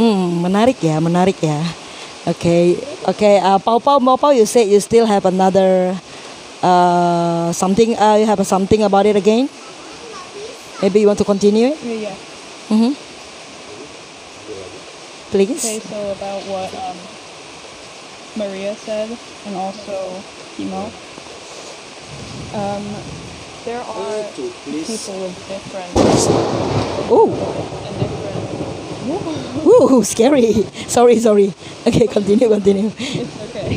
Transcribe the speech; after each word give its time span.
Hmm, 0.00 0.40
menarik 0.40 0.80
ya, 0.80 0.96
menarik 0.96 1.36
ya. 1.44 1.60
Okay, 2.24 2.80
okay. 3.04 3.36
Uh, 3.36 3.60
Pau 3.60 3.76
Pau, 3.76 4.00
Mau 4.00 4.16
Pau, 4.16 4.32
you 4.32 4.48
said 4.48 4.64
you 4.64 4.80
still 4.80 5.04
have 5.04 5.28
another 5.28 5.92
uh, 6.64 7.52
something. 7.52 7.92
Uh, 8.00 8.16
you 8.16 8.24
have 8.24 8.40
something 8.48 8.80
about 8.80 9.04
it 9.04 9.12
again. 9.12 9.44
Maybe 10.80 11.04
you 11.04 11.08
want 11.12 11.20
to 11.20 11.28
continue. 11.28 11.76
Yeah. 11.84 12.16
Mm-hmm. 12.72 12.96
Please. 15.36 15.60
Okay, 15.60 15.84
so 15.84 15.98
about 16.16 16.40
what 16.48 16.72
um, 16.80 16.96
Maria 18.40 18.72
said, 18.80 19.12
and 19.12 19.52
also 19.52 20.16
Kimo. 20.56 20.88
Um, 22.56 22.84
there 23.68 23.84
are 23.84 24.16
people 24.64 25.16
with 25.20 25.36
different 25.44 25.92
Oh, 27.12 27.28
ooh, 29.66 30.02
scary. 30.04 30.52
Sorry, 30.90 31.18
sorry. 31.18 31.52
Okay, 31.86 32.06
continue, 32.06 32.48
continue. 32.48 32.88
Okay. 32.90 33.68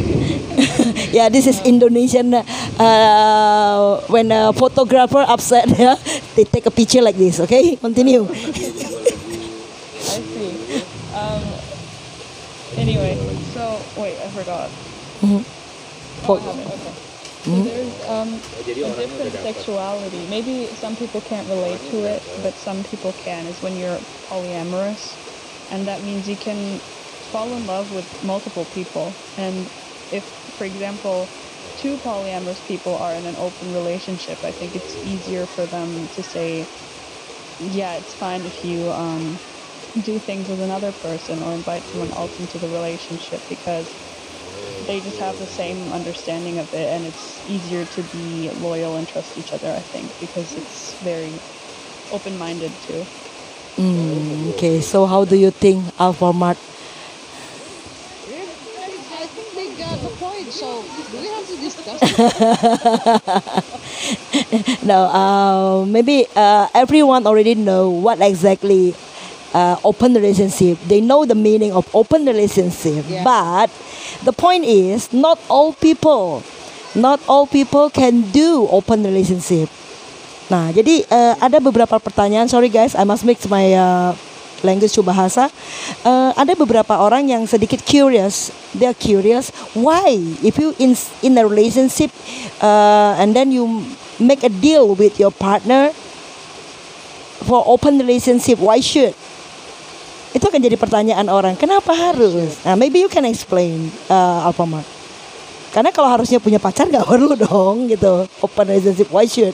yeah, 1.14 1.30
this 1.30 1.48
is 1.48 1.62
Indonesian. 1.64 2.34
Uh, 2.34 4.02
when 4.10 4.32
a 4.32 4.52
photographer 4.54 5.24
upset, 5.28 5.70
yeah, 5.80 5.96
they 6.36 6.44
take 6.44 6.66
a 6.66 6.72
picture 6.72 7.02
like 7.02 7.16
this. 7.16 7.40
Okay, 7.40 7.76
continue. 7.78 8.26
I 8.26 8.34
see. 10.20 10.84
Um. 11.14 11.44
Anyway, 12.76 13.16
so 13.54 13.78
wait, 14.02 14.18
I 14.18 14.28
forgot. 14.34 14.70
Mhm. 15.22 15.46
Oh, 16.26 16.40
I 16.40 17.13
Okay. 17.46 17.52
So 17.52 17.62
there's 17.62 18.00
um 18.06 18.44
a 18.84 18.92
different 18.92 19.36
sexuality. 19.38 20.28
Maybe 20.28 20.72
some 20.76 20.96
people 20.96 21.22
can't 21.22 21.48
relate 21.48 21.84
to 21.86 22.04
it, 22.04 22.26
but 22.36 22.58
some 22.60 22.84
people 22.84 23.14
can. 23.14 23.48
Is 23.48 23.62
when 23.62 23.76
you're 23.76 24.08
polyamorous, 24.30 25.18
and 25.70 25.88
that 25.88 26.02
means 26.02 26.28
you 26.28 26.38
can 26.38 26.82
fall 27.32 27.56
in 27.56 27.66
love 27.66 27.92
with 27.92 28.08
multiple 28.22 28.66
people. 28.66 29.20
And 29.38 29.72
if, 30.10 30.32
for 30.54 30.66
example, 30.66 31.34
two 31.78 31.98
polyamorous 31.98 32.64
people 32.64 32.98
are 32.98 33.16
in 33.16 33.26
an 33.26 33.36
open 33.38 33.72
relationship, 33.72 34.40
I 34.44 34.52
think 34.54 34.76
it's 34.76 34.98
easier 35.02 35.48
for 35.48 35.68
them 35.68 36.10
to 36.14 36.24
say, 36.24 36.70
yeah, 37.60 37.96
it's 37.96 38.16
fine 38.16 38.46
if 38.46 38.64
you 38.64 38.92
um, 38.92 39.42
do 40.00 40.20
things 40.20 40.50
with 40.50 40.62
another 40.62 40.94
person 40.94 41.42
or 41.42 41.56
invite 41.56 41.88
someone 41.88 42.12
else 42.16 42.40
into 42.40 42.60
the 42.60 42.70
relationship 42.70 43.44
because 43.48 43.98
they 44.88 45.00
just 45.00 45.18
have 45.20 45.38
the 45.40 45.48
same 45.48 45.92
understanding 45.92 46.60
of 46.60 46.74
it 46.74 46.88
and 46.90 47.06
it's 47.06 47.40
easier 47.50 47.86
to 47.86 48.02
be 48.16 48.50
loyal 48.62 48.96
and 48.98 49.08
trust 49.08 49.38
each 49.38 49.54
other, 49.54 49.72
I 49.72 49.80
think, 49.80 50.08
because 50.20 50.56
it's 50.58 50.94
very 51.02 51.32
open 52.12 52.38
minded 52.38 52.72
too. 52.88 53.06
Mm, 53.78 54.54
okay, 54.54 54.82
so 54.82 55.06
how 55.06 55.26
do 55.26 55.36
you 55.36 55.50
think 55.52 55.84
Alpha 56.00 56.32
Mart? 56.32 56.58
I 59.24 59.26
think 59.28 59.56
they 59.56 59.70
got 59.82 59.98
the 60.04 60.10
point. 60.20 60.52
So 60.52 60.84
do 60.84 61.18
we 61.18 61.28
have 61.32 61.48
to 61.48 61.56
discuss? 61.56 62.00
no, 64.84 65.00
uh, 65.08 65.86
maybe 65.86 66.28
uh, 66.36 66.68
everyone 66.76 67.26
already 67.26 67.56
know 67.56 67.90
what 67.90 68.20
exactly 68.22 68.94
uh, 69.54 69.78
open 69.84 70.14
relationship. 70.14 70.78
They 70.88 71.00
know 71.00 71.26
the 71.26 71.36
meaning 71.36 71.72
of 71.72 71.88
open 71.96 72.26
relationship, 72.26 73.06
Yeah. 73.08 73.24
but 73.24 73.70
the 74.24 74.34
point 74.34 74.64
is 74.66 75.12
not 75.12 75.40
all 75.48 75.74
people, 75.76 76.44
not 76.96 77.20
all 77.28 77.46
people 77.48 77.90
can 77.90 78.32
do 78.32 78.68
open 78.72 79.04
relationship. 79.04 79.70
Nah, 80.52 80.72
jadi 80.76 81.08
uh, 81.08 81.34
ada 81.40 81.60
beberapa 81.64 82.00
pertanyaan. 82.00 82.52
Sorry 82.52 82.68
guys, 82.68 82.96
I 82.96 83.08
must 83.08 83.24
mix 83.24 83.48
my 83.48 83.72
uh, 83.76 84.12
language 84.64 84.92
to 84.96 85.04
bahasa. 85.04 85.48
Uh, 86.04 86.32
ada 86.36 86.56
beberapa 86.56 87.00
orang 87.00 87.32
yang 87.32 87.44
sedikit 87.48 87.84
curious. 87.84 88.52
They 88.76 88.88
are 88.90 88.98
curious 88.98 89.52
why 89.78 90.18
if 90.42 90.60
you 90.60 90.74
in 90.80 90.98
in 91.22 91.38
a 91.38 91.46
relationship 91.46 92.10
uh, 92.60 93.20
and 93.20 93.36
then 93.36 93.52
you 93.52 93.68
make 94.20 94.44
a 94.44 94.52
deal 94.52 94.96
with 94.96 95.20
your 95.20 95.32
partner 95.32 95.92
for 97.44 97.64
open 97.68 98.00
relationship, 98.00 98.60
why 98.60 98.80
should? 98.80 99.14
Itu 100.34 100.50
akan 100.50 100.66
jadi 100.66 100.74
pertanyaan 100.82 101.30
orang. 101.30 101.54
Kenapa 101.54 101.94
harus? 101.94 102.58
Nah, 102.66 102.74
maybe 102.74 103.06
you 103.06 103.10
can 103.10 103.22
explain, 103.30 103.94
uh, 104.10 104.50
Alfamart. 104.50 104.86
Karena 105.74 105.94
kalau 105.94 106.10
harusnya 106.10 106.42
punya 106.42 106.58
pacar 106.58 106.90
nggak 106.90 107.06
perlu 107.06 107.38
dong 107.38 107.90
gitu. 107.90 108.26
Open 108.42 108.66
relationship, 108.66 109.10
why 109.14 109.30
should? 109.30 109.54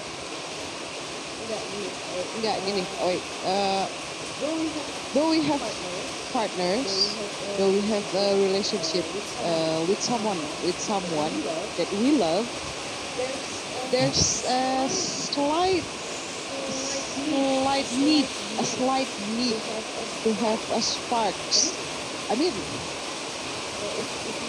Enggak 2.39 2.55
gini. 2.63 2.83
Oh. 3.03 3.11
Uh, 3.43 3.83
though 5.11 5.27
we 5.31 5.43
have 5.43 5.59
partners, 6.31 7.11
though 7.59 7.67
we 7.67 7.83
have 7.91 8.07
a 8.15 8.27
relationship 8.47 9.03
uh, 9.43 9.83
with 9.83 9.99
someone, 9.99 10.39
with 10.63 10.79
someone 10.79 11.31
that 11.75 11.91
we 11.99 12.15
love, 12.15 12.47
there's 13.91 14.47
a 14.47 14.87
slight, 14.87 15.83
slight 16.71 17.87
need, 17.99 18.27
a 18.59 18.63
slight 18.63 19.11
need 19.35 19.59
to 20.23 20.29
have 20.43 20.61
a 20.75 20.81
sparks. 20.81 21.73
I 22.29 22.35
mean, 22.35 22.53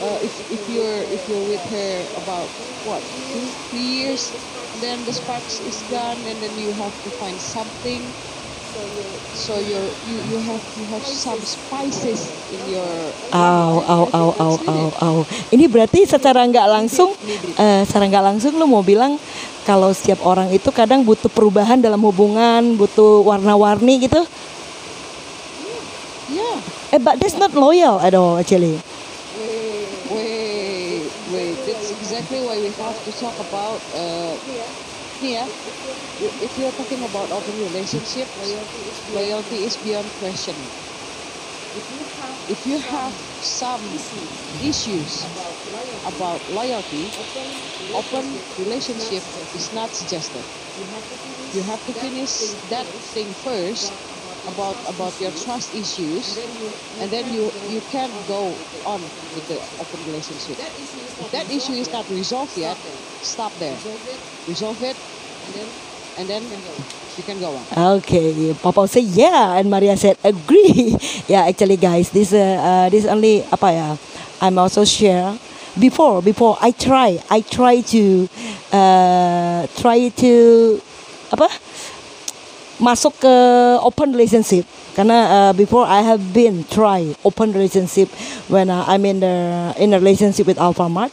uh, 0.03 0.19
if 0.21 0.35
if 0.51 0.63
you're 0.69 1.03
if 1.11 1.23
you're 1.29 1.47
with 1.49 1.65
her 1.71 1.93
about 2.25 2.49
what 2.85 3.01
two 3.33 3.47
three 3.71 4.05
years, 4.05 4.35
then 4.81 5.01
the 5.05 5.15
sparks 5.15 5.61
is 5.65 5.81
gone, 5.89 6.19
and 6.27 6.39
then 6.43 6.53
you 6.59 6.73
have 6.77 6.95
to 7.05 7.11
find 7.21 7.37
something. 7.39 8.03
So 9.35 9.59
you're 9.59 9.91
you 10.07 10.17
you 10.31 10.39
have 10.47 10.63
you 10.79 10.87
have 10.95 11.03
some 11.03 11.43
spices 11.43 12.31
in 12.55 12.79
your. 12.79 12.91
Au, 13.35 13.83
au, 13.83 14.05
au, 14.15 14.29
au, 14.39 14.55
au, 14.63 14.85
au. 15.03 15.17
Ini 15.51 15.67
berarti 15.67 16.07
secara 16.07 16.47
nggak 16.47 16.69
langsung, 16.71 17.11
eh, 17.59 17.83
secara 17.83 18.07
nggak 18.07 18.25
langsung 18.31 18.55
lu 18.55 18.71
mau 18.71 18.87
bilang 18.87 19.19
kalau 19.67 19.91
setiap 19.91 20.23
orang 20.23 20.55
itu 20.55 20.71
kadang 20.71 21.03
butuh 21.03 21.27
perubahan 21.27 21.83
dalam 21.83 21.99
hubungan, 21.99 22.79
butuh 22.79 23.27
warna-warni 23.27 24.07
gitu. 24.07 24.23
Yeah. 26.31 26.63
Eh, 26.93 26.99
but 26.99 27.19
that's 27.19 27.37
not 27.37 27.53
loyal 27.55 27.99
at 28.01 28.15
all 28.15 28.39
actually. 28.39 28.79
Wait, 29.39 29.89
wait. 30.11 31.11
wait. 31.33 31.57
That's 31.67 31.91
exactly 31.91 32.39
why 32.47 32.59
we 32.59 32.71
have 32.71 32.99
to 33.05 33.13
talk 33.19 33.35
about. 33.41 33.81
Uh, 33.95 34.39
yeah. 35.23 35.47
If 36.21 36.59
you're 36.59 36.73
talking 36.73 37.03
about 37.05 37.31
open 37.31 37.57
relationship, 37.59 38.29
loyalty 39.13 39.65
is 39.65 39.77
beyond 39.77 40.07
question. 40.23 40.55
If 42.49 42.67
you 42.67 42.79
have 42.79 43.13
some 43.43 43.81
issues 44.63 45.23
about 46.07 46.41
loyalty, 46.51 47.07
open 47.95 48.25
relationship 48.59 49.23
is 49.55 49.73
not 49.73 49.91
suggested. 49.91 50.45
You 51.55 51.63
have 51.63 51.85
to 51.87 51.93
finish 51.93 52.55
that 52.71 52.87
thing 52.87 53.27
first 53.45 53.93
about 54.49 54.77
about 54.89 55.13
your 55.21 55.33
trust 55.33 55.75
issues, 55.75 56.39
and 57.01 57.11
then 57.11 57.29
you 57.33 57.51
you 57.69 57.81
can't 57.93 58.13
go 58.29 58.53
on 58.87 59.01
with 59.37 59.47
the 59.49 59.59
open 59.81 60.01
relationship. 60.07 60.57
If 60.57 61.29
that 61.33 61.51
issue 61.51 61.77
is 61.77 61.93
not 61.93 62.09
resolved 62.09 62.57
yet, 62.57 62.77
stop 63.23 63.53
there. 63.61 63.77
Resolve 64.49 64.81
it, 64.83 64.97
and 66.19 66.27
then 66.29 66.43
you 67.17 67.23
can 67.23 67.39
go 67.41 67.53
on. 67.53 67.99
Okay, 68.01 68.55
Papa 68.63 68.89
say 68.89 69.01
yeah, 69.01 69.57
and 69.59 69.71
Maria 69.71 69.97
said 69.97 70.17
agree. 70.25 70.97
yeah, 71.29 71.45
actually, 71.49 71.77
guys, 71.77 72.11
this 72.11 72.33
uh, 72.33 72.39
uh, 72.39 72.87
this 72.89 73.05
only 73.05 73.45
apa 73.53 73.69
ya? 73.73 73.89
I'm 74.41 74.57
also 74.57 74.85
share 74.85 75.37
before 75.79 76.23
before 76.23 76.57
I 76.61 76.73
try 76.73 77.21
I 77.29 77.45
try 77.45 77.81
to 77.93 78.29
uh, 78.73 79.69
try 79.77 80.09
to 80.25 80.33
apa 81.31 81.47
masuk 82.81 83.15
ke 83.21 83.35
open 83.85 84.17
relationship. 84.17 84.65
Karena 84.97 85.19
uh, 85.29 85.53
before 85.55 85.87
I 85.87 86.03
have 86.03 86.35
been 86.35 86.67
try 86.67 87.15
open 87.23 87.55
relationship 87.55 88.11
when 88.51 88.73
uh, 88.73 88.89
I'm 88.89 89.07
in 89.07 89.23
the 89.23 89.37
in 89.79 89.95
a 89.95 90.01
relationship 90.03 90.49
with 90.49 90.59
Alpha 90.59 90.89
Mart. 90.89 91.13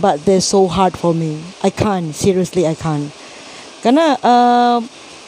But 0.00 0.24
they're 0.24 0.44
so 0.44 0.64
hard 0.64 0.96
for 0.96 1.12
me. 1.12 1.40
I 1.64 1.70
can't 1.70 2.12
seriously 2.12 2.66
I 2.66 2.76
can't. 2.76 3.12
Karena 3.80 4.16
uh, 4.20 4.78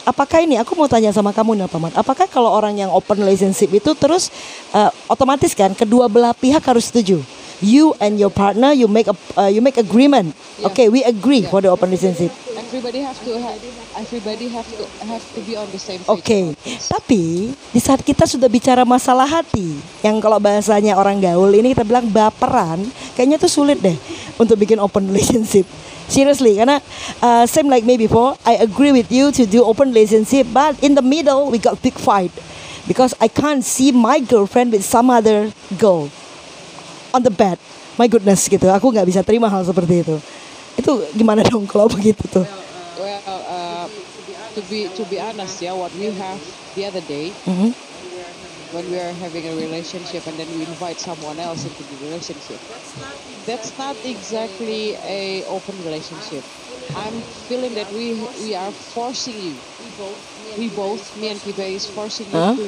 apakah 0.03 0.43
ini 0.43 0.59
aku 0.59 0.75
mau 0.75 0.85
tanya 0.91 1.15
sama 1.15 1.31
kamu 1.31 1.63
nih 1.63 1.71
Paman 1.71 1.95
apakah 1.95 2.27
kalau 2.27 2.51
orang 2.51 2.75
yang 2.75 2.91
open 2.91 3.23
relationship 3.23 3.71
itu 3.71 3.95
terus 3.95 4.29
uh, 4.75 4.91
otomatis 5.07 5.55
kan 5.55 5.71
kedua 5.71 6.11
belah 6.11 6.35
pihak 6.35 6.59
harus 6.59 6.91
setuju 6.91 7.23
you 7.63 7.95
and 7.97 8.19
your 8.19 8.29
partner 8.29 8.75
you 8.75 8.85
make 8.85 9.07
a 9.07 9.15
uh, 9.39 9.47
you 9.47 9.63
make 9.63 9.79
agreement 9.79 10.35
Yeah. 10.53 10.69
okay 10.69 10.85
we 10.85 11.01
agree 11.01 11.41
Yeah. 11.41 11.49
for 11.49 11.63
the 11.65 11.71
open 11.73 11.89
relationship 11.89 12.29
Everybody 12.73 13.05
have 13.05 13.17
to 13.21 13.33
have 13.37 13.57
everybody 13.93 14.49
have 14.49 14.65
to 14.65 14.81
have 15.05 15.21
to 15.37 15.39
be 15.45 15.53
on 15.53 15.69
the 15.69 15.77
same 15.77 16.01
page. 16.01 16.09
Oke, 16.09 16.39
this. 16.65 16.89
tapi 16.89 17.53
di 17.69 17.77
saat 17.77 18.01
kita 18.01 18.25
sudah 18.25 18.49
bicara 18.49 18.81
masalah 18.81 19.29
hati, 19.29 19.77
yang 20.01 20.17
kalau 20.17 20.41
bahasanya 20.41 20.97
orang 20.97 21.21
gaul 21.21 21.53
ini 21.53 21.77
kita 21.77 21.85
bilang 21.85 22.09
baperan, 22.09 22.81
kayaknya 23.13 23.37
tuh 23.37 23.45
sulit 23.45 23.77
deh 23.77 23.93
untuk 24.41 24.57
bikin 24.57 24.81
open 24.81 25.05
relationship. 25.13 25.69
Seriously, 26.09 26.57
karena 26.57 26.81
uh, 27.21 27.45
same 27.45 27.69
like 27.69 27.85
me 27.85 27.93
before, 27.93 28.33
I 28.41 28.57
agree 28.57 28.89
with 28.89 29.13
you 29.13 29.29
to 29.37 29.45
do 29.45 29.61
open 29.61 29.93
relationship, 29.93 30.49
but 30.49 30.73
in 30.81 30.97
the 30.97 31.05
middle 31.05 31.53
we 31.53 31.61
got 31.61 31.77
big 31.77 31.93
fight. 31.93 32.33
because 32.83 33.13
I 33.21 33.31
can't 33.31 33.63
see 33.63 33.91
my 33.91 34.19
girlfriend 34.19 34.75
with 34.75 34.83
some 34.83 35.07
other 35.09 35.51
girl 35.79 36.09
on 37.13 37.21
the 37.21 37.29
bed. 37.31 37.61
My 37.95 38.09
goodness 38.09 38.49
gitu. 38.49 38.65
Aku 38.73 38.89
nggak 38.89 39.05
bisa 39.05 39.21
terima 39.21 39.45
hal 39.47 39.61
seperti 39.61 40.01
itu. 40.01 40.17
Itu 40.73 41.05
gimana 41.13 41.45
dong 41.45 41.69
kalau 41.69 41.85
begitu 41.85 42.25
tuh? 42.25 42.45
Well, 42.97 43.21
uh, 43.45 43.85
to 44.57 44.61
be 44.65 44.89
to 44.97 45.05
be 45.05 45.21
honest, 45.21 45.61
yeah, 45.61 45.77
what 45.77 45.93
we 45.93 46.09
have 46.09 46.41
the 46.73 46.89
other 46.89 47.05
day 47.05 47.29
Mhm. 47.45 47.69
when 48.73 48.89
we 48.89 48.97
are 48.97 49.13
having 49.13 49.45
a 49.45 49.53
relationship 49.53 50.25
and 50.25 50.33
then 50.41 50.49
we 50.57 50.65
invite 50.65 50.97
someone 50.97 51.37
else 51.37 51.69
into 51.69 51.85
the 51.85 51.97
relationship, 52.01 52.57
that's 53.45 53.77
not 53.77 53.93
exactly 54.01 54.97
a 55.05 55.45
open 55.45 55.77
relationship. 55.85 56.41
I'm 56.97 57.21
feeling 57.49 57.77
that 57.77 57.89
we 57.93 58.17
we 58.41 58.57
are 58.57 58.73
forcing 58.73 59.37
you. 59.37 59.55
We 60.57 60.69
both, 60.69 61.13
me 61.17 61.29
and 61.29 61.41
Kibe, 61.41 61.65
is 61.73 61.85
forcing 61.85 62.29
you 62.33 62.37
Huh? 62.37 62.53
to 62.57 62.65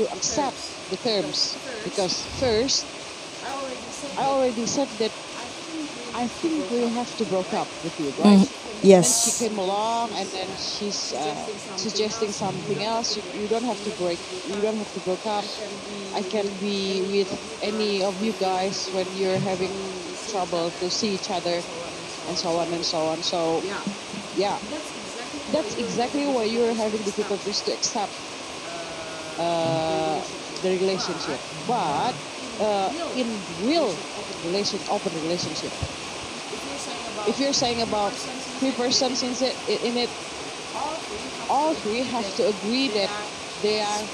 to 0.00 0.02
accept 0.12 0.56
the 0.92 0.96
terms 1.00 1.56
because 1.84 2.24
first, 2.40 2.84
I 4.16 4.24
already 4.24 4.66
said 4.66 4.98
that 4.98 5.12
I 6.14 6.28
think 6.28 6.70
we 6.70 6.88
have 6.88 7.14
to 7.16 7.26
break 7.26 7.52
up 7.52 7.70
with 7.82 7.98
you, 7.98 8.12
right? 8.16 8.40
Mhm. 8.40 8.50
Then 9.00 9.12
she 9.12 9.32
came 9.32 9.58
along 9.58 10.14
and 10.14 10.32
then 10.32 10.56
she's 10.56 11.12
uh, 11.12 11.48
suggesting 11.74 12.32
something 12.32 12.82
else. 12.82 13.16
You, 13.16 13.22
you 13.32 13.48
don't 13.48 13.64
have 13.64 13.80
to 13.82 13.92
break. 13.92 14.20
You 14.42 14.60
don't 14.62 14.78
have 14.78 14.92
to 14.92 15.00
break 15.00 15.24
up. 15.26 15.46
I 16.12 16.22
can 16.24 16.58
be 16.58 17.02
with 17.02 17.32
any 17.62 18.02
of 18.02 18.20
you 18.22 18.34
guys 18.34 18.88
when 18.90 19.14
you're 19.14 19.40
having 19.40 19.74
trouble 20.28 20.72
to 20.80 20.90
see 20.90 21.10
each 21.14 21.30
other, 21.30 21.64
and 22.26 22.38
so 22.38 22.58
on 22.58 22.72
and 22.72 22.84
so 22.84 23.08
on. 23.08 23.22
So, 23.22 23.66
yeah, 24.32 24.58
that's 25.48 25.74
exactly 25.76 26.26
why 26.26 26.44
you're 26.44 26.74
having 26.74 27.04
difficulties 27.04 27.62
to 27.62 27.72
accept 27.72 28.14
uh, 29.38 30.22
the 30.62 30.70
relationship. 30.70 31.40
But 31.50 32.14
uh, 32.60 32.92
in 33.16 33.26
real 33.66 33.90
relation, 34.44 34.78
open 34.90 35.12
relationship, 35.24 35.72
if 37.26 37.40
you're 37.40 37.52
saying 37.56 37.82
about 37.82 38.12
three 38.60 38.72
persons 38.72 39.22
in 39.22 39.32
it, 39.32 39.56
in 39.84 39.96
it, 39.96 40.10
all 41.48 41.74
three 41.74 42.02
have 42.02 42.24
to 42.36 42.46
agree 42.46 42.88
that 42.88 43.10
they 43.62 43.80
are 43.80 44.04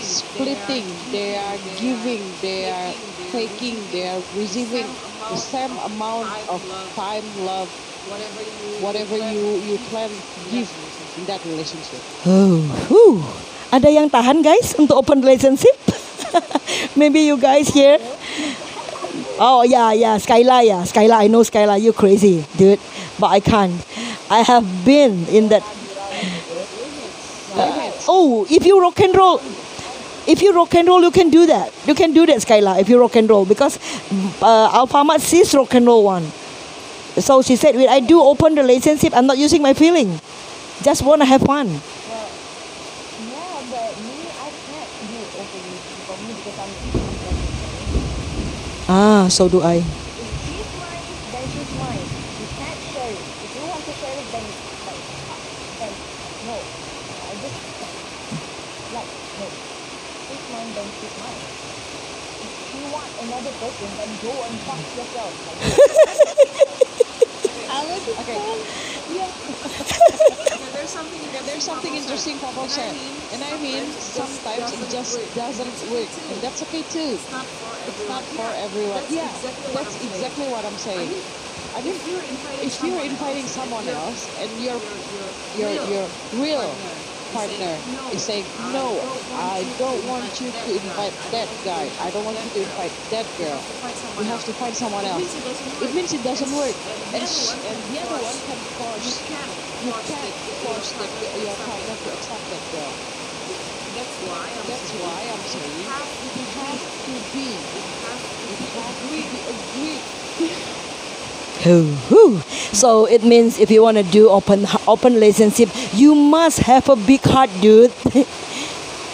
splitting, 0.00 0.86
they 1.12 1.36
are 1.36 1.58
giving, 1.78 2.22
they 2.42 2.70
are 2.70 2.92
taking, 3.30 3.76
they 3.92 4.08
are 4.08 4.22
receiving 4.34 4.86
the 5.30 5.36
same 5.36 5.76
amount 5.78 6.30
of 6.48 6.62
time, 6.94 7.24
love, 7.44 7.68
whatever 8.80 9.16
you 9.16 9.58
you 9.66 9.78
plan 9.90 10.10
to 10.10 10.38
give 10.50 10.68
in 11.18 11.24
that 11.26 11.40
relationship. 11.44 12.00
Oh, 12.26 12.62
whew. 12.88 13.22
Ada 13.74 13.90
yang 13.90 14.08
tahan 14.08 14.40
guys 14.46 14.78
untuk 14.78 14.94
open 14.96 15.20
relationship? 15.20 15.85
Maybe 16.96 17.20
you 17.20 17.36
guys 17.38 17.68
here. 17.68 17.98
Oh 19.38 19.62
yeah, 19.62 19.92
yeah, 19.92 20.16
Skyla, 20.16 20.64
yeah, 20.64 20.82
Skyla. 20.82 21.12
I 21.12 21.26
know 21.26 21.40
Skyla. 21.42 21.80
You 21.80 21.92
crazy, 21.92 22.44
dude. 22.56 22.80
But 23.20 23.26
I 23.26 23.40
can't. 23.40 23.72
I 24.30 24.40
have 24.40 24.64
been 24.84 25.26
in 25.28 25.48
that. 25.48 25.62
Oh, 28.08 28.46
if 28.50 28.64
you 28.64 28.80
rock 28.80 28.98
and 29.00 29.14
roll, 29.14 29.40
if 30.26 30.40
you 30.40 30.54
rock 30.54 30.74
and 30.74 30.88
roll, 30.88 31.02
you 31.02 31.10
can 31.10 31.28
do 31.30 31.46
that. 31.46 31.72
You 31.86 31.94
can 31.94 32.12
do 32.12 32.24
that, 32.26 32.38
Skyla. 32.38 32.80
If 32.80 32.88
you 32.88 32.98
rock 32.98 33.16
and 33.16 33.28
roll, 33.28 33.44
because 33.44 33.76
uh, 34.40 34.70
Alfamart 34.72 35.20
sees 35.20 35.54
rock 35.54 35.74
and 35.74 35.86
roll 35.86 36.04
one. 36.04 36.24
So 37.20 37.42
she 37.42 37.56
said, 37.56 37.74
"When 37.76 37.88
I 37.88 38.00
do 38.00 38.20
open 38.22 38.54
relationship, 38.54 39.12
I'm 39.14 39.26
not 39.26 39.36
using 39.38 39.60
my 39.62 39.74
feeling. 39.74 40.20
Just 40.82 41.02
wanna 41.02 41.24
have 41.24 41.42
fun." 41.42 41.68
Yeah, 41.68 41.80
but 43.68 43.96
me, 44.00 44.28
I 44.32 44.48
can't 44.48 44.90
do 45.08 45.16
openly 45.40 45.76
for 46.04 46.16
me 46.24 46.32
because 46.36 46.58
I'm 46.60 46.72
Ah, 48.88 49.26
so 49.28 49.48
do 49.48 49.60
I. 49.62 49.82
If 49.82 49.84
she's 50.46 50.70
mine, 50.78 51.02
then 51.34 51.44
she's 51.50 51.72
mine. 51.74 52.06
You 52.38 52.46
can't 52.54 52.80
share 52.94 53.10
it. 53.10 53.18
If 53.18 53.50
you 53.58 53.64
want 53.66 53.82
to 53.82 53.92
share 53.98 54.14
it, 54.14 54.28
then 54.30 54.46
like, 54.86 55.02
then 55.82 55.92
no. 56.46 56.56
I 57.26 57.32
just 57.42 57.58
like 58.94 59.10
no. 59.42 59.46
She's 60.26 60.44
mine, 60.54 60.70
then 60.78 60.86
she's 61.02 61.16
mine. 61.18 61.42
If 62.46 62.78
you 62.78 62.86
want 62.94 63.10
another 63.26 63.52
person, 63.58 63.90
then 63.98 64.10
go 64.22 64.32
and 64.46 64.54
fuck 64.62 64.82
yourself. 64.94 65.34
Like, 65.50 65.58
I 67.66 67.82
was 67.90 68.02
Okay. 68.22 68.38
yeah. 69.18 70.42
There's 70.86 70.92
something 70.92 71.32
there's 71.44 71.64
something 71.64 71.94
interesting 71.94 72.38
said, 72.68 72.96
and 73.30 73.44
I 73.44 73.56
mean 73.56 73.98
sometimes 73.98 74.72
it 74.72 74.88
just 74.88 75.20
doesn't 75.34 75.80
work, 75.82 76.10
and 76.28 76.42
that's 76.42 76.62
okay 76.62 76.84
too. 76.84 77.24
It's 77.86 78.06
not 78.06 78.28
for 78.28 78.54
everyone. 78.54 79.04
Yeah, 79.08 79.40
that's 79.72 79.96
exactly 79.96 80.48
what 80.48 80.64
I'm 80.66 80.78
saying. 80.78 81.16
I 81.74 81.82
mean, 81.82 82.00
if 82.60 82.82
you're 82.82 83.02
inviting 83.04 83.46
someone 83.48 83.88
else 83.88 84.28
and 84.36 84.60
your 84.60 84.82
your 85.52 85.74
your 85.76 86.12
real 86.30 86.82
partner. 87.32 87.84
Is 88.08 88.24
saying 88.24 88.52
no, 88.56 89.08
I 89.34 89.64
don't 89.76 90.04
want 90.04 90.40
you 90.40 90.52
to 90.64 90.70
invite 90.72 91.14
that 91.32 91.50
guy. 91.64 91.92
I 91.98 92.10
don't 92.10 92.24
want 92.24 92.42
you 92.44 92.50
to 92.52 92.62
invite 92.62 92.94
that 93.10 93.34
girl. 93.36 93.66
You 94.16 94.26
have 94.26 94.44
to 94.44 94.54
find 94.54 94.76
someone 94.76 95.04
else. 95.06 95.36
It 95.80 95.92
means 95.92 96.12
it 96.12 96.22
doesn't 96.22 96.50
work, 96.52 96.76
and 97.12 97.26
and 97.64 97.86
the 97.86 97.98
other 98.00 98.18
one 98.18 98.40
can 98.42 98.64
force. 98.76 99.26
You 99.86 99.92
can't 99.92 100.02
the, 100.02 101.06
your 101.46 101.54
partner 101.62 101.94
to 101.94 102.08
accept 102.10 102.42
that 102.50 102.64
girl. 102.74 102.90
That's 103.94 104.18
why 104.26 104.50
I'm 104.50 104.66
That's 104.66 104.90
why 104.98 105.30
I'm 105.30 105.38
saying 105.46 105.78
it 105.78 105.86
has 106.58 106.90
to 107.06 107.14
be. 107.30 107.46
It 107.54 107.86
has 108.02 108.18
to 108.42 109.06
be 109.06 109.30
agreed. 109.46 110.02
Hoo, 111.62 111.86
hoo. 112.10 112.40
So 112.74 113.06
it 113.06 113.22
means 113.22 113.60
if 113.60 113.70
you 113.70 113.80
want 113.80 113.96
to 113.98 114.02
do 114.02 114.28
open 114.28 114.66
open 114.88 115.14
relationship, 115.14 115.68
you 115.94 116.16
must 116.16 116.58
have 116.66 116.88
a 116.88 116.96
big 116.96 117.22
heart, 117.22 117.50
dude. 117.60 117.92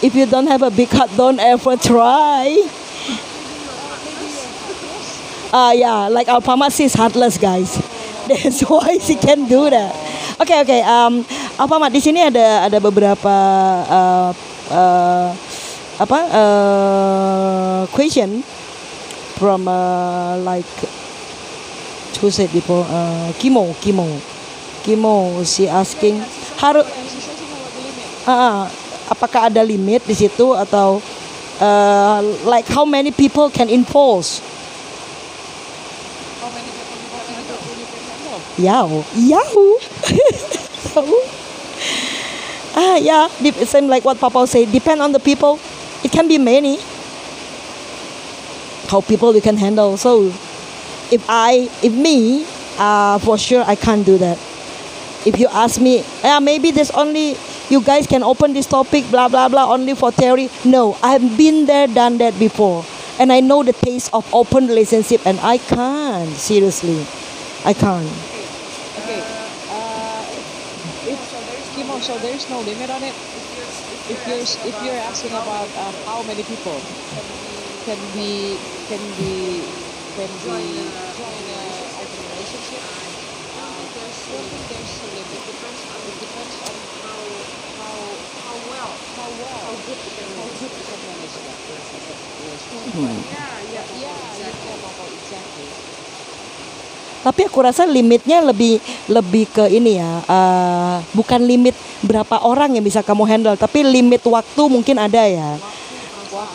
if 0.02 0.14
you 0.14 0.24
don't 0.24 0.46
have 0.46 0.62
a 0.62 0.70
big 0.70 0.88
heart, 0.88 1.10
don't 1.18 1.38
ever 1.38 1.76
try. 1.76 2.56
Ah 5.52 5.72
yeah, 5.72 6.08
like 6.08 6.28
our 6.28 6.40
pharmacy 6.40 6.84
is 6.84 6.94
heartless, 6.94 7.36
guys. 7.36 7.76
That's 8.26 8.62
why 8.62 8.96
she 8.96 9.16
can 9.16 9.46
do 9.48 9.68
that. 9.68 10.01
Oke 10.42 10.58
oke, 10.58 10.78
um, 10.82 11.22
Alfamart 11.54 11.94
di 11.94 12.02
sini 12.02 12.18
ada 12.18 12.66
ada 12.66 12.78
beberapa 12.82 13.34
uh, 13.86 14.30
uh, 14.74 15.30
apa 16.02 16.18
uh, 16.34 17.80
question 17.94 18.42
from 19.38 19.70
uh, 19.70 20.34
like 20.42 20.66
who 22.18 22.26
said 22.26 22.50
before 22.50 22.82
uh, 22.90 23.30
Kimo 23.38 23.70
Kimo. 23.78 24.10
Kimo 24.82 25.46
she 25.46 25.70
asking 25.70 26.18
harus 26.58 26.90
Ah, 28.22 28.70
apakah 29.10 29.50
ada 29.50 29.66
limit 29.66 30.06
di 30.06 30.14
situ 30.14 30.54
atau 30.54 31.02
uh, 31.58 32.18
like 32.46 32.70
how 32.70 32.86
many 32.86 33.10
people 33.10 33.50
can 33.50 33.66
enforce 33.66 34.38
handle? 38.62 39.04
Yahoo 39.16 39.78
Yahoo 40.10 41.22
ah 42.74 42.96
yeah. 42.96 43.28
Same 43.64 43.88
like 43.88 44.04
what 44.04 44.18
Papa 44.18 44.46
said. 44.46 44.72
Depend 44.72 45.02
on 45.02 45.12
the 45.12 45.20
people. 45.20 45.58
It 46.04 46.10
can 46.12 46.28
be 46.28 46.38
many. 46.38 46.78
How 48.88 49.00
people 49.00 49.34
you 49.34 49.40
can 49.40 49.56
handle. 49.56 49.96
So 49.96 50.32
if 51.10 51.24
I 51.28 51.68
if 51.82 51.92
me 51.92 52.44
uh, 52.78 53.18
for 53.18 53.38
sure 53.38 53.64
I 53.66 53.74
can't 53.76 54.04
do 54.04 54.18
that. 54.18 54.38
If 55.24 55.38
you 55.38 55.46
ask 55.52 55.80
me 55.80 56.04
yeah 56.22 56.40
maybe 56.40 56.70
there's 56.70 56.90
only 56.90 57.36
you 57.70 57.80
guys 57.80 58.06
can 58.06 58.22
open 58.22 58.52
this 58.52 58.66
topic 58.66 59.08
blah 59.10 59.28
blah 59.28 59.48
blah 59.48 59.72
only 59.72 59.94
for 59.94 60.10
theory. 60.10 60.50
No 60.64 60.96
I've 61.02 61.36
been 61.36 61.66
there 61.66 61.86
done 61.86 62.18
that 62.18 62.38
before. 62.38 62.84
And 63.20 63.30
I 63.32 63.40
know 63.40 63.62
the 63.62 63.72
taste 63.72 64.10
of 64.12 64.26
open 64.34 64.66
relationship 64.66 65.24
and 65.26 65.38
I 65.40 65.58
can't 65.58 66.30
seriously. 66.30 67.06
I 67.64 67.72
can't 67.72 68.08
Okay. 69.02 69.20
Uh, 69.70 70.26
if 71.06 71.20
Kimo, 71.74 71.91
so 72.02 72.18
there's 72.18 72.48
no 72.48 72.60
limit 72.60 72.90
on 72.90 73.02
it. 73.04 73.16
If 74.08 74.26
you're 74.26 74.44
if 74.62 74.80
you're 74.80 74.98
asking 74.98 75.34
about 75.36 75.70
uh, 75.76 75.92
how 76.04 76.22
many 76.22 76.44
people 76.44 76.86
can 77.84 78.12
be 78.12 78.62
can 78.88 79.14
be 79.14 79.84
can 80.14 80.38
be 80.40 80.98
join 81.10 81.48
a 81.48 81.90
open 81.96 82.22
relationship, 82.22 82.84
uh, 83.54 83.88
there's 83.94 84.28
I 84.28 84.34
don't 84.36 84.50
think 84.50 84.68
there's 84.68 85.00
a 85.02 85.06
limit. 85.08 85.32
It 85.32 85.46
depends 85.46 85.86
on 85.86 86.02
it 86.04 86.18
depends 86.18 86.60
on 86.60 86.82
how 86.82 87.50
how 87.76 88.24
how 88.36 88.56
well 88.58 89.02
how 89.16 89.30
well 89.32 89.58
how 89.60 89.76
good 89.76 90.04
you 90.04 90.12
can 90.12 90.28
how 90.30 90.50
good 90.50 90.72
you 90.78 90.84
can 90.84 91.04
manage 91.04 91.40
that 91.42 91.60
relationship. 91.66 92.18
Yeah, 92.94 93.12
yeah, 93.16 93.36
yeah. 93.42 93.51
Tapi 97.22 97.46
aku 97.46 97.62
rasa 97.62 97.86
limitnya 97.86 98.42
lebih 98.42 98.82
lebih 99.06 99.46
ke 99.46 99.70
ini 99.70 100.02
ya, 100.02 100.10
eh, 100.26 100.96
bukan 101.14 101.46
limit 101.46 101.78
berapa 102.02 102.42
orang 102.42 102.74
yang 102.74 102.82
bisa 102.82 102.98
kamu 102.98 103.22
handle, 103.30 103.54
tapi 103.54 103.86
limit 103.86 104.26
waktu 104.26 104.62
mungkin 104.66 104.98
ada 104.98 105.22
ya. 105.22 105.54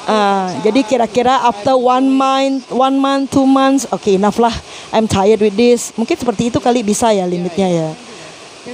Ah, 0.07 0.55
jadi 0.63 0.87
kira-kira 0.87 1.47
after 1.47 1.77
one 1.77 2.09
month, 2.09 2.71
one 2.71 2.97
month, 2.97 3.31
two 3.31 3.45
months, 3.45 3.85
okay 3.91 4.15
enough 4.15 4.39
lah. 4.41 4.53
I'm 4.91 5.05
tired 5.05 5.43
with 5.43 5.53
this. 5.53 5.93
Mungkin 5.95 6.17
seperti 6.17 6.49
itu 6.49 6.57
kali 6.57 6.81
bisa 6.81 7.11
ya 7.11 7.27
limitnya 7.27 7.69
ya. 7.69 7.89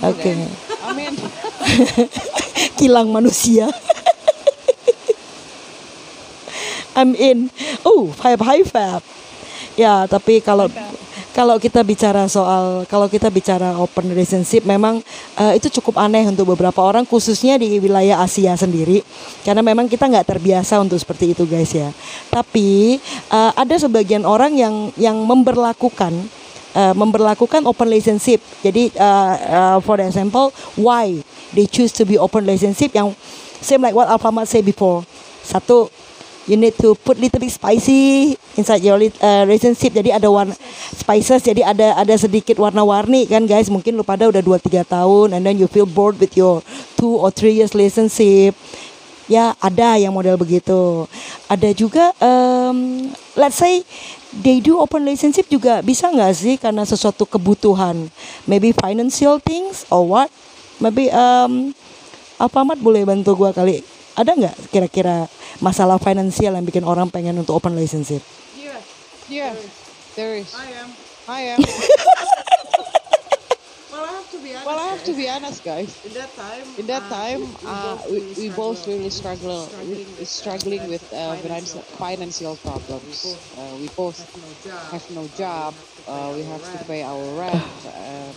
Oke. 0.10 0.34
Okay. 0.34 0.38
Kilang 2.80 3.12
manusia. 3.12 3.68
I'm 6.98 7.18
in. 7.18 7.50
Oh, 7.84 8.14
five 8.14 8.40
high 8.40 8.64
fab. 8.64 9.02
Ya, 9.74 10.06
tapi 10.06 10.40
kalau 10.40 10.70
kalau 11.34 11.58
kita 11.58 11.82
bicara 11.82 12.30
soal 12.30 12.86
kalau 12.86 13.10
kita 13.10 13.28
bicara 13.34 13.74
open 13.82 14.14
relationship 14.14 14.64
memang 14.70 15.02
uh, 15.36 15.54
itu 15.58 15.68
cukup 15.82 15.98
aneh 15.98 16.30
untuk 16.30 16.54
beberapa 16.54 16.78
orang 16.86 17.04
khususnya 17.10 17.58
di 17.58 17.82
wilayah 17.82 18.22
Asia 18.22 18.54
sendiri. 18.54 19.02
Karena 19.42 19.66
memang 19.66 19.90
kita 19.90 20.06
nggak 20.06 20.30
terbiasa 20.30 20.78
untuk 20.78 21.02
seperti 21.02 21.34
itu 21.34 21.50
guys 21.50 21.74
ya. 21.74 21.90
Tapi 22.30 23.02
uh, 23.34 23.52
ada 23.58 23.76
sebagian 23.82 24.24
orang 24.30 24.54
yang 24.54 24.94
yang 24.94 25.18
memberlakukan 25.26 26.14
uh, 26.78 26.94
memberlakukan 26.94 27.66
open 27.66 27.90
relationship. 27.90 28.38
Jadi 28.62 28.94
uh, 29.02 29.34
uh, 29.36 29.78
for 29.82 29.98
example 29.98 30.54
why 30.78 31.18
they 31.58 31.66
choose 31.66 31.90
to 31.90 32.06
be 32.06 32.16
open 32.22 32.46
relationship 32.46 32.94
yang 32.94 33.10
same 33.58 33.82
like 33.82 33.98
what 33.98 34.06
Alfamart 34.06 34.46
say 34.46 34.62
before. 34.62 35.02
Satu 35.44 35.90
you 36.48 36.60
need 36.60 36.76
to 36.76 36.96
put 37.04 37.16
little 37.20 37.40
bit 37.40 37.52
spicy 37.52 38.36
inside 38.60 38.84
your 38.84 39.00
uh, 39.00 39.44
relationship 39.48 39.96
jadi 39.96 40.20
ada 40.20 40.28
warna 40.28 40.56
spices 40.92 41.44
jadi 41.44 41.64
ada 41.64 41.96
ada 41.96 42.16
sedikit 42.20 42.60
warna-warni 42.60 43.28
kan 43.28 43.44
guys. 43.48 43.72
Mungkin 43.72 43.96
lu 43.96 44.04
pada 44.04 44.28
udah 44.28 44.44
2 44.44 44.60
3 44.60 44.84
tahun 44.84 45.28
and 45.36 45.42
then 45.44 45.56
you 45.56 45.68
feel 45.72 45.88
bored 45.88 46.20
with 46.20 46.36
your 46.36 46.60
two 47.00 47.16
or 47.20 47.32
three 47.32 47.56
years 47.56 47.72
relationship 47.72 48.56
ya 49.32 49.56
ada 49.64 49.96
yang 49.96 50.12
model 50.12 50.36
begitu. 50.36 51.08
Ada 51.48 51.72
juga 51.72 52.12
um, 52.20 53.08
let's 53.40 53.56
say 53.56 53.88
they 54.36 54.60
do 54.60 54.80
open 54.80 55.08
relationship 55.08 55.48
juga. 55.48 55.80
Bisa 55.80 56.12
nggak 56.12 56.34
sih? 56.36 56.56
Karena 56.60 56.84
sesuatu 56.84 57.24
kebutuhan. 57.24 58.12
Maybe 58.44 58.76
financial 58.76 59.40
things 59.40 59.88
or 59.88 60.04
what? 60.04 60.30
Maybe 60.84 61.08
um, 61.14 61.72
Alfamart 62.36 62.82
boleh 62.82 63.08
bantu 63.08 63.38
gua 63.40 63.56
kali 63.56 63.93
ada 64.14 64.32
nggak 64.34 64.56
kira-kira 64.70 65.26
masalah 65.58 65.98
finansial 65.98 66.54
yang 66.54 66.66
bikin 66.66 66.86
orang 66.86 67.10
pengen 67.10 67.38
untuk 67.40 67.58
open 67.58 67.74
relationship? 67.74 68.22
yeah, 69.30 69.56
there 70.16 70.36
is. 70.36 70.54
I 70.54 70.68
am. 70.78 70.90
I 71.28 71.42
am. 71.56 71.60
Well, 73.94 74.06
I 74.10 74.14
have 74.18 74.32
to 74.32 74.40
be 74.42 74.50
honest. 74.50 74.66
Well, 74.66 74.80
I 74.80 74.88
have 74.90 75.04
to 75.04 75.14
be 75.14 75.30
honest, 75.30 75.64
guys. 75.64 76.06
In 76.06 76.14
that 76.14 76.36
time. 76.36 76.66
In 76.80 76.88
that 76.88 77.04
uh, 77.04 77.10
time, 77.10 77.42
we, 77.42 77.70
uh, 77.70 77.96
both 77.96 78.10
we, 78.10 78.18
really 78.18 78.34
we 78.42 78.50
both 78.50 78.88
really 78.88 79.10
struggle, 79.12 79.62
struggling 79.68 80.10
with, 80.10 80.22
uh, 80.22 80.26
struggling 80.26 80.90
with 80.90 81.14
uh, 81.14 81.36
financial 81.36 81.82
financial, 81.82 82.56
financial 82.56 82.56
problems. 82.58 83.38
Uh, 83.54 83.78
we 83.78 83.88
both 83.94 84.18
have 84.18 84.34
no 84.42 84.50
job. 84.66 84.90
have 84.90 85.12
no 85.14 85.24
job. 85.38 85.74
Uh, 86.08 86.34
we 86.34 86.42
have 86.42 86.64
to 86.74 86.86
pay 86.86 87.04
our 87.04 87.22
rent. 87.38 87.62
Um, 87.86 88.34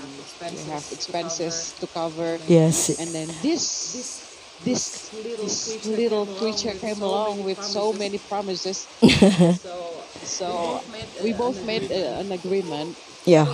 we 0.52 0.61
have 0.68 0.85
expenses 0.92 1.73
to 1.80 1.87
cover. 1.87 2.38
Yes. 2.49 3.00
And 3.00 3.09
then 3.16 3.28
this 3.40 4.25
this 4.65 5.11
this 5.41 5.85
little 5.85 6.27
creature 6.27 6.75
came 6.75 7.03
along 7.03 7.45
with 7.45 7.63
so 7.63 7.93
many 7.93 8.19
promises. 8.19 8.87
So 9.57 10.05
So 10.23 10.83
we 11.23 11.33
both 11.33 11.63
made 11.63 11.91
uh, 11.91 12.21
an 12.23 12.33
agreement. 12.33 12.97
Yeah. 13.25 13.47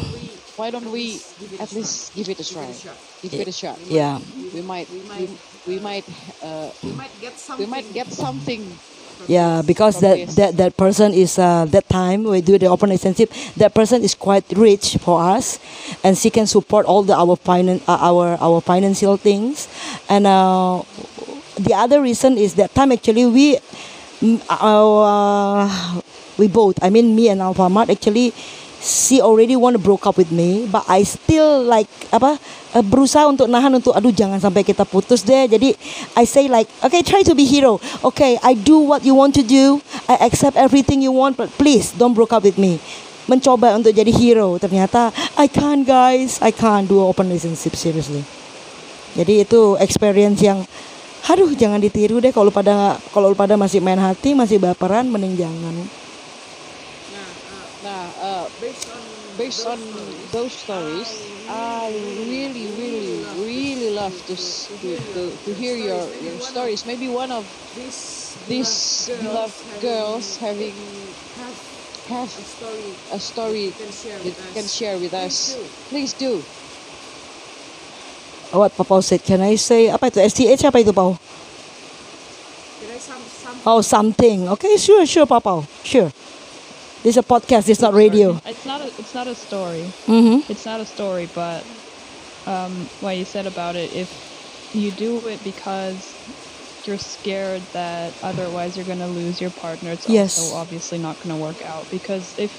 Why 0.57 0.71
don't 0.71 0.91
we 0.91 1.21
at 1.59 1.73
least 1.73 2.15
give 2.15 2.29
it 2.29 2.41
a 2.41 2.45
try? 2.45 2.73
Give 3.23 3.41
it 3.41 3.49
a 3.49 3.53
shot. 3.53 3.79
Yeah. 3.89 4.21
We 4.53 4.63
might 4.63 4.89
we, 4.91 5.29
we 5.67 5.79
might 5.79 6.05
uh, 6.43 6.71
we 6.83 6.93
might 6.93 7.13
get 7.21 7.39
something. 7.39 7.69
might 7.71 7.93
get 7.93 8.09
something. 8.13 8.79
ya. 9.27 9.63
Because 9.63 10.01
that 10.01 10.19
that 10.37 10.57
that 10.57 10.73
person 10.77 11.13
is 11.15 11.39
uh, 11.39 11.65
that 11.71 11.89
time 11.89 12.25
we 12.25 12.41
do 12.41 12.59
the 12.59 12.67
open 12.67 12.91
relationship. 12.91 13.31
That 13.57 13.75
person 13.75 14.03
is 14.03 14.15
quite 14.15 14.45
rich 14.57 14.97
for 15.01 15.21
us, 15.23 15.59
and 16.05 16.17
she 16.19 16.31
can 16.31 16.47
support 16.47 16.87
all 16.87 17.03
the 17.03 17.15
our 17.15 17.37
finan- 17.37 17.83
uh, 17.89 17.99
our 18.01 18.37
our 18.41 18.61
financial 18.61 19.17
things. 19.17 19.69
And 20.13 20.29
uh, 20.29 20.85
the 21.57 21.73
other 21.73 22.05
reason 22.05 22.37
is 22.37 22.53
that 22.61 22.77
time 22.77 22.93
actually 22.93 23.25
we 23.25 23.57
mm, 24.21 24.37
uh, 24.45 25.65
we 26.37 26.53
both. 26.53 26.77
I 26.85 26.93
mean 26.93 27.17
me 27.17 27.33
and 27.33 27.41
Alfamart 27.41 27.89
actually 27.89 28.37
she 28.77 29.25
already 29.25 29.57
want 29.57 29.73
to 29.73 29.81
broke 29.81 30.05
up 30.05 30.21
with 30.21 30.29
me 30.29 30.69
but 30.69 30.85
I 30.85 31.09
still 31.09 31.65
like 31.65 31.89
apa 32.13 32.37
uh, 32.77 32.85
berusaha 32.85 33.25
untuk 33.25 33.49
nahan 33.49 33.73
untuk 33.73 33.97
aduh 33.97 34.13
jangan 34.13 34.37
sampai 34.37 34.61
kita 34.69 34.85
putus 34.85 35.25
deh. 35.25 35.49
Jadi 35.49 35.73
I 36.13 36.29
say 36.29 36.45
like 36.45 36.69
okay 36.85 37.01
try 37.01 37.25
to 37.25 37.33
be 37.33 37.49
hero. 37.49 37.81
Okay 38.05 38.37
I 38.45 38.53
do 38.53 38.85
what 38.85 39.09
you 39.09 39.17
want 39.17 39.33
to 39.41 39.45
do. 39.47 39.81
I 40.13 40.29
accept 40.29 40.61
everything 40.61 41.01
you 41.01 41.17
want 41.17 41.41
but 41.41 41.49
please 41.57 41.89
don't 41.97 42.13
broke 42.13 42.37
up 42.37 42.45
with 42.45 42.61
me. 42.61 42.77
Mencoba 43.33 43.73
untuk 43.81 43.97
jadi 43.97 44.13
hero. 44.13 44.61
Ternyata 44.61 45.09
I 45.41 45.49
can't 45.49 45.89
guys. 45.89 46.37
I 46.45 46.53
can't 46.53 46.85
do 46.85 47.01
open 47.01 47.33
relationship 47.33 47.81
seriously 47.81 48.42
jadi 49.17 49.45
itu 49.45 49.77
experience 49.81 50.41
yang 50.41 50.65
aduh 51.29 51.49
jangan 51.55 51.81
ditiru 51.81 52.21
deh 52.21 52.35
kalau 52.35 52.53
pada 52.53 53.01
kalau 53.15 53.33
pada 53.33 53.57
masih 53.57 53.81
main 53.81 54.01
hati 54.01 54.37
masih 54.37 54.61
baperan 54.61 55.09
mending 55.09 55.39
jangan 55.39 55.77
Nah, 57.83 58.07
uh, 58.23 58.47
based 59.35 59.67
on 59.67 59.81
those 60.31 60.55
stories, 60.55 61.11
I 61.51 61.91
really, 62.31 62.71
really, 62.79 63.27
really 63.43 63.91
love 63.91 64.15
to 64.31 64.37
to, 64.39 64.89
to, 65.19 65.23
to 65.35 65.51
hear 65.55 65.75
your, 65.75 66.07
your 66.23 66.39
stories. 66.39 66.87
Maybe 66.87 67.11
one 67.11 67.35
of 67.35 67.43
these 68.47 69.11
beloved 69.19 69.83
girls 69.83 70.39
having 70.39 70.75
have 72.07 72.31
a 73.11 73.19
story 73.19 73.71
that 73.71 74.25
you 74.25 74.35
can 74.55 74.67
share 74.67 74.99
with 74.99 75.15
us. 75.15 75.59
Please 75.91 76.13
do. 76.13 76.43
What 78.53 78.77
Papa 78.77 79.03
said 79.03 79.23
can 79.25 79.41
I 79.41 79.57
say 79.57 79.89
apa 79.89 80.13
itu 80.13 80.21
STH 80.21 80.69
apa 80.69 80.79
itu 80.85 80.93
Pau 80.93 81.17
some 83.03 83.23
Oh, 83.65 83.81
something. 83.81 84.49
Okay, 84.59 84.77
sure, 84.77 85.07
sure, 85.07 85.27
Papa. 85.27 85.63
Sure. 85.85 86.11
This 87.03 87.15
is 87.15 87.17
a 87.19 87.23
podcast. 87.23 87.69
It's 87.69 87.81
not 87.81 87.95
radio. 87.95 88.41
It's 88.47 88.67
not 88.67 88.81
a, 88.81 88.87
it's 88.99 89.15
not 89.15 89.27
a 89.27 89.35
story. 89.35 89.83
Mm-hmm. 90.07 90.51
It's 90.51 90.67
not 90.67 90.81
a 90.81 90.87
story, 90.87 91.29
but 91.35 91.63
um, 92.47 92.73
what 93.01 93.17
you 93.17 93.25
said 93.25 93.47
about 93.47 93.75
it, 93.77 93.93
if 93.95 94.11
you 94.75 94.91
do 94.93 95.19
it 95.29 95.43
because 95.45 96.15
you're 96.87 96.99
scared 96.99 97.63
that 97.73 98.13
otherwise 98.23 98.77
you're 98.77 98.87
going 98.87 98.99
to 99.03 99.07
lose 99.07 99.41
your 99.41 99.51
partner, 99.51 99.91
it's 99.91 100.09
Yes. 100.09 100.39
also 100.39 100.57
obviously 100.57 100.99
not 100.99 101.17
going 101.23 101.35
to 101.35 101.41
work 101.41 101.63
out. 101.63 101.87
Because 101.91 102.39
if, 102.39 102.51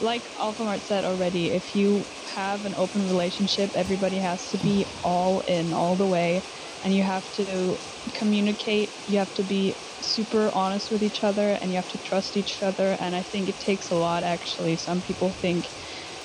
like 0.00 0.30
Alphamart 0.38 0.84
said 0.84 1.04
already, 1.04 1.52
if 1.52 1.74
you 1.76 2.08
have 2.24 2.64
an 2.66 2.74
open 2.76 3.02
relationship, 3.02 3.72
everybody 3.74 4.20
has 4.20 4.50
to 4.50 4.58
be 4.58 4.86
all 5.04 5.42
in 5.42 5.74
all 5.74 5.96
the 5.96 6.08
way, 6.08 6.44
and 6.82 6.94
you 6.94 7.04
have 7.04 7.30
to 7.32 7.80
communicate. 8.14 8.94
You 9.06 9.20
have 9.20 9.34
to 9.34 9.44
be 9.44 9.76
super 10.02 10.50
honest 10.54 10.90
with 10.90 11.04
each 11.04 11.24
other, 11.24 11.52
and 11.52 11.72
you 11.72 11.78
have 11.78 11.88
to 11.88 11.98
trust 11.98 12.36
each 12.36 12.62
other. 12.62 12.92
And 12.92 13.16
I 13.16 13.24
think 13.24 13.50
it 13.50 13.60
takes 13.60 13.90
a 13.90 13.96
lot. 13.96 14.24
Actually, 14.24 14.76
some 14.78 15.02
people 15.02 15.32
think 15.32 15.70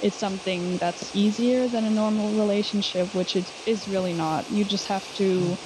it's 0.02 0.20
something 0.20 0.80
that's 0.80 1.12
easier 1.14 1.70
than 1.70 1.86
a 1.86 1.92
normal 1.92 2.34
relationship, 2.34 3.10
which 3.14 3.36
it 3.36 3.52
is 3.66 3.88
really 3.88 4.14
not. 4.14 4.50
You 4.50 4.66
just 4.66 4.88
have 4.90 5.12
to 5.14 5.60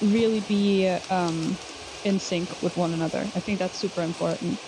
really 0.00 0.40
be 0.40 0.88
um, 1.10 1.58
in 2.04 2.18
sync 2.20 2.52
with 2.62 2.76
one 2.76 2.94
another. 2.94 3.30
I 3.36 3.40
think 3.40 3.60
that's 3.60 3.78
super 3.78 4.02
important. 4.02 4.60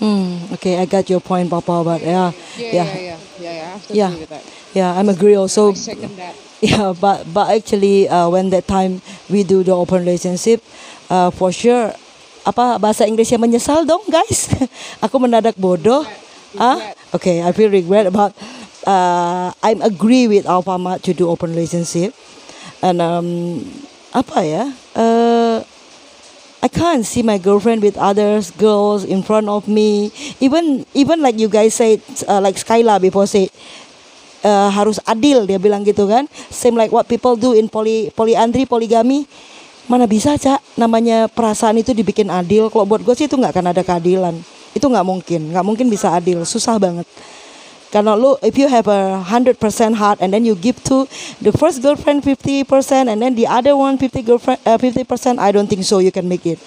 Hmm. 0.00 0.48
Okay, 0.56 0.80
I 0.80 0.84
got 0.88 1.08
your 1.12 1.20
point, 1.20 1.50
Papa. 1.52 1.84
But 1.84 2.00
yeah, 2.00 2.32
Yeah, 2.56 2.72
yeah, 2.72 2.88
yeah, 2.88 3.18
yeah, 3.36 3.52
yeah. 3.52 3.52
I 3.52 3.70
have 3.76 3.84
to 3.88 3.92
Yeah. 3.94 4.08
agree 4.10 4.20
with 4.24 4.32
that. 4.32 4.44
yeah. 4.72 4.90
I'm 4.96 5.08
agree 5.12 5.36
also. 5.36 5.72
I 5.72 5.74
second 5.76 6.16
that. 6.16 6.34
Yeah, 6.60 6.92
but 6.92 7.24
but 7.32 7.48
actually, 7.56 8.04
uh, 8.04 8.28
when 8.28 8.52
that 8.52 8.68
time 8.68 9.00
we 9.32 9.44
do 9.48 9.64
the 9.64 9.72
open 9.72 10.04
relationship, 10.04 10.60
uh, 11.08 11.32
for 11.32 11.48
sure, 11.48 11.92
apa 12.44 12.76
bahasa 12.76 13.08
Inggrisnya 13.08 13.40
menyesal 13.40 13.88
dong, 13.88 14.04
guys. 14.12 14.52
Aku 15.04 15.16
mendadak 15.16 15.56
bodoh. 15.56 16.04
Ah, 16.60 16.92
okay, 17.16 17.40
I 17.40 17.52
feel 17.56 17.72
regret 17.72 18.04
about. 18.04 18.36
Uh, 18.84 19.52
I'm 19.64 19.80
agree 19.80 20.28
with 20.28 20.44
Alfamart 20.48 21.00
to 21.08 21.12
do 21.16 21.28
open 21.32 21.52
relationship, 21.56 22.12
and 22.84 23.00
um, 23.00 23.60
apa 24.12 24.38
ya? 24.44 24.64
Uh, 24.92 25.29
I 26.60 26.68
can't 26.68 27.08
see 27.08 27.24
my 27.24 27.40
girlfriend 27.40 27.80
with 27.80 27.96
others 27.96 28.52
girls 28.52 29.08
in 29.08 29.24
front 29.24 29.48
of 29.48 29.64
me. 29.64 30.12
Even 30.44 30.84
even 30.92 31.24
like 31.24 31.40
you 31.40 31.48
guys 31.48 31.72
said, 31.72 32.04
uh, 32.28 32.36
like 32.36 32.60
Skyla 32.60 33.00
before 33.00 33.24
said, 33.24 33.48
uh, 34.44 34.68
harus 34.68 35.00
adil 35.08 35.48
dia 35.48 35.56
bilang 35.56 35.80
gitu 35.88 36.04
kan. 36.04 36.28
Same 36.52 36.76
like 36.76 36.92
what 36.92 37.08
people 37.08 37.32
do 37.32 37.56
in 37.56 37.72
poly 37.72 38.12
polyandry 38.12 38.68
poligami. 38.68 39.24
Mana 39.88 40.04
bisa 40.04 40.36
cak 40.36 40.60
namanya 40.76 41.32
perasaan 41.32 41.80
itu 41.80 41.96
dibikin 41.96 42.28
adil. 42.28 42.68
Kalau 42.68 42.84
buat 42.84 43.00
gue 43.00 43.16
sih 43.16 43.24
itu 43.24 43.40
nggak 43.40 43.56
akan 43.56 43.66
ada 43.72 43.80
keadilan. 43.80 44.36
Itu 44.76 44.86
nggak 44.86 45.02
mungkin, 45.02 45.56
nggak 45.56 45.64
mungkin 45.66 45.86
bisa 45.88 46.12
adil, 46.12 46.44
susah 46.44 46.76
banget. 46.76 47.08
Karena 47.90 48.14
lu 48.14 48.38
if 48.40 48.54
you 48.54 48.70
have 48.70 48.86
a 48.86 49.18
100% 49.26 49.58
heart 49.98 50.22
and 50.22 50.30
then 50.30 50.46
you 50.46 50.54
give 50.54 50.78
to 50.86 51.10
the 51.42 51.50
first 51.50 51.82
girlfriend 51.82 52.22
50% 52.22 52.66
and 53.10 53.18
then 53.18 53.34
the 53.34 53.50
other 53.50 53.74
one 53.74 53.98
50 53.98 54.22
girlfriend 54.22 54.62
uh, 54.62 54.78
50% 54.78 55.42
I 55.42 55.50
don't 55.50 55.66
think 55.66 55.82
so 55.82 55.98
you 55.98 56.14
can 56.14 56.30
make 56.30 56.46
it. 56.46 56.62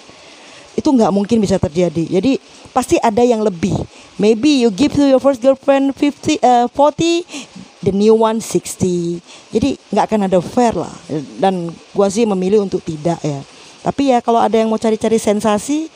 itu 0.74 0.88
nggak 0.90 1.10
mungkin 1.14 1.38
bisa 1.38 1.56
terjadi. 1.56 2.18
Jadi 2.18 2.38
pasti 2.74 2.98
ada 2.98 3.22
yang 3.22 3.42
lebih. 3.42 3.74
Maybe 4.18 4.62
you 4.62 4.70
give 4.70 4.94
to 4.94 5.06
your 5.06 5.22
first 5.22 5.38
girlfriend 5.38 5.94
50 5.94 6.42
uh, 6.42 6.66
40 6.70 7.86
the 7.86 7.92
new 7.94 8.14
one 8.18 8.42
60. 8.42 9.22
Jadi 9.54 9.78
nggak 9.94 10.04
akan 10.10 10.20
ada 10.26 10.38
fair 10.42 10.74
lah. 10.74 10.92
Dan 11.38 11.70
gua 11.94 12.10
sih 12.10 12.26
memilih 12.26 12.62
untuk 12.62 12.82
tidak 12.82 13.18
ya. 13.22 13.40
Tapi 13.86 14.10
ya 14.10 14.18
kalau 14.18 14.42
ada 14.42 14.58
yang 14.58 14.70
mau 14.70 14.80
cari-cari 14.80 15.20
sensasi 15.20 15.92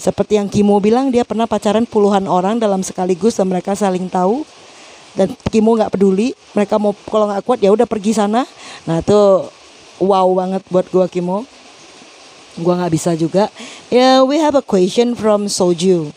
seperti 0.00 0.40
yang 0.40 0.48
Kimo 0.48 0.80
bilang 0.80 1.12
dia 1.12 1.28
pernah 1.28 1.44
pacaran 1.44 1.84
puluhan 1.84 2.24
orang 2.24 2.56
dalam 2.56 2.80
sekaligus 2.80 3.36
dan 3.36 3.48
mereka 3.48 3.76
saling 3.76 4.08
tahu 4.08 4.48
dan 5.14 5.34
Kimo 5.50 5.74
nggak 5.74 5.94
peduli. 5.94 6.34
Mereka 6.54 6.78
mau 6.78 6.94
kalau 7.08 7.30
nggak 7.30 7.42
kuat 7.46 7.58
ya 7.62 7.70
udah 7.74 7.86
pergi 7.86 8.14
sana. 8.14 8.46
Nah 8.86 9.02
itu 9.02 9.46
wow 10.02 10.26
banget 10.34 10.62
buat 10.70 10.86
gua 10.90 11.06
Kimo. 11.10 11.46
Gua 12.60 12.74
nggak 12.78 12.92
bisa 12.92 13.10
juga. 13.14 13.48
Yeah 13.90 14.22
we 14.22 14.38
have 14.38 14.54
a 14.54 14.64
question 14.64 15.18
from 15.18 15.50
Soju. 15.50 16.12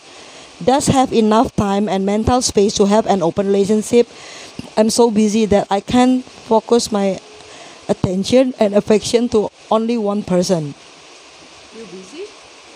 Does 0.64 0.88
have 0.94 1.12
enough 1.12 1.52
time 1.60 1.92
and 1.92 2.06
mental 2.08 2.40
space 2.40 2.78
to 2.80 2.88
have 2.88 3.04
an 3.10 3.20
open 3.20 3.52
relationship? 3.52 4.08
I'm 4.78 4.88
so 4.94 5.12
busy 5.12 5.44
that 5.50 5.68
I 5.68 5.82
can't 5.82 6.24
focus 6.24 6.88
my 6.94 7.20
attention 7.92 8.54
and 8.62 8.72
affection 8.72 9.28
to 9.36 9.52
only 9.68 9.98
one 9.98 10.24
person. 10.24 10.78
You 11.76 11.84
busy? 11.90 12.30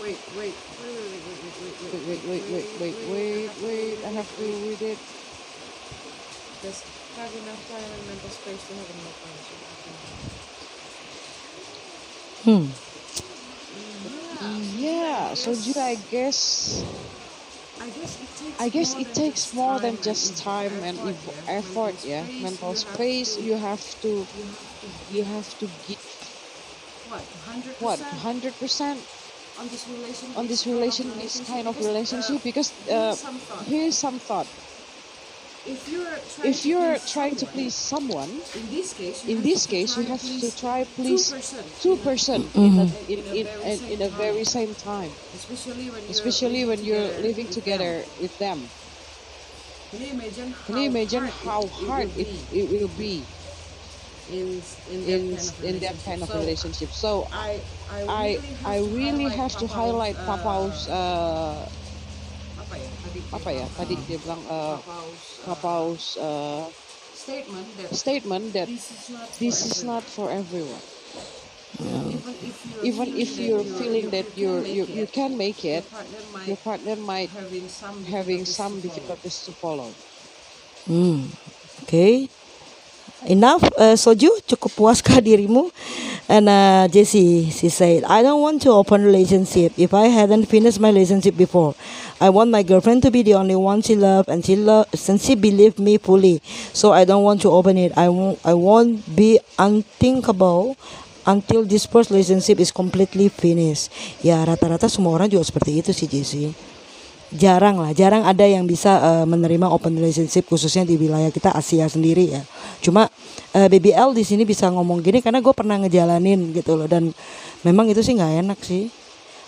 Wait, 0.03 0.19
wait, 0.35 0.51
wait, 0.51 0.83
wait, 0.83 1.21
wait, 1.23 1.41
wait, 1.47 1.67
Wait, 2.07 2.23
wait, 2.27 2.43
wait, 2.51 2.65
wait, 2.79 2.95
wait, 3.11 3.49
wait. 3.63 3.97
I 4.03 4.09
have 4.15 4.27
to 4.37 4.43
read 4.43 4.81
it. 4.81 4.99
Hmm 12.47 12.71
Yeah, 14.39 15.33
so 15.35 15.55
Jude, 15.55 15.77
I 15.77 15.95
guess 15.95 16.85
I 18.59 18.69
guess 18.69 18.93
it 18.93 19.13
takes. 19.13 19.51
More 19.53 19.79
than 19.79 19.99
just 19.99 20.37
time 20.37 20.83
and 20.83 20.99
effort, 21.47 21.95
eff- 21.95 22.03
yeah. 22.03 22.27
Mental 22.39 22.75
space, 22.75 23.37
you 23.37 23.57
have 23.57 23.83
to, 24.01 24.27
you 25.09 25.23
have 25.25 25.57
to 25.59 25.67
give 25.87 25.99
What? 27.79 27.99
Hundred 28.11 28.57
percent 28.59 29.05
on 29.57 29.67
this 29.69 29.87
relation. 29.87 30.29
on 30.35 30.47
this 30.47 30.65
relation, 30.67 31.13
this 31.15 31.41
kind 31.41 31.67
of 31.67 31.79
relationship? 31.79 32.43
Because 32.43 32.73
uh, 32.91 33.17
here's 33.65 33.97
some 33.97 34.19
thought. 34.19 34.47
Here's 35.67 35.83
some 35.83 35.83
thought. 35.83 35.83
If 35.83 35.87
you're 35.87 36.19
trying 36.25 36.53
If 36.53 36.63
to 36.63 36.65
you're 36.65 36.97
please 36.97 37.05
trying 37.05 37.35
to 37.37 37.45
someone, 37.45 37.47
please 37.47 37.75
someone, 37.75 38.43
in 38.53 38.69
this 38.69 38.93
case, 38.93 39.25
you 39.25 39.31
in 39.31 39.41
have 39.41 39.43
this 39.43 39.65
to 39.65 39.67
case, 39.67 39.97
you 39.97 40.03
try 40.03 40.05
have 40.05 40.23
to 40.39 40.51
try 40.51 40.85
two 41.01 41.19
please 41.19 41.31
person, 41.31 41.73
two 41.79 41.97
person 41.97 42.49
in, 42.53 42.77
a, 42.79 42.87
in, 43.07 43.23
in, 43.33 43.45
very 43.45 43.63
in, 43.63 43.77
same 43.77 43.91
in 43.91 44.01
a 44.01 44.09
very 44.09 44.43
time. 44.43 44.45
same 44.45 44.75
time, 44.75 45.17
especially 45.33 45.89
when 45.89 46.07
you're 46.07 46.11
especially 46.11 46.65
when 46.65 46.83
you're 46.83 47.11
living 47.13 47.49
with 47.49 47.51
together 47.51 48.05
them. 48.05 48.05
with 48.19 48.37
them. 48.39 48.71
Can 49.91 50.01
you 50.01 50.11
imagine? 50.11 50.55
Can 50.65 50.77
you 50.77 50.85
imagine 50.85 51.27
how 51.27 51.67
hard 51.67 52.09
it, 52.17 52.27
it, 52.27 52.41
it 52.51 52.69
will 52.69 52.89
be 52.89 53.27
in 54.27 54.63
in 54.87 55.05
that 55.05 55.21
in 55.21 55.21
kind 55.23 55.39
of 55.39 55.63
in 55.63 55.79
that 55.79 55.95
kind 56.03 56.21
of 56.23 56.33
relationship? 56.33 56.33
relationship? 56.33 56.91
So 56.91 57.27
So 57.27 57.27
I 57.31 57.61
I 57.89 58.01
I 58.07 58.39
I 58.63 58.77
really 58.77 58.79
really 58.79 59.29
have 59.29 59.55
to 59.57 59.67
to 59.67 59.67
highlight 59.67 60.15
Papa's 60.25 60.87
uh, 60.87 60.95
apa 60.95 61.55
ya 61.55 61.65
tadi 61.65 61.86
apa 63.33 63.49
ya 63.51 63.65
tadi 63.75 63.95
dia 64.07 64.17
bilang 64.19 64.39
uh, 64.47 64.79
uh, 65.47 65.57
uh, 66.19 66.63
statement 67.13 67.67
that 67.77 67.91
statement 67.91 68.45
that 68.53 68.69
this 68.69 68.91
is 68.91 69.09
not 69.11 69.29
this 69.39 69.57
for 69.59 69.67
is 69.67 69.83
not 69.83 70.03
for 70.03 70.27
everyone. 70.31 70.83
everyone. 71.79 72.07
even 72.09 72.35
if 72.41 72.57
you're 72.65 72.87
Even 72.87 73.09
if 73.15 73.37
you're 73.37 73.63
feeling 73.63 74.09
that 74.11 74.27
you're 74.37 74.63
you, 74.65 74.85
you 74.85 75.07
can 75.07 75.37
make 75.37 75.63
your 75.63 75.83
it, 75.83 75.85
partner 75.89 76.21
might 76.33 76.47
your 76.47 76.57
partner 76.57 76.95
might 76.95 77.29
having 77.29 77.67
some 77.67 78.03
having 78.05 78.43
difficulties 78.43 78.47
some 78.47 78.79
to 78.79 78.87
follow. 78.91 78.95
difficulties 78.95 79.37
to 79.45 79.51
follow. 79.51 79.89
Hmm. 80.87 81.27
Oke. 81.83 82.29
Enough, 83.27 83.63
uh, 83.75 83.97
Soju, 83.97 84.29
cukup 84.47 84.71
puaskah 84.77 85.19
dirimu? 85.27 85.67
And 86.27 86.49
uh, 86.49 86.87
Jessie, 86.91 87.49
she 87.51 87.69
said, 87.69 88.03
I 88.03 88.21
don't 88.21 88.41
want 88.41 88.61
to 88.63 88.71
open 88.71 89.03
relationship 89.03 89.71
if 89.79 89.93
I 89.93 90.07
hadn't 90.11 90.45
finished 90.51 90.79
my 90.79 90.89
relationship 90.89 91.37
before. 91.37 91.73
I 92.19 92.29
want 92.29 92.51
my 92.51 92.63
girlfriend 92.63 93.03
to 93.03 93.11
be 93.11 93.23
the 93.23 93.35
only 93.35 93.55
one 93.55 93.81
she 93.81 93.95
love 93.95 94.27
and 94.27 94.43
she 94.43 94.57
love 94.57 94.87
and 94.91 95.21
she 95.21 95.35
believe 95.35 95.79
me 95.79 95.97
fully. 95.97 96.41
So 96.73 96.91
I 96.91 97.05
don't 97.05 97.23
want 97.23 97.41
to 97.43 97.49
open 97.51 97.77
it. 97.77 97.95
I 97.97 98.09
won't 98.09 98.43
I 98.43 98.53
won't 98.53 99.07
be 99.15 99.39
unthinkable 99.57 100.75
until 101.25 101.63
this 101.63 101.85
first 101.85 102.11
relationship 102.11 102.59
is 102.59 102.75
completely 102.75 103.29
finished. 103.31 103.87
Ya 104.19 104.43
rata-rata 104.43 104.91
semua 104.91 105.15
orang 105.15 105.31
juga 105.31 105.47
seperti 105.47 105.79
itu 105.79 105.95
sih 105.95 106.11
Jessie 106.11 106.51
jarang 107.35 107.83
lah 107.83 107.91
jarang 107.91 108.23
ada 108.23 108.47
yang 108.47 108.63
bisa 108.63 108.99
eh, 109.03 109.25
menerima 109.27 109.67
open 109.67 109.99
relationship 109.99 110.47
khususnya 110.47 110.87
di 110.87 110.95
wilayah 110.95 111.27
kita 111.27 111.51
Asia 111.51 111.87
sendiri 111.91 112.31
ya. 112.31 112.41
Cuma 112.79 113.11
eh, 113.51 113.67
BBL 113.67 114.15
di 114.15 114.23
sini 114.23 114.47
bisa 114.47 114.71
ngomong 114.71 115.03
gini 115.03 115.19
karena 115.19 115.43
gue 115.43 115.51
pernah 115.51 115.75
ngejalanin 115.83 116.55
gitu 116.55 116.79
loh 116.79 116.87
dan 116.87 117.11
memang 117.67 117.91
itu 117.91 117.99
sih 117.99 118.15
nggak 118.15 118.33
enak 118.47 118.59
sih. 118.63 118.87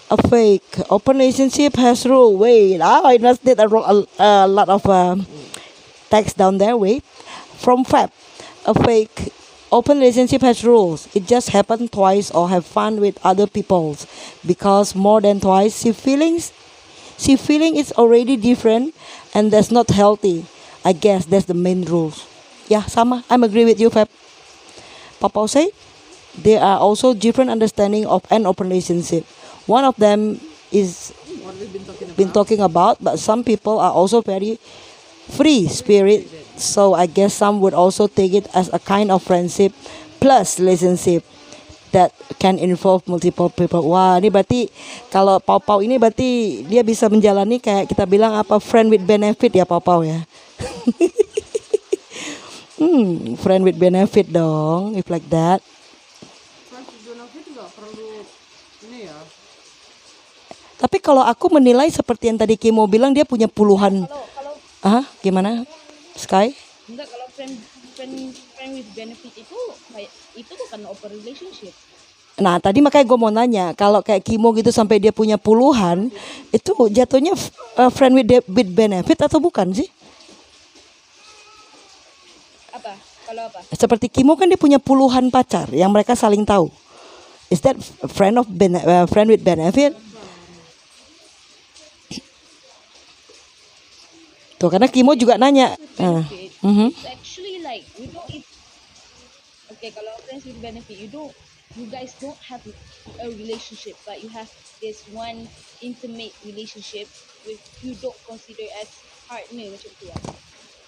A 0.10 0.18
fake 0.18 0.90
open 0.90 1.22
relationship 1.22 1.78
has 1.78 2.02
rule 2.10 2.34
wait 2.34 2.82
I 2.82 3.22
must 3.22 3.46
need 3.46 3.62
a, 3.62 3.70
a, 3.70 3.94
a 4.18 4.32
lot 4.50 4.66
of 4.66 4.82
uh, 4.90 5.14
text 6.10 6.36
down 6.36 6.58
there 6.58 6.76
wait. 6.76 7.06
From 7.60 7.86
Fab 7.86 8.10
a 8.66 8.74
fake 8.74 9.32
open 9.72 10.00
relationship 10.00 10.42
has 10.42 10.66
rules. 10.66 11.08
It 11.16 11.28
just 11.28 11.50
happened 11.50 11.92
twice 11.92 12.32
or 12.32 12.50
have 12.50 12.66
fun 12.66 13.00
with 13.00 13.22
other 13.24 13.48
people's. 13.48 14.08
Because 14.46 14.96
more 14.96 15.22
than 15.22 15.40
twice 15.40 15.76
see 15.76 15.94
feelings 15.94 16.52
See, 17.20 17.36
feeling 17.36 17.76
is 17.76 17.92
already 18.00 18.38
different 18.40 18.96
and 19.36 19.52
that's 19.52 19.72
not 19.72 19.92
healthy. 19.92 20.46
I 20.86 20.94
guess 20.96 21.26
that's 21.28 21.46
the 21.46 21.54
main 21.54 21.84
rules. 21.84 22.24
Yeah, 22.72 22.88
sama. 22.88 23.26
I'm 23.30 23.44
agree 23.44 23.66
with 23.68 23.80
you, 23.80 23.90
Fab. 23.92 24.08
Papa 25.20 25.48
say 25.48 25.72
there 26.38 26.62
are 26.62 26.80
also 26.80 27.14
different 27.14 27.50
understanding 27.50 28.06
of 28.06 28.24
an 28.32 28.46
open 28.46 28.70
relationship. 28.70 29.26
One 29.68 29.84
of 29.84 29.96
them 29.98 30.40
is 30.72 31.12
been 31.28 31.84
talking 31.84 32.08
about. 32.08 32.18
been 32.18 32.32
talking 32.32 32.60
about, 32.62 32.96
but 33.04 33.20
some 33.20 33.44
people 33.44 33.80
are 33.80 33.92
also 33.92 34.22
very 34.22 34.56
free 35.28 35.68
spirit. 35.68 36.28
So 36.56 36.94
I 36.94 37.06
guess 37.06 37.34
some 37.34 37.60
would 37.62 37.74
also 37.74 38.08
take 38.08 38.34
it 38.34 38.48
as 38.56 38.72
a 38.74 38.80
kind 38.80 39.12
of 39.12 39.24
friendship 39.24 39.74
plus 40.20 40.60
relationship 40.60 41.24
that 41.92 42.14
can 42.38 42.62
involve 42.62 43.04
multiple 43.10 43.50
people. 43.50 43.82
Wah, 43.90 44.22
ini 44.22 44.30
berarti 44.32 44.70
kalau 45.10 45.42
pau-pau 45.42 45.82
ini 45.82 45.98
berarti 45.98 46.62
dia 46.66 46.86
bisa 46.86 47.10
menjalani 47.10 47.58
kayak 47.58 47.90
kita 47.90 48.06
bilang 48.06 48.38
apa 48.38 48.62
friend 48.62 48.94
with 48.94 49.04
benefit 49.04 49.52
ya 49.54 49.66
pau-pau 49.66 50.06
ya. 50.06 50.22
hmm, 52.80 53.36
friend 53.42 53.66
with 53.66 53.78
benefit 53.78 54.30
dong, 54.30 54.96
if 54.96 55.10
like 55.10 55.26
that. 55.28 55.60
Tapi 60.80 60.96
kalau 61.04 61.20
aku 61.20 61.52
menilai 61.52 61.92
seperti 61.92 62.32
yang 62.32 62.40
tadi 62.40 62.56
Kimo 62.56 62.88
bilang 62.88 63.12
dia 63.12 63.28
punya 63.28 63.52
puluhan. 63.52 64.08
Ah, 64.80 65.04
gimana? 65.20 65.68
Sky? 66.16 66.56
enggak 66.90 67.06
kalau 67.06 67.28
friend 67.38 67.54
friend 67.94 68.14
friend 68.58 68.72
with 68.74 68.90
benefit 68.98 69.34
itu 69.38 69.60
kayak 69.94 70.10
itu 70.40 70.54
bukan 70.56 70.80
open 70.88 71.12
relationship. 71.20 71.76
Nah 72.40 72.56
tadi 72.56 72.80
makanya 72.80 73.04
gue 73.04 73.20
mau 73.20 73.28
nanya 73.28 73.76
kalau 73.76 74.00
kayak 74.00 74.24
Kimo 74.24 74.56
gitu 74.56 74.72
sampai 74.72 75.04
dia 75.04 75.12
punya 75.12 75.36
puluhan 75.36 76.08
itu 76.56 76.72
jatuhnya 76.88 77.36
uh, 77.76 77.92
friend 77.92 78.16
with, 78.16 78.32
with 78.48 78.70
benefit 78.72 79.20
atau 79.20 79.44
bukan 79.44 79.76
sih? 79.76 79.92
Apa? 82.72 82.96
Kalau 83.28 83.44
apa? 83.52 83.60
Seperti 83.76 84.08
Kimo 84.08 84.40
kan 84.40 84.48
dia 84.48 84.56
punya 84.56 84.80
puluhan 84.80 85.28
pacar 85.28 85.68
yang 85.76 85.92
mereka 85.92 86.16
saling 86.16 86.48
tahu. 86.48 86.72
Is 87.52 87.60
that 87.66 87.76
friend 88.08 88.40
of 88.40 88.48
bene- 88.48 88.86
uh, 88.88 89.04
friend 89.10 89.28
with 89.28 89.44
benefit? 89.44 89.92
Tuh 94.60 94.70
karena 94.72 94.88
Kimo 94.88 95.12
juga 95.18 95.36
nanya. 95.36 95.76
Uh, 96.00 96.24
benefit, 96.24 96.52
mhm. 96.64 96.88
it's 96.94 97.08
actually 97.10 97.60
like 97.66 97.84
you 97.98 98.08
don't 98.14 98.29
okay 99.80 99.96
kalau 99.96 100.12
friends 100.28 100.44
with 100.44 100.60
benefit 100.60 101.00
you 101.00 101.08
don't 101.08 101.32
you 101.80 101.88
guys 101.88 102.12
don't 102.20 102.36
have 102.44 102.60
a 103.24 103.28
relationship 103.32 103.96
but 104.04 104.20
you 104.20 104.28
have 104.28 104.52
this 104.84 105.08
one 105.16 105.48
intimate 105.80 106.36
relationship 106.44 107.08
with 107.48 107.64
you 107.80 107.96
don't 108.04 108.20
consider 108.28 108.68
as 108.84 108.92
partner 109.30 109.72
macam 109.72 109.92
tu 109.96 110.06
lah. 110.10 110.20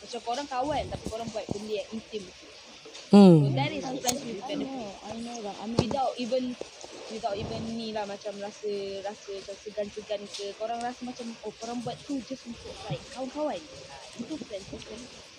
Macam 0.01 0.19
korang 0.25 0.47
kawan 0.49 0.83
tapi 0.91 1.05
korang 1.07 1.29
buat 1.29 1.45
benda 1.53 1.73
yang 1.77 1.89
intim. 1.93 2.23
So 2.25 3.15
Hmm. 3.15 3.51
that 3.55 3.71
is 3.71 3.83
friends 3.83 4.23
with 4.23 4.39
benefit. 4.47 4.91
I 5.03 5.15
know 5.19 5.37
that. 5.43 5.55
I 5.59 5.67
mean, 5.67 5.87
without 5.87 6.15
even 6.15 6.55
without 7.11 7.35
even 7.35 7.59
ni 7.75 7.91
lah 7.91 8.07
macam 8.07 8.35
rasa 8.39 8.71
rasa 9.03 9.31
rasa 9.43 9.61
segan-segan 9.67 10.23
ke 10.31 10.55
korang 10.55 10.79
rasa 10.79 11.03
macam 11.03 11.27
oh 11.43 11.53
korang 11.59 11.79
buat 11.83 11.99
tu 12.07 12.19
just 12.23 12.47
untuk 12.47 12.71
like 12.87 13.03
kawan-kawan. 13.11 13.59
Itu 14.19 14.35
friends 14.47 14.67
with 14.71 14.83
benefit 14.87 15.30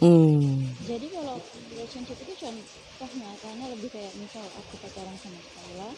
Hmm. 0.00 0.64
jadi 0.82 1.06
kalau 1.12 1.36
relationship 1.68 2.16
itu 2.16 2.32
contohnya 2.40 3.28
karena 3.36 3.64
lebih 3.68 3.88
kayak 3.92 4.12
misal 4.16 4.40
aku 4.56 4.74
pacaran 4.80 5.12
sama 5.20 5.40
Kayla, 5.44 5.90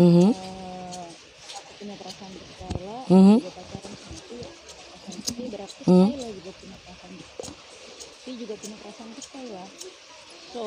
Mhm. 0.00 0.28
eh, 0.32 1.04
aku 1.52 1.70
punya 1.76 1.94
perasaan 2.00 2.32
ke 2.32 2.44
Skyla 2.48 2.96
Mhm. 3.12 3.34
juga 3.38 3.50
pacaran 3.52 3.92
sama 3.92 4.18
Pi 4.24 4.36
perasaan 5.04 5.46
berarti 5.52 5.80
Mhm. 5.84 6.08
Skyla 6.08 6.28
juga 6.32 6.50
punya 6.56 6.76
perasaan 6.80 7.12
Pi 8.22 8.30
juga 8.40 8.54
punya 8.56 8.76
perasaan 8.80 9.10
ke 9.12 9.20
Skyla 9.20 9.64
so 10.52 10.62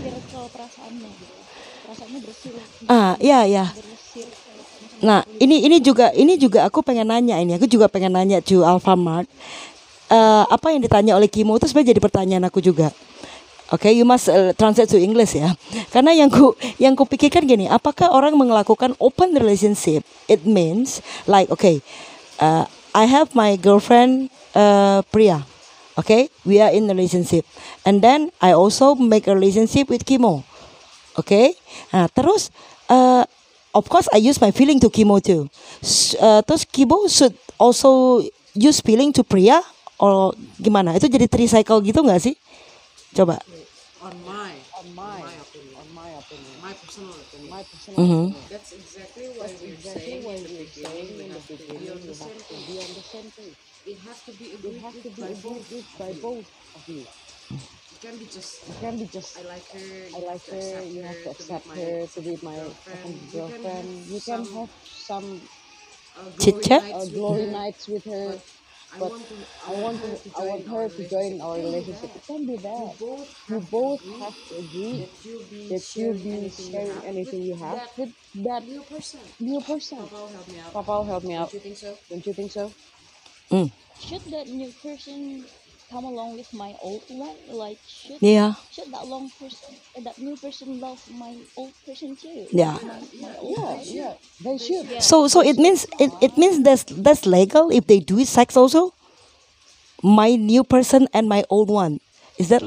circle 0.00 0.46
perasaannya 0.48 1.08
gitu 1.14 1.36
perasaannya 1.84 2.20
bersirkel 2.24 2.64
Ah, 2.88 3.12
ya 3.20 3.44
ya. 3.44 3.64
bersirkel 3.72 4.56
sama-sama 4.56 5.02
Nah, 5.04 5.20
ini 5.36 5.68
ini 5.68 5.76
juga 5.80 6.16
ini 6.16 6.40
juga 6.40 6.64
aku 6.64 6.80
pengen 6.80 7.12
nanya 7.12 7.36
ini. 7.36 7.60
Aku 7.60 7.68
juga 7.68 7.92
pengen 7.92 8.16
nanya 8.16 8.40
to 8.40 8.64
Alfamart. 8.64 9.28
Eh, 10.14 10.44
apa 10.46 10.70
yang 10.70 10.78
ditanya 10.78 11.18
oleh 11.18 11.26
Kimo 11.26 11.58
itu 11.58 11.66
sebenarnya 11.66 11.90
jadi 11.96 12.02
pertanyaan 12.02 12.44
aku 12.46 12.62
juga. 12.62 12.94
Oke, 13.72 13.90
you 13.90 14.06
must 14.06 14.30
uh, 14.30 14.54
translate 14.54 14.86
to 14.86 15.00
English 15.00 15.34
ya. 15.34 15.50
Karena 15.90 16.14
yang 16.14 16.30
ku 16.30 16.54
yang 16.78 16.94
ku 16.94 17.02
pikirkan 17.08 17.42
gini, 17.48 17.66
apakah 17.66 18.12
orang 18.12 18.36
melakukan 18.38 18.94
open 19.02 19.34
relationship? 19.34 20.06
It 20.30 20.46
means 20.46 21.02
like 21.26 21.50
okay, 21.50 21.82
uh, 22.38 22.68
I 22.94 23.10
have 23.10 23.34
my 23.34 23.58
girlfriend 23.58 24.30
uh, 24.54 25.02
Priya. 25.10 25.42
Okay, 25.98 26.30
we 26.46 26.62
are 26.62 26.70
in 26.70 26.86
relationship, 26.86 27.42
and 27.82 27.98
then 27.98 28.30
I 28.38 28.54
also 28.54 28.94
make 28.94 29.26
a 29.26 29.34
relationship 29.34 29.90
with 29.90 30.06
Kimo. 30.06 30.46
Okay, 31.18 31.58
nah 31.90 32.06
terus 32.12 32.54
uh, 32.86 33.26
of 33.74 33.88
course 33.90 34.06
I 34.14 34.22
use 34.22 34.38
my 34.38 34.54
feeling 34.54 34.78
to 34.84 34.92
Kimo 34.92 35.18
too. 35.18 35.50
Uh, 36.20 36.44
terus 36.46 36.62
Kimo 36.68 37.08
should 37.10 37.34
also 37.58 38.22
use 38.54 38.78
feeling 38.78 39.10
to 39.16 39.24
Priya 39.26 39.64
or 40.04 40.34
gimana? 40.60 40.96
Itu 40.98 41.06
jadi 41.08 41.26
tricycle 41.30 41.80
gitu 41.84 42.00
nggak 42.04 42.20
sih? 42.22 42.34
Coba. 43.16 43.40
On 44.02 44.14
my 44.24 44.52
on 44.78 44.86
my 44.94 45.20
my 45.20 45.32
opinion, 45.44 45.76
on 45.80 45.88
my 45.94 46.10
opinion 46.10 46.60
my 46.60 46.74
personal 46.74 47.14
opinion. 47.14 47.54
my 47.54 47.62
personal 47.72 48.04
Mhm. 48.04 48.24
opinion 48.24 48.42
That's 48.50 48.72
exactly 48.72 49.28
why 49.38 49.48
we're 49.62 49.74
exactly 49.74 49.94
saying 49.94 50.24
why 50.24 50.36
in 50.36 50.42
the 50.44 50.50
we're 50.50 50.66
saying 50.66 51.08
beginning 51.08 51.18
we 51.18 51.24
in 51.24 51.32
the 51.32 51.40
have 51.40 51.44
to 51.56 51.64
be 51.78 51.80
beginning 51.80 51.88
on 51.90 52.00
the 52.06 52.12
you 52.12 52.14
same 52.14 52.36
have 52.36 52.38
to 52.48 52.54
page. 52.54 52.68
be 52.68 52.74
on 52.84 52.90
the 52.98 53.04
same 53.12 53.30
page 53.38 53.56
It 53.86 53.98
has 54.06 54.18
to 54.28 54.32
be 54.32 54.46
it 54.68 54.74
agreed 54.74 54.84
has 54.84 54.94
to 55.04 55.08
with 55.08 55.16
be 55.16 55.24
by 55.24 55.32
agreed 55.32 55.42
both 55.42 55.68
with 55.70 55.86
of 55.96 56.02
by 56.02 56.12
you. 56.12 56.24
both 56.24 56.48
of 56.76 56.82
you 56.88 57.04
It 57.92 58.00
can 58.00 58.16
be 58.18 58.26
just 58.26 58.68
it 58.68 58.76
can 58.80 58.98
be 58.98 59.06
just 59.06 59.38
I 59.38 59.42
like 59.42 59.66
her. 59.72 60.08
I 60.14 60.18
like 60.20 60.44
her. 60.50 60.82
You 60.84 61.02
have 61.04 61.20
to 61.24 61.30
accept 61.30 61.66
her 61.74 62.06
to 62.06 62.20
be 62.20 62.36
my 62.42 62.58
second 62.88 63.16
girlfriend. 63.32 63.88
You 64.08 64.20
can 64.20 64.44
have 64.54 64.70
some 64.84 65.40
uh, 66.16 66.30
Chit 66.40 66.54
glory 66.54 66.62
chat? 66.62 66.82
nights 66.82 66.94
uh, 66.94 67.06
with 67.10 67.26
glory 67.26 67.46
her, 67.46 67.58
nights 67.58 67.88
with 67.88 68.04
her, 68.04 68.36
I 68.36 68.38
but. 68.98 69.12
I 69.66 69.70
want 69.72 69.98
to. 70.02 70.18
I 70.36 70.42
want 70.42 70.66
her 70.68 70.88
to 70.88 71.02
join 71.08 71.40
our 71.40 71.56
relationship. 71.56 72.10
It 72.16 72.26
can 72.26 72.46
be 72.46 72.56
that 72.56 72.96
you 73.48 73.60
both 73.70 74.02
have 74.20 74.34
to 74.48 74.54
agree 74.58 75.06
that 75.70 75.96
you 75.96 76.12
be 76.20 76.20
sharing 76.20 76.22
be 76.22 76.32
anything 76.34 76.66
you 76.66 76.72
sharing 76.72 76.90
have 76.94 77.04
anything 77.04 77.40
with 77.40 77.48
you 77.48 77.56
have 77.64 77.76
that 77.76 77.98
with 77.98 78.12
that 78.44 78.64
new 78.68 78.82
person. 78.82 79.20
new 79.40 79.60
person. 79.60 79.98
Papa 79.98 80.14
will 80.14 80.28
help 80.28 80.48
me 80.48 80.58
out. 80.60 80.72
Papa 80.72 80.92
will 80.92 81.04
help 81.06 81.24
me 81.24 81.34
out. 81.34 81.50
Don't 81.50 81.54
you 81.54 81.60
think 81.60 81.76
so? 81.78 81.98
Don't 82.10 82.26
you 82.26 82.32
think 82.34 82.52
so? 82.52 82.72
Hmm. 83.50 83.66
should 84.00 84.24
that 84.32 84.48
new 84.48 84.72
person 84.82 85.44
come 85.90 86.04
along 86.04 86.34
with 86.36 86.52
my 86.52 86.74
old 86.80 87.04
one 87.08 87.36
like 87.48 87.78
should 87.86 88.20
Iya. 88.20 88.56
should 88.70 88.90
that 88.92 89.06
long 89.06 89.30
person 89.40 89.70
uh, 89.96 90.00
that 90.02 90.18
new 90.18 90.36
person 90.36 90.80
love 90.80 91.00
my 91.10 91.34
old 91.56 91.74
person 91.86 92.16
too 92.16 92.48
Yeah. 92.52 92.78
my, 92.82 93.00
my 93.20 93.34
Yeah, 93.42 93.74
person 93.76 93.94
yeah. 93.94 94.14
They 94.40 94.58
should. 94.58 94.86
So 95.00 95.28
so 95.28 95.40
it 95.40 95.56
means 95.56 95.86
it, 95.98 96.12
it 96.20 96.36
means 96.36 96.62
that's 96.62 96.84
that's 96.84 97.26
legal 97.26 97.70
if 97.70 97.86
they 97.86 98.00
do 98.00 98.24
sex 98.24 98.56
also. 98.56 98.92
My 100.02 100.36
new 100.36 100.62
person 100.64 101.08
and 101.12 101.28
my 101.28 101.44
old 101.50 101.68
one. 101.70 102.00
Is 102.38 102.48
that 102.48 102.62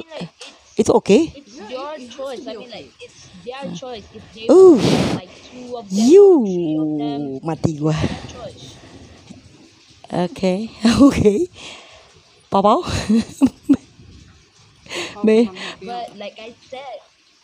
it's 0.77 0.89
okay? 0.89 1.33
it's 1.35 1.59
your 1.69 1.99
choice 2.09 2.47
i 2.47 2.53
mean 2.53 2.69
like 2.69 2.89
it's 2.99 3.29
their 3.45 3.67
choice 3.73 4.07
if 4.13 4.23
they 4.33 4.49
Ooh. 4.51 4.77
want 4.77 5.13
like 5.13 5.31
two 5.41 5.75
of 5.77 5.93
them 5.95 6.15
You 6.15 6.27
or 6.27 6.39
three 6.45 6.75
of 6.77 6.89
them 6.97 7.39
mati 7.43 7.77
gua. 7.77 7.95
their 7.99 8.21
choice 8.27 8.79
Okay. 10.11 10.71
Okay. 11.01 11.47
Papa. 12.57 12.81
Me. 15.21 15.49
but 15.85 16.15
like 16.17 16.37
I 16.39 16.53
said 16.69 16.97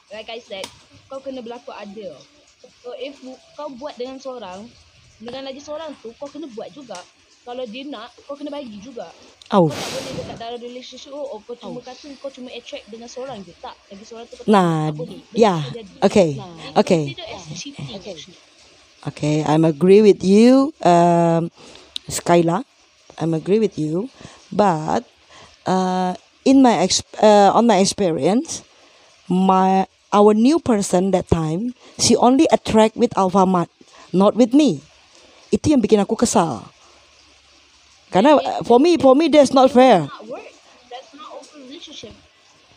like 0.09 0.29
I 0.29 0.39
said 0.39 0.65
kau 1.09 1.19
kena 1.21 1.43
berlaku 1.43 1.73
adil 1.75 2.15
so 2.81 2.95
if 2.97 3.19
kau 3.53 3.67
buat 3.77 3.93
dengan 3.99 4.17
seorang 4.17 4.65
dengan 5.19 5.45
lagi 5.49 5.59
seorang 5.59 5.91
tu 5.99 6.13
kau 6.17 6.29
kena 6.29 6.47
buat 6.53 6.71
juga 6.71 6.95
kalau 7.43 7.67
dia 7.67 7.83
nak 7.85 8.09
kau 8.25 8.33
kena 8.39 8.49
bagi 8.49 8.79
juga 8.79 9.11
Oh. 9.51 9.67
kau 9.67 9.75
tak 9.75 9.89
boleh 9.91 10.13
dekat 10.23 10.37
dalam 10.39 10.59
relationship 10.63 11.11
oh, 11.13 11.35
oh 11.35 11.39
kau 11.43 11.53
cuma 11.59 11.83
kata 11.83 12.09
kau 12.17 12.31
cuma 12.31 12.49
attract 12.55 12.85
dengan 12.89 13.09
seorang 13.11 13.43
je 13.43 13.53
tak 13.59 13.75
lagi 13.91 14.03
seorang 14.07 14.25
tu 14.25 14.33
kau 14.39 14.47
Nah, 14.49 14.89
tak 14.89 14.97
boleh 14.97 15.19
yeah. 15.35 15.61
jadi. 15.69 15.93
Okay. 16.09 16.29
It's 16.39 16.79
Okay. 16.79 17.03
actually. 17.99 18.37
Okay, 19.03 19.35
I'm 19.43 19.67
agree 19.67 19.99
with 19.99 20.23
you, 20.23 20.71
um, 20.79 21.51
Skyla. 22.07 22.63
I'm 23.19 23.35
agree 23.35 23.59
with 23.59 23.75
you, 23.75 24.07
but 24.53 25.03
uh, 25.65 26.15
in 26.45 26.61
my 26.61 26.79
ex- 26.85 27.03
uh, 27.21 27.51
on 27.53 27.67
my 27.67 27.77
experience, 27.77 28.63
my 29.27 29.85
our 30.13 30.33
new 30.33 30.59
person 30.59 31.11
that 31.11 31.27
time, 31.27 31.73
she 31.97 32.15
only 32.15 32.47
attract 32.51 32.95
with 32.95 33.11
Alphamart, 33.17 33.67
not 34.13 34.35
with 34.37 34.53
me. 34.53 34.81
Itu 35.49 35.73
yang 35.73 35.81
bikin 35.81 36.01
aku 36.01 36.17
kesal. 36.17 36.69
Karena 38.13 38.37
uh, 38.37 38.61
for 38.61 38.77
me, 38.77 38.97
for 39.01 39.17
me 39.17 39.27
that's 39.29 39.53
not 39.53 39.73
fair. 39.73 40.05
that's 40.89 41.09
not 41.17 41.33
open 41.33 41.65
relationship 41.65 42.13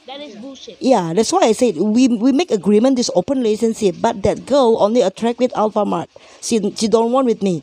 that 0.06 0.20
is 0.20 0.36
bullshit 0.36 0.76
Yeah, 0.80 1.12
that's 1.12 1.32
why 1.32 1.50
I 1.50 1.52
said 1.52 1.76
we 1.76 2.08
we 2.08 2.32
make 2.32 2.50
agreement 2.50 2.96
this 2.96 3.10
open 3.14 3.42
relationship, 3.44 3.96
but 4.00 4.22
that 4.22 4.46
girl 4.46 4.78
only 4.80 5.02
attract 5.02 5.38
with 5.38 5.52
Alphamart. 5.52 6.06
She 6.40 6.60
she 6.78 6.86
don't 6.88 7.12
want 7.12 7.26
with 7.26 7.42
me. 7.42 7.60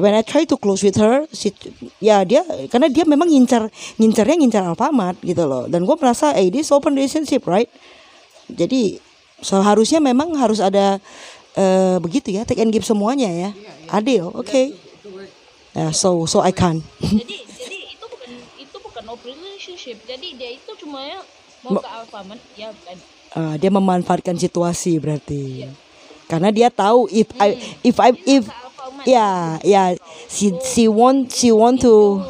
When 0.00 0.16
I 0.16 0.24
try 0.24 0.48
to 0.48 0.56
close 0.56 0.80
with 0.80 0.96
her, 0.96 1.28
she 1.36 1.52
ya 2.00 2.24
dia 2.24 2.40
karena 2.72 2.88
dia 2.88 3.04
memang 3.04 3.28
ngincar 3.28 3.68
ngincarnya 4.00 4.36
ngincar 4.40 4.62
Alfamart 4.64 5.20
gitu 5.20 5.44
loh. 5.44 5.68
Dan 5.68 5.84
gue 5.84 5.96
merasa 6.00 6.32
eh 6.32 6.48
this 6.48 6.72
open 6.72 6.96
relationship 6.96 7.44
right. 7.44 7.68
Jadi 8.48 8.96
seharusnya 9.44 10.00
memang 10.00 10.32
harus 10.40 10.64
ada 10.64 10.96
eh, 11.56 11.96
begitu 12.00 12.32
ya 12.32 12.48
take 12.48 12.64
and 12.64 12.72
give 12.72 12.88
semuanya 12.88 13.28
ya. 13.28 13.50
Adil, 13.92 14.32
oke. 14.32 14.48
Okay. 14.48 14.72
Ya, 15.76 15.92
so 15.92 16.24
so 16.24 16.40
I 16.40 16.52
can. 16.52 16.80
jadi 17.00 17.36
jadi 17.44 17.78
itu 17.96 18.04
bukan 18.08 18.30
itu 18.60 18.76
bukan 18.80 19.04
open 19.12 19.32
relationship 19.40 19.96
jadi 20.04 20.28
dia 20.36 20.50
itu 20.56 20.72
cuma 20.80 21.00
ya 21.04 21.20
mau 21.64 21.80
ke 21.80 21.88
Alfamart 21.88 22.40
ya 22.56 22.72
bukan 22.72 22.96
Ah, 23.32 23.56
dia 23.56 23.72
memanfaatkan 23.72 24.36
situasi 24.36 25.00
berarti. 25.00 25.64
Karena 26.28 26.52
dia 26.52 26.68
tahu 26.68 27.08
if 27.08 27.28
I 27.40 27.56
if 27.80 27.96
I 27.96 28.12
if 28.28 28.44
ya 29.06 29.58
ya 29.64 29.96
she 30.28 30.52
she 30.64 30.88
want 30.88 31.32
she 31.32 31.52
want 31.52 31.80
to 31.80 32.22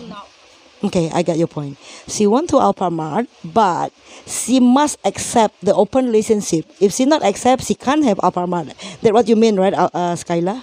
Okay, 0.83 1.07
I 1.15 1.23
got 1.23 1.39
your 1.39 1.47
point. 1.47 1.79
She 2.11 2.27
want 2.27 2.51
to 2.51 2.59
Alphamart, 2.59 3.31
but 3.47 3.95
she 4.27 4.59
must 4.59 4.99
accept 5.07 5.55
the 5.63 5.71
open 5.71 6.11
relationship. 6.11 6.67
If 6.83 6.91
she 6.91 7.07
not 7.07 7.23
accept, 7.23 7.63
she 7.63 7.79
can't 7.79 8.03
have 8.03 8.19
Alphamart. 8.19 8.75
That 9.07 9.15
what 9.15 9.31
you 9.31 9.39
mean, 9.39 9.55
right, 9.63 9.71
uh, 9.71 9.95
uh, 9.95 10.19
Skyla? 10.19 10.59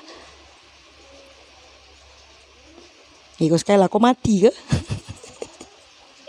Iko 3.40 3.56
Skyla, 3.56 3.88
kau 3.88 4.04
mati 4.04 4.44
ke? 4.44 4.52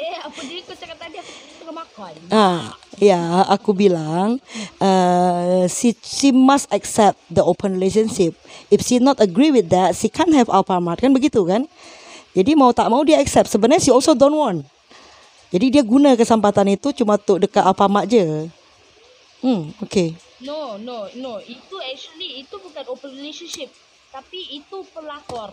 eh 0.00 0.16
apa 0.22 0.40
dia 0.46 0.62
kau 0.64 0.74
cakap 0.78 0.96
tadi 0.96 1.16
aku 1.20 1.30
tengah 1.60 1.74
makan 1.74 2.14
Ah, 2.30 2.78
ya, 2.98 3.46
aku 3.46 3.76
bilang, 3.76 4.42
uh, 4.82 5.68
she 5.70 5.94
she 6.02 6.34
must 6.34 6.66
accept 6.74 7.20
the 7.30 7.44
open 7.44 7.78
relationship. 7.78 8.34
If 8.72 8.82
she 8.82 8.98
not 8.98 9.22
agree 9.22 9.54
with 9.54 9.70
that, 9.70 9.94
she 9.94 10.10
can't 10.10 10.34
have 10.34 10.50
Alphamart 10.50 10.98
kan 10.98 11.14
begitu 11.14 11.46
kan? 11.46 11.70
Jadi 12.34 12.58
mau 12.58 12.74
tak 12.74 12.90
mau 12.90 13.06
dia 13.06 13.22
accept. 13.22 13.50
Sebenarnya 13.50 13.82
she 13.82 13.92
also 13.94 14.16
don't 14.16 14.34
want. 14.34 14.66
Jadi 15.50 15.78
dia 15.78 15.82
guna 15.82 16.14
kesempatan 16.14 16.74
itu 16.74 16.94
cuma 16.94 17.18
untuk 17.18 17.42
dekat 17.42 17.62
Alfamart 17.62 18.06
je. 18.06 18.50
Hmm, 19.42 19.74
okay. 19.82 20.14
no 20.40 20.80
no 20.80 21.04
no 21.20 21.36
itu 21.44 21.76
actually 21.84 22.40
itu 22.40 22.56
bukan 22.56 22.84
open 22.88 23.12
relationship 23.12 23.68
tapi 24.08 24.56
itu 24.56 24.80
pelakor 24.96 25.52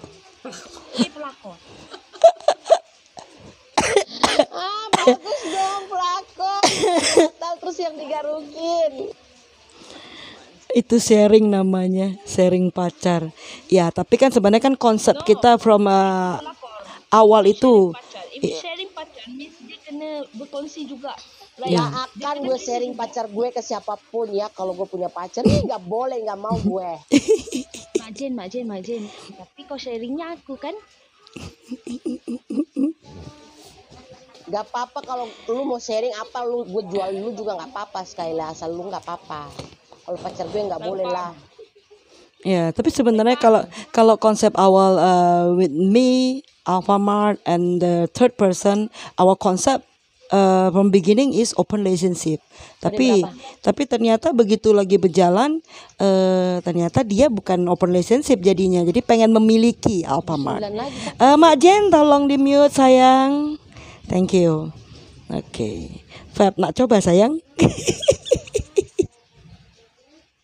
ini 0.95 1.11
pelakor 1.11 1.59
bagus 5.15 5.41
dong 5.47 5.83
pelakon. 5.87 6.61
Terus 7.63 7.77
yang 7.79 7.95
digarukin. 7.95 8.91
Itu 10.75 10.99
sharing 10.99 11.47
namanya, 11.47 12.19
sharing 12.27 12.69
pacar. 12.75 13.31
Ya, 13.71 13.87
tapi 13.87 14.19
kan 14.19 14.29
sebenarnya 14.35 14.67
kan 14.67 14.75
konsep 14.75 15.15
kita 15.23 15.55
from 15.55 15.87
uh, 15.87 16.37
awal 17.07 17.47
itu 17.47 17.95
pacar 17.95 18.23
if 18.35 18.59
sharing 18.59 18.91
pacar 18.91 19.23
means 19.31 19.55
dia 19.63 19.79
kena 19.87 20.27
berkongsi 20.35 20.83
juga 20.83 21.15
like 21.57 21.73
Ya. 21.73 21.89
Gak 22.19 22.37
akan 22.37 22.45
gue 22.45 22.57
sharing 22.59 22.93
pacar 22.93 23.25
gue 23.31 23.47
ke 23.49 23.61
siapa 23.65 23.97
pun 24.11 24.29
ya. 24.29 24.45
Kalau 24.53 24.77
gue 24.77 24.85
punya 24.85 25.09
pacar, 25.09 25.41
nih 25.41 25.65
nggak 25.65 25.83
boleh, 25.89 26.21
nggak 26.21 26.37
mau 26.37 26.53
gue. 26.53 26.89
Mak 27.97 28.11
Jen, 28.13 28.37
Mak 28.37 28.47
Jen, 28.53 28.65
Mak 28.69 28.81
Jen. 28.85 29.03
Tapi 29.09 29.61
kau 29.65 29.79
sharingnya 29.79 30.37
aku 30.37 30.53
kan? 30.53 30.77
Gak 34.47 34.63
apa-apa 34.71 34.99
kalau 35.03 35.25
lu 35.51 35.67
mau 35.67 35.75
sharing 35.75 36.15
apa 36.15 36.47
lu 36.47 36.63
gue 36.63 36.83
jual 36.87 37.09
lu 37.19 37.35
juga 37.35 37.59
nggak 37.59 37.71
apa-apa 37.75 37.99
sekali 38.07 38.31
lah 38.31 38.55
asal 38.55 38.71
lu 38.71 38.87
nggak 38.87 39.03
apa-apa. 39.03 39.51
Kalau 40.07 40.17
pacar 40.23 40.47
gue 40.47 40.61
nggak 40.63 40.83
boleh 40.87 41.03
lah. 41.03 41.35
Ya, 42.47 42.71
tapi 42.71 42.87
sebenarnya 42.93 43.35
kalau 43.35 43.67
kalau 43.91 44.15
konsep 44.15 44.55
awal 44.55 44.95
uh, 44.95 45.51
with 45.51 45.73
me, 45.73 46.39
Alfamart, 46.63 47.43
and 47.43 47.83
the 47.83 48.07
third 48.15 48.39
person, 48.39 48.87
our 49.19 49.35
concept 49.35 49.83
uh, 50.31 50.71
from 50.71 50.93
beginning 50.93 51.35
is 51.35 51.51
open 51.59 51.83
relationship. 51.83 52.39
Tapi 52.79 53.25
tapi 53.59 53.83
ternyata 53.83 54.31
begitu 54.31 54.71
lagi 54.71 54.95
berjalan, 54.95 55.59
uh, 55.99 56.63
ternyata 56.63 57.03
dia 57.03 57.27
bukan 57.27 57.67
open 57.67 57.91
relationship 57.91 58.39
jadinya. 58.39 58.85
Jadi 58.85 59.03
pengen 59.03 59.35
memiliki 59.35 60.07
Alfamart. 60.07 60.63
Uh, 61.19 61.35
Mak 61.35 61.55
Jen, 61.59 61.91
tolong 61.91 62.31
di 62.31 62.39
mute 62.39 62.71
sayang. 62.71 63.59
Thank 64.07 64.33
you. 64.33 64.71
Oke, 65.29 65.43
okay. 65.51 66.03
Feb 66.35 66.55
nak 66.57 66.75
coba 66.77 67.03
sayang. 67.03 67.39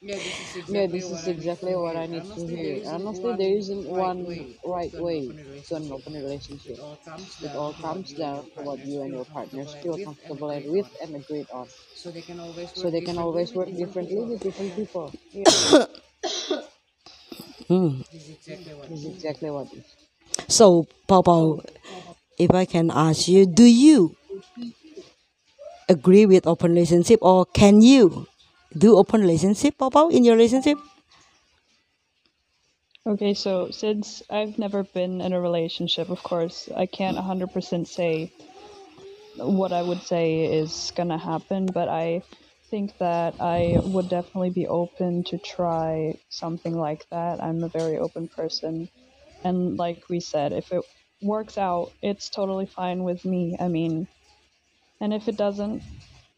Yeah, 0.02 0.20
this 0.20 0.40
is 0.40 0.56
Yeah, 0.68 0.88
exactly 0.88 0.88
this 0.88 1.10
what 1.10 1.12
is 1.12 1.28
exactly 1.28 1.76
what. 1.76 1.96
I 1.96 2.06
need 2.08 2.26
to 2.36 2.46
hear. 2.48 2.82
Honestly, 2.88 3.34
there 3.34 3.56
isn't 3.58 3.88
one 3.88 4.56
right 4.64 4.94
way 4.98 5.36
to 5.68 5.76
an 5.76 5.92
open 5.92 6.14
relationship. 6.14 6.80
It 7.42 7.56
all 7.56 7.74
comes 7.74 8.14
down 8.14 8.46
to 8.56 8.62
what 8.62 8.84
you 8.86 9.02
and 9.02 9.14
your 9.14 9.26
to 9.52 9.58
what 9.58 9.60
partners 9.60 9.74
feel 9.82 9.98
comfortable 9.98 10.50
with 10.50 10.56
and 10.56 10.66
agreed 10.66 10.72
with 10.72 10.88
on. 10.90 11.00
and 11.02 11.16
agreed 11.16 11.48
on. 11.52 11.68
So 11.94 12.12
they 12.12 12.22
can 12.22 12.40
always 12.40 12.74
So 12.76 12.90
work 12.90 12.92
they 12.92 13.02
can 13.02 13.18
differently 13.18 13.20
always 13.20 13.54
with 13.54 13.56
work 13.56 13.70
different 13.70 14.00
differently 14.00 14.16
people. 14.16 14.26
with 14.26 14.42
different 14.42 14.76
people. 14.76 15.14
Hmm. 17.68 18.02
This 18.12 18.24
is 18.24 18.30
exactly 18.30 18.74
what 18.74 18.90
This 18.90 19.00
is 19.00 19.06
it 19.06 19.14
is. 19.16 19.26
exactly 19.26 19.50
what 19.52 19.68
it 19.74 19.78
is. 19.80 19.96
So, 20.48 20.88
Pao 21.08 21.22
Pao, 21.22 21.62
if 22.44 22.52
I 22.52 22.66
can 22.66 22.92
ask 22.92 23.28
you, 23.28 23.46
do 23.46 23.64
you 23.64 24.16
agree 25.90 26.26
with 26.26 26.48
open 26.48 26.72
relationship 26.72 27.20
or 27.22 27.46
can 27.46 27.82
you 27.82 28.28
do 28.78 28.98
open 28.98 29.22
relationship, 29.22 29.78
Pao, 29.78 30.10
in 30.10 30.24
your 30.24 30.36
relationship? 30.36 30.78
Okay, 33.06 33.34
so 33.34 33.70
since 33.72 34.24
I've 34.30 34.58
never 34.58 34.84
been 34.84 35.22
in 35.22 35.34
a 35.34 35.42
relationship, 35.42 36.10
of 36.10 36.24
course, 36.24 36.70
I 36.76 36.86
can't 36.86 37.18
100% 37.18 37.88
say 37.88 38.32
what 39.38 39.74
I 39.74 39.82
would 39.82 40.02
say 40.02 40.46
is 40.46 40.92
gonna 40.96 41.18
happen, 41.18 41.72
but 41.72 41.90
I 41.90 42.24
think 42.70 42.98
that 43.00 43.36
I 43.42 43.80
would 43.84 44.10
definitely 44.10 44.52
be 44.52 44.68
open 44.68 45.24
to 45.26 45.38
try 45.40 46.16
something 46.30 46.78
like 46.78 47.06
that. 47.12 47.44
I'm 47.44 47.64
a 47.64 47.70
very 47.70 47.98
open 47.98 48.30
person. 48.30 48.90
And 49.44 49.78
like 49.78 50.04
we 50.10 50.20
said, 50.20 50.54
if 50.54 50.72
it 50.72 50.84
works 51.24 51.58
out, 51.58 51.92
it's 52.02 52.30
totally 52.30 52.66
fine 52.66 53.04
with 53.04 53.26
me. 53.26 53.56
I 53.60 53.68
mean, 53.68 54.08
and 55.02 55.14
if 55.14 55.28
it 55.28 55.38
doesn't, 55.38 55.84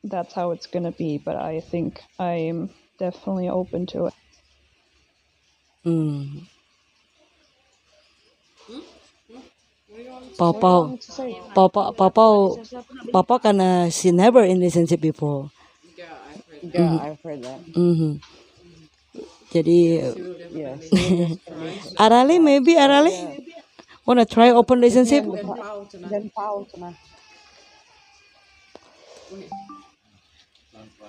that's 0.03 0.33
how 0.33 0.51
it's 0.51 0.67
gonna 0.67 0.91
be, 0.91 1.17
but 1.17 1.35
I 1.35 1.61
think 1.61 2.01
I'm 2.19 2.69
definitely 2.99 3.49
open 3.49 3.85
to 3.87 4.07
it. 4.07 4.13
Hmm. 5.83 6.39
Pao 10.37 10.53
Pao, 10.53 10.97
Pao 11.55 11.67
Pao, 11.69 11.91
Pao 11.93 12.09
Pao, 12.09 12.59
Pao 13.11 13.23
Pao 13.23 13.89
she 13.89 14.11
never 14.11 14.43
in 14.43 14.59
relationship 14.59 15.01
before. 15.01 15.51
Yeah, 15.97 16.17
I've 16.27 16.43
heard 16.43 16.73
Yeah, 16.75 16.95
I've 16.95 17.21
heard 17.23 17.43
that. 17.43 17.59
Mhm. 17.73 18.19
Jadi 19.53 19.77
Yes. 20.55 20.87
Arali 22.03 22.39
maybe 22.39 22.75
Arali 22.75 23.15
wanna 24.05 24.25
try 24.25 24.49
open 24.51 24.79
relationship? 24.79 25.23
then 25.25 25.45
how 25.45 25.83
tonight. 25.85 26.09
Then 26.11 26.31
Pao 26.35 26.67
tonight. 26.73 26.95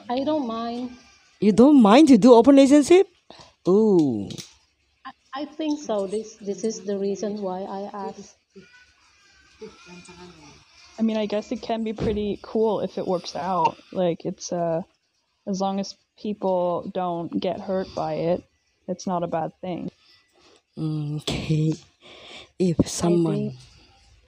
I 0.09 0.25
don't 0.25 0.47
mind 0.47 0.91
You 1.41 1.53
don't 1.53 1.83
mind 1.83 2.09
to 2.09 2.19
do 2.19 2.35
open 2.35 2.55
relationship? 2.57 3.09
Ooh. 3.69 4.29
I 5.05 5.11
I 5.35 5.45
think 5.45 5.81
so 5.81 6.07
this 6.07 6.37
this 6.37 6.65
is 6.65 6.81
the 6.85 6.99
reason 6.99 7.43
why 7.43 7.63
I 7.63 7.81
asked 7.93 8.37
I 10.99 11.03
mean, 11.03 11.17
I 11.17 11.27
guess 11.27 11.53
it 11.53 11.61
can 11.63 11.85
be 11.85 11.93
pretty 11.93 12.39
cool 12.43 12.81
if 12.81 12.97
it 12.99 13.07
works 13.07 13.37
out. 13.37 13.77
Like 13.93 14.25
it's 14.25 14.53
uh 14.53 14.83
as 15.47 15.61
long 15.61 15.81
as 15.81 15.95
people 16.19 16.91
don't 16.95 17.31
get 17.41 17.61
hurt 17.61 17.89
by 17.95 18.15
it, 18.15 18.43
it's 18.89 19.07
not 19.07 19.23
a 19.23 19.27
bad 19.27 19.53
thing. 19.61 19.91
Mm, 20.79 21.21
Okay. 21.21 21.73
If 22.59 22.89
someone 22.89 23.53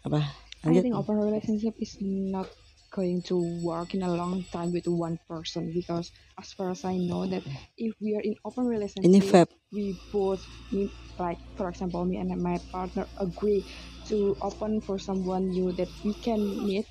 apa? 0.05 0.21
I 0.65 0.81
think 0.81 0.95
open 0.95 1.17
relationship 1.17 1.75
is 1.81 1.97
not 2.01 2.49
going 2.93 3.23
to 3.29 3.37
work 3.65 3.95
in 3.95 4.03
a 4.03 4.13
long 4.13 4.45
time 4.53 4.73
with 4.73 4.87
one 4.89 5.19
person 5.29 5.73
because 5.73 6.13
as 6.41 6.53
far 6.53 6.71
as 6.71 6.85
I 6.85 6.97
know 6.97 7.27
that 7.27 7.45
if 7.77 7.95
we 8.01 8.17
are 8.17 8.25
in 8.25 8.35
open 8.45 8.65
Ini 9.05 9.21
relationship 9.21 9.25
Feb. 9.25 9.49
we 9.73 9.97
both 10.13 10.45
need 10.73 10.91
like 11.19 11.39
for 11.57 11.69
example 11.69 12.05
me 12.05 12.17
and 12.19 12.31
my 12.43 12.59
partner 12.73 13.07
agree 13.21 13.65
to 14.09 14.37
open 14.43 14.81
for 14.81 14.99
someone 14.99 15.49
new 15.53 15.73
that 15.77 15.89
we 16.05 16.13
can 16.25 16.41
meet 16.67 16.87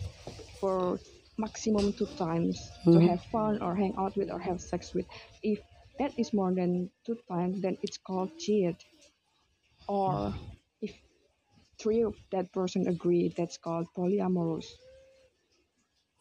for 0.62 1.00
maximum 1.38 1.94
two 1.94 2.10
times 2.18 2.58
to 2.94 2.98
Mhm. 2.98 3.10
have 3.10 3.22
fun 3.34 3.62
or 3.62 3.76
hang 3.76 3.94
out 3.98 4.14
with 4.18 4.30
or 4.30 4.40
have 4.40 4.62
sex 4.62 4.94
with 4.94 5.06
if 5.42 5.60
that 6.00 6.14
is 6.18 6.34
more 6.34 6.54
than 6.54 6.90
two 7.06 7.18
times 7.30 7.62
then 7.62 7.78
it's 7.82 7.98
called 7.98 8.30
cheat 8.38 8.78
or 9.88 10.34
three 11.80 12.02
of 12.02 12.16
that 12.32 12.52
person 12.54 12.88
agree 12.88 13.30
that's 13.38 13.58
called 13.58 13.88
polyamorous 13.98 14.68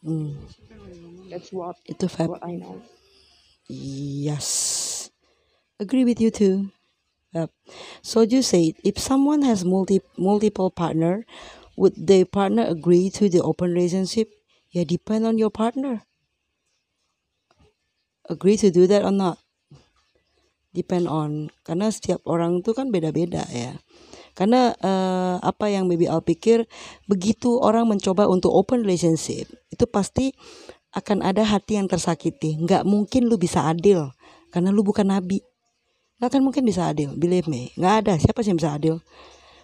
Hmm, 0.03 0.31
that's 1.29 1.51
what 1.51 1.75
itu 1.91 2.05
Feb. 2.07 2.29
what 2.29 2.43
I 2.43 2.53
know 2.55 2.81
Yes. 3.69 5.09
Agree 5.79 6.05
with 6.05 6.21
you 6.21 6.31
too. 6.31 6.71
Yep. 7.33 7.51
So 8.01 8.21
you 8.21 8.41
said 8.41 8.73
if 8.83 8.97
someone 8.99 9.41
has 9.43 9.65
multi 9.65 10.01
multiple 10.17 10.71
partner, 10.71 11.25
would 11.77 11.95
the 11.97 12.25
partner 12.25 12.63
agree 12.65 13.09
to 13.11 13.29
the 13.29 13.41
open 13.43 13.73
relationship? 13.73 14.29
Yeah, 14.71 14.83
depend 14.85 15.25
on 15.25 15.37
your 15.37 15.51
partner. 15.51 16.03
Agree 18.29 18.57
to 18.57 18.69
do 18.69 18.85
that 18.87 19.03
or 19.03 19.11
not? 19.11 19.39
Depend 20.75 21.09
on 21.09 21.49
karena 21.65 21.89
setiap 21.89 22.21
orang 22.29 22.61
tuh 22.61 22.75
kan 22.77 22.93
beda-beda 22.93 23.49
ya. 23.49 23.81
Karena 24.37 24.75
apa 25.41 25.71
yang 25.71 25.85
Baby 25.85 26.09
Al 26.09 26.23
pikir 26.23 26.65
begitu 27.05 27.59
orang 27.61 27.87
mencoba 27.89 28.25
untuk 28.27 28.53
open 28.53 28.83
relationship 28.83 29.47
itu 29.71 29.85
pasti 29.89 30.33
akan 30.95 31.21
ada 31.21 31.43
hati 31.45 31.77
yang 31.77 31.85
tersakiti. 31.85 32.57
Nggak 32.57 32.87
mungkin 32.87 33.29
lu 33.29 33.35
bisa 33.37 33.67
adil 33.67 34.09
karena 34.49 34.71
lu 34.71 34.81
bukan 34.81 35.05
nabi. 35.11 35.43
Nggak 36.17 36.29
akan 36.33 36.41
mungkin 36.41 36.63
bisa 36.65 36.89
adil, 36.89 37.13
believe 37.13 37.45
me. 37.45 37.69
Nggak 37.77 37.93
ada 38.05 38.13
siapa 38.17 38.41
sih 38.41 38.49
yang 38.49 38.59
bisa 38.59 38.73
adil. 38.73 38.95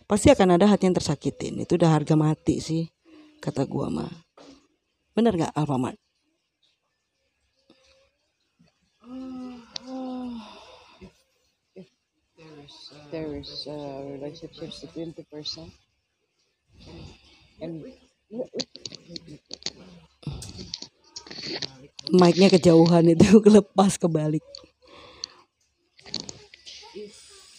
Pasti 0.06 0.30
akan 0.30 0.60
ada 0.60 0.70
hati 0.70 0.86
yang 0.86 0.94
tersakitin. 0.94 1.64
Itu 1.64 1.80
udah 1.80 1.90
harga 1.90 2.14
mati 2.14 2.62
sih 2.62 2.84
kata 3.42 3.66
gua 3.66 3.90
mah. 3.90 4.12
Bener 5.16 5.34
nggak 5.34 5.54
Alfamart? 5.56 6.03
Is 13.14 13.30
uh, 13.32 13.32
There 13.32 13.36
is 13.36 13.64
a 13.64 14.04
relationship 14.04 14.74
between 14.82 15.14
two 15.14 15.24
person 15.32 15.72
and 17.62 17.86
Mic-nya 22.20 22.48
kejauhan 22.54 23.06
itu 23.14 23.28
kelepas 23.46 23.92
kebalik. 24.02 24.44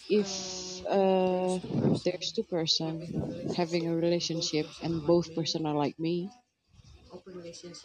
if 0.09 0.81
uh, 0.89 1.59
there's 2.05 2.31
two 2.33 2.43
person 2.43 3.09
having 3.55 3.87
a 3.87 3.95
relationship 3.95 4.67
and 4.81 5.05
both 5.05 5.33
person 5.35 5.65
are 5.65 5.75
like 5.75 5.97
me, 5.99 6.29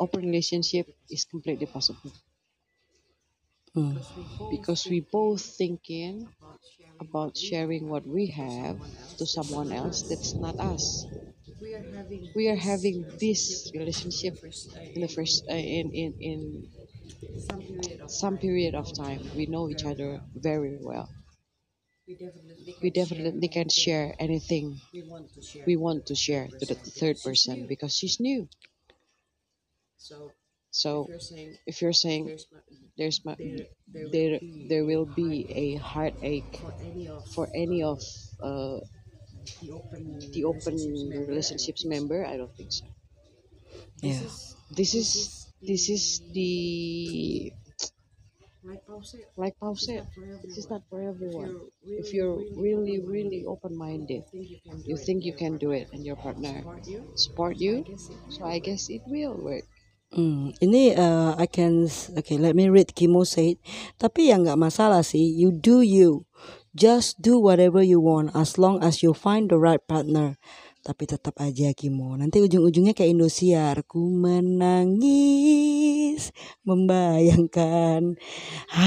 open 0.01 0.23
relationship 0.27 0.87
is 1.11 1.25
completely 1.25 1.67
possible 1.67 2.13
Hmm. 3.75 3.97
because 4.51 4.89
we 4.89 5.01
both 5.01 5.41
thinking 5.43 6.29
about 7.01 7.37
sharing 7.37 7.89
what 7.89 8.07
we 8.07 8.27
have 8.29 8.79
to 9.19 9.27
someone 9.27 9.73
else 9.73 10.03
that's 10.03 10.39
not 10.39 10.61
us. 10.61 11.09
we 12.35 12.49
are 12.49 12.57
having 12.57 13.07
this 13.21 13.71
relationship 13.75 14.35
in 14.95 15.03
the 15.03 15.09
first 15.09 15.45
uh, 15.51 15.55
in 15.55 15.91
in 15.93 16.15
in 16.21 16.69
some 18.07 18.37
period 18.39 18.75
of 18.75 18.93
time. 18.93 19.31
We 19.35 19.47
know 19.47 19.71
each 19.71 19.85
other 19.87 20.21
very 20.35 20.77
well. 20.81 21.11
we 22.83 22.91
definitely 22.91 23.49
We 23.49 23.49
can 23.49 23.69
share 23.71 24.15
anything 24.19 24.81
we 24.93 25.03
want 25.03 25.33
to 25.35 25.43
share 25.43 25.71
want 25.77 26.07
to 26.07 26.15
share 26.15 26.49
to 26.59 26.67
the 26.67 26.75
third 26.75 27.23
person 27.23 27.67
because 27.67 27.95
she's 27.97 28.21
new. 28.21 28.49
so 29.97 30.33
So 30.71 31.05
if 31.05 31.09
you're 31.11 31.21
saying 31.21 31.59
if 31.67 31.83
you're 31.83 31.93
saying 31.93 32.27
there's 32.27 32.47
ma- 32.53 32.61
there's 32.97 33.25
my, 33.25 33.37
there 33.39 33.67
there 33.93 34.05
will 34.05 34.11
there 34.13 34.39
be 34.41 34.67
there 34.69 34.85
will 34.85 35.07
be 35.07 35.47
a 35.55 35.77
heartache 35.77 36.57
for 36.63 36.73
any 36.81 37.09
of 37.09 37.27
for 37.35 37.49
any 37.55 37.83
of 37.83 38.01
uh, 38.43 38.79
the 39.61 39.71
open 39.73 40.19
the 40.33 40.45
open 40.45 40.75
relationships 40.75 41.29
relationships 41.29 41.85
member. 41.85 42.21
member, 42.21 42.27
I 42.27 42.37
don't 42.37 42.55
think 42.57 42.73
so. 42.73 42.87
I 42.87 42.89
don't 42.89 43.03
think 43.07 43.53
so. 43.93 44.07
This 44.07 44.21
Yeah. 44.21 44.27
is 44.27 44.57
This 44.71 44.95
is 44.95 45.47
this 45.63 45.89
is 45.91 46.21
the 46.33 47.53
like 48.65 48.87
Paul 48.87 49.03
said, 49.03 49.21
like 49.37 49.59
Paul 49.59 49.73
it's 49.73 49.87
said, 49.87 50.05
not 50.05 50.13
for 50.15 50.23
everyone. 50.25 50.59
it's 50.59 50.71
not 50.71 50.83
for 50.89 51.01
If 51.03 51.35
you're 51.35 52.01
If 52.03 52.13
you're 52.15 52.37
really, 52.63 52.99
open-minded, 52.99 53.09
really 53.09 53.45
open-minded, 53.47 54.23
think 54.31 54.51
you 54.51 54.61
can 54.65 54.79
do 54.81 54.91
you 54.91 54.97
it, 54.97 55.05
think 55.07 55.25
you 55.25 55.33
can 55.43 55.57
do 55.59 55.71
it, 55.73 55.89
and 55.93 56.05
your 56.05 56.17
partner 56.17 56.55
support 56.61 56.87
you, 56.87 57.01
support 57.17 57.55
I 57.57 57.65
you, 57.65 57.75
guess 57.85 58.09
it 58.11 58.17
so 58.35 58.45
I 58.47 58.59
guess 58.59 58.83
it 58.91 59.03
will 59.07 59.37
work. 59.37 59.65
Hmm, 60.11 60.51
ini 60.59 60.91
uh, 60.99 61.39
I 61.39 61.47
can 61.47 61.87
okay 62.19 62.35
let 62.35 62.59
me 62.59 62.67
read 62.67 62.99
Kimo 62.99 63.23
said 63.23 63.63
tapi 63.95 64.27
yang 64.35 64.43
nggak 64.43 64.59
masalah 64.59 65.07
sih 65.07 65.23
you 65.23 65.55
do 65.55 65.87
you. 65.87 66.27
Just 66.75 67.23
do 67.23 67.39
whatever 67.39 67.79
you 67.79 68.03
want 68.03 68.35
as 68.35 68.59
long 68.59 68.83
as 68.83 69.07
you 69.07 69.15
find 69.15 69.51
the 69.55 69.59
right 69.59 69.79
partner. 69.87 70.35
Tapi 70.83 71.07
tetap 71.07 71.39
aja 71.39 71.71
Kimo. 71.75 72.19
Nanti 72.19 72.43
ujung-ujungnya 72.43 72.91
kayak 72.91 73.15
Indosiar 73.15 73.87
ku 73.87 74.11
menangis 74.11 75.51
membayangkan. 76.67 78.19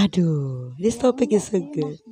Aduh 0.03 0.75
this 0.75 0.99
topic 0.99 1.31
is 1.31 1.47
so 1.47 1.63
good. 1.71 2.03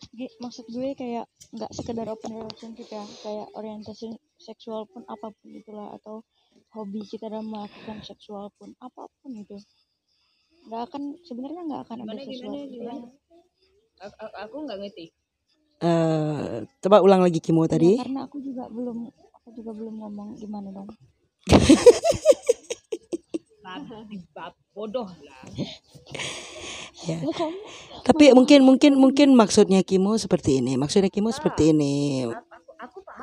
maksud 0.00 0.16
gue 0.16 0.28
maksud 0.40 0.64
gue 0.72 0.88
kayak 0.96 1.26
nggak 1.52 1.70
sekedar 1.76 2.06
open 2.08 2.38
relationship 2.38 2.88
ya 2.88 3.04
kayak 3.20 3.46
orientasi 3.52 4.14
seksual 4.40 4.88
pun 4.88 5.04
apa 5.04 5.28
pun 5.28 5.50
itulah 5.52 5.92
atau 5.92 6.24
hobi 6.70 7.02
kita 7.02 7.26
dalam 7.30 7.50
melakukan 7.50 7.98
seksual 8.02 8.50
pun 8.58 8.74
apa 8.78 9.10
pun 9.20 9.32
itu. 9.34 9.58
Nggak 10.68 10.82
akan 10.90 11.02
sebenarnya 11.24 11.62
nggak 11.66 11.82
akan 11.88 11.96
ada 12.04 12.06
Gimana 12.06 12.20
gimana 12.20 12.30
sesuatu 12.30 12.56
yang 12.56 12.70
gimana? 12.70 13.04
Aku, 14.00 14.16
aku- 14.16 14.36
aku 14.38 14.56
nggak 14.66 14.78
ngerti. 14.84 15.06
Eh, 15.80 16.54
coba 16.84 16.96
ulang 17.00 17.24
lagi 17.24 17.40
Kimo 17.40 17.64
ya 17.64 17.72
tadi 17.72 17.96
karena 17.96 18.28
aku 18.28 18.36
juga 18.44 18.68
belum 18.68 19.08
aku 19.32 19.48
juga 19.56 19.72
belum 19.72 19.94
ngomong 19.96 20.28
gimana 20.36 20.68
dong. 20.70 20.88
Bodoh 24.70 25.08
lah. 25.24 25.44
ya. 25.56 25.68
Ya 27.00 27.16
tapi 28.04 28.32
mungkin 28.32 28.60
mungkin 28.64 28.92
mungkin 28.96 29.28
maksudnya 29.36 29.80
Kimo 29.84 30.16
seperti 30.16 30.60
ini. 30.64 30.76
Maksudnya 30.76 31.08
Kimo 31.12 31.32
seperti 31.32 31.72
ini. 31.72 32.24
Aku, 32.28 32.49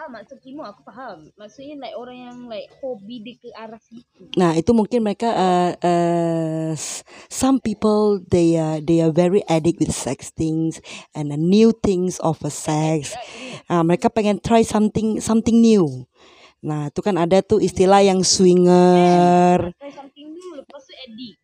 maksud 0.10 0.38
Kimo, 0.44 0.64
aku 0.64 0.82
paham. 0.84 1.30
Maksudnya 1.36 1.76
like 1.80 1.96
orang 1.96 2.18
yang 2.18 2.38
like 2.48 2.68
hobi 2.82 3.22
di 3.24 3.34
ke 3.38 3.52
arah 3.56 3.80
situ. 3.80 4.28
Nah, 4.36 4.56
itu 4.58 4.72
mungkin 4.76 5.04
mereka 5.06 5.30
uh, 5.32 5.72
uh, 5.78 6.72
some 7.28 7.60
people 7.62 8.20
they 8.28 8.56
are 8.58 8.80
they 8.82 9.00
are 9.04 9.12
very 9.14 9.42
addict 9.48 9.80
with 9.80 9.92
sex 9.94 10.32
things 10.34 10.80
and 11.16 11.32
the 11.32 11.40
new 11.40 11.72
things 11.72 12.18
of 12.20 12.40
a 12.44 12.52
sex. 12.52 13.14
Ah, 13.70 13.84
mereka 13.84 14.08
pengen 14.12 14.40
try 14.42 14.64
something 14.64 15.20
something 15.24 15.58
new. 15.60 16.08
Nah, 16.64 16.90
itu 16.90 17.00
kan 17.06 17.16
ada 17.22 17.40
tuh 17.46 17.62
istilah 17.62 18.02
yang 18.02 18.26
swinger. 18.26 19.72
Try 19.78 19.92
something 19.94 20.28
new, 20.34 20.50
lepas 20.58 20.82
tu 20.84 20.94
edit. 21.06 21.36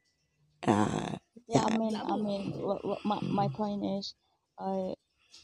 Ah, 0.63 1.19
ya 1.47 1.59
ya, 1.59 1.61
amin 1.67 1.93
amin 2.07 2.41
What- 2.63 2.83
what 2.87 2.99
my, 3.03 3.19
my 3.21 3.47
point 3.51 3.83
is 3.83 4.15
uh, 4.57 4.95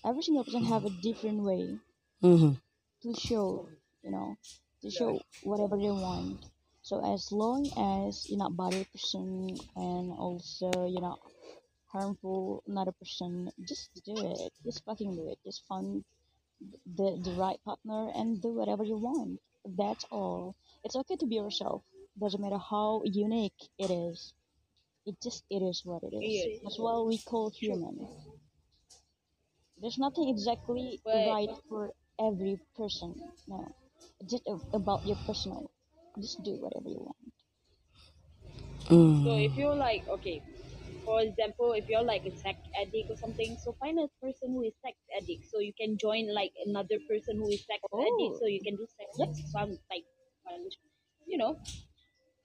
every 0.07 0.23
single 0.23 0.43
person 0.47 0.63
have 0.65 0.87
a 0.87 0.93
different 1.03 1.43
way 1.43 1.75
mhm. 2.23 2.55
To 3.03 3.13
show, 3.13 3.67
you 4.03 4.11
know, 4.11 4.37
to 4.81 4.89
show 4.91 5.19
whatever 5.43 5.77
they 5.77 5.91
want. 5.91 6.45
So 6.81 7.03
as 7.13 7.31
long 7.31 7.67
as 7.77 8.29
you're 8.29 8.39
not 8.39 8.55
bother 8.55 8.83
person 8.85 9.57
and 9.75 10.11
also 10.11 10.71
you're 10.87 11.01
not 11.01 11.19
harmful 11.91 12.63
another 12.67 12.91
person, 12.93 13.51
just 13.67 13.89
do 14.05 14.15
it. 14.17 14.51
Just 14.63 14.83
fucking 14.85 15.15
do 15.15 15.29
it. 15.29 15.37
Just 15.45 15.65
find 15.67 16.03
the 16.97 17.19
the 17.23 17.31
right 17.31 17.59
partner 17.63 18.09
and 18.15 18.41
do 18.41 18.49
whatever 18.49 18.83
you 18.83 18.97
want. 18.97 19.39
That's 19.65 20.05
all. 20.11 20.55
It's 20.83 20.95
okay 20.95 21.15
to 21.17 21.25
be 21.27 21.35
yourself. 21.35 21.83
Doesn't 22.19 22.41
matter 22.41 22.57
how 22.57 23.01
unique 23.05 23.59
it 23.77 23.91
is. 23.91 24.33
It 25.05 25.15
just 25.21 25.43
it 25.49 25.61
is 25.61 25.81
what 25.85 26.03
it 26.03 26.15
is. 26.15 26.59
That's 26.63 26.79
what 26.79 27.07
we 27.07 27.17
call 27.17 27.49
human. 27.49 28.07
There's 29.81 29.97
nothing 29.97 30.29
exactly 30.29 30.99
But- 31.03 31.27
right 31.27 31.49
for 31.69 31.93
every 32.19 32.59
person. 32.77 33.15
No, 33.47 33.67
just 34.29 34.43
about 34.73 35.05
your 35.05 35.17
personal. 35.25 35.71
Just 36.19 36.43
do 36.43 36.51
whatever 36.59 36.89
you 36.89 36.99
want. 36.99 37.17
Mm. 38.89 39.23
So 39.23 39.37
if 39.37 39.55
you're 39.57 39.75
like, 39.75 40.07
okay, 40.07 40.41
for 41.05 41.21
example, 41.21 41.73
if 41.73 41.87
you're 41.87 42.03
like 42.03 42.25
a 42.25 42.31
sex 42.37 42.57
addict 42.81 43.09
or 43.09 43.17
something, 43.17 43.57
so 43.63 43.75
find 43.79 43.99
a 43.99 44.07
person 44.21 44.49
who 44.49 44.63
is 44.63 44.73
sex 44.81 44.97
addict, 45.15 45.45
so 45.49 45.59
you 45.59 45.73
can 45.73 45.97
join 45.97 46.33
like 46.33 46.51
another 46.65 46.97
person 47.07 47.37
who 47.37 47.49
is 47.49 47.65
sex 47.65 47.79
addict, 47.93 48.39
so 48.39 48.45
you 48.45 48.61
can 48.61 48.75
do 48.75 48.85
sex 48.97 49.09
with 49.17 49.35
some 49.51 49.77
like, 49.89 50.05
fun, 50.43 50.65
you 51.27 51.37
know, 51.37 51.57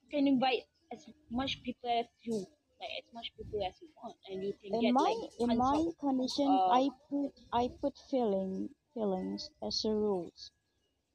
you 0.03 0.09
can 0.11 0.27
invite 0.27 0.63
as 0.91 1.05
much 1.31 1.61
people 1.63 1.89
as 1.89 2.05
you 2.23 2.45
like 2.79 2.93
as 2.99 3.07
much 3.13 3.31
people 3.37 3.59
as 3.65 3.73
you 3.81 3.87
want, 4.01 4.15
and 4.29 4.43
you 4.43 4.53
can 4.61 4.73
In 4.73 4.81
get 4.81 4.93
my 4.93 5.09
like 5.09 5.31
in 5.39 5.47
tons 5.47 5.59
my 5.59 5.79
condition, 5.99 6.47
uh, 6.47 6.69
I 6.69 6.89
put 7.09 7.31
I 7.53 7.69
put 7.81 7.93
feeling 8.11 8.69
feelings 8.95 9.51
as 9.67 9.83
a 9.85 9.91
rules. 9.91 10.51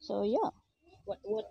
So 0.01 0.25
yeah, 0.25 0.53
what 1.07 1.21
what. 1.25 1.47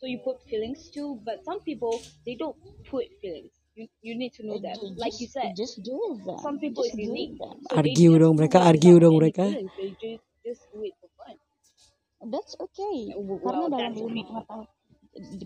So 0.00 0.06
you 0.06 0.20
put 0.24 0.42
feelings 0.50 0.90
too, 0.90 1.20
but 1.24 1.44
some 1.44 1.60
people 1.62 2.02
they 2.26 2.36
don't 2.36 2.56
put 2.90 3.06
feelings. 3.22 3.52
You 3.76 3.88
you 4.02 4.18
need 4.18 4.34
to 4.34 4.46
know 4.46 4.60
that. 4.62 4.76
ju- 4.80 4.96
Like 4.98 5.20
you 5.20 5.28
just, 5.28 5.34
said, 5.34 5.56
just 5.56 5.76
do 5.84 5.96
it 6.12 6.20
then. 6.26 6.38
some 6.42 6.58
people 6.60 6.84
just 6.84 6.94
is 6.94 6.98
do 6.98 7.02
unique. 7.08 7.38
So 7.70 7.76
Argue 7.78 8.12
just 8.12 8.20
dong 8.20 8.36
do 8.36 8.48
mereka, 8.48 8.58
argue 8.60 9.00
dong 9.00 9.16
mereka. 9.18 9.46
They 9.78 9.90
just 10.00 10.24
just 10.46 10.62
do 10.72 10.84
it 10.84 10.94
for 11.00 11.10
fun. 11.18 11.36
That's 12.26 12.56
okay. 12.60 13.14
Well, 13.14 13.40
Karena 13.46 13.68
dalam 13.70 13.94
ilmu 13.94 14.22
pengetahuan 14.26 14.68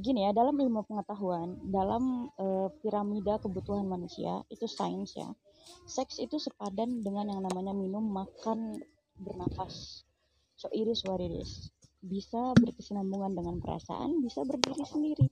gini 0.01 0.27
ya, 0.29 0.33
dalam 0.37 0.57
ilmu 0.59 0.83
pengetahuan, 0.89 1.49
dalam 1.71 2.29
eh, 2.41 2.69
piramida 2.83 3.39
kebutuhan 3.41 3.87
manusia 3.89 4.43
itu 4.53 4.67
sains 4.69 5.15
ya. 5.17 5.31
Seks 5.89 6.19
itu 6.21 6.37
sepadan 6.41 7.05
dengan 7.05 7.31
yang 7.31 7.43
namanya 7.47 7.73
minum, 7.77 8.03
makan, 8.05 8.83
bernafas. 9.21 10.05
So 10.61 10.69
it 10.77 10.85
is 10.93 11.01
what 11.09 11.25
it 11.25 11.33
is. 11.33 11.73
Bisa 12.05 12.53
berkesinambungan 12.61 13.33
dengan 13.41 13.57
perasaan, 13.65 14.21
bisa 14.21 14.45
berdiri 14.45 14.85
sendiri. 14.85 15.27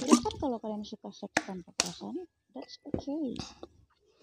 Silahkan 0.00 0.34
kalau 0.40 0.56
kalian 0.56 0.84
suka 0.88 1.12
seks 1.12 1.44
tanpa 1.44 1.68
perasaan, 1.76 2.16
that's 2.56 2.80
okay. 2.88 3.36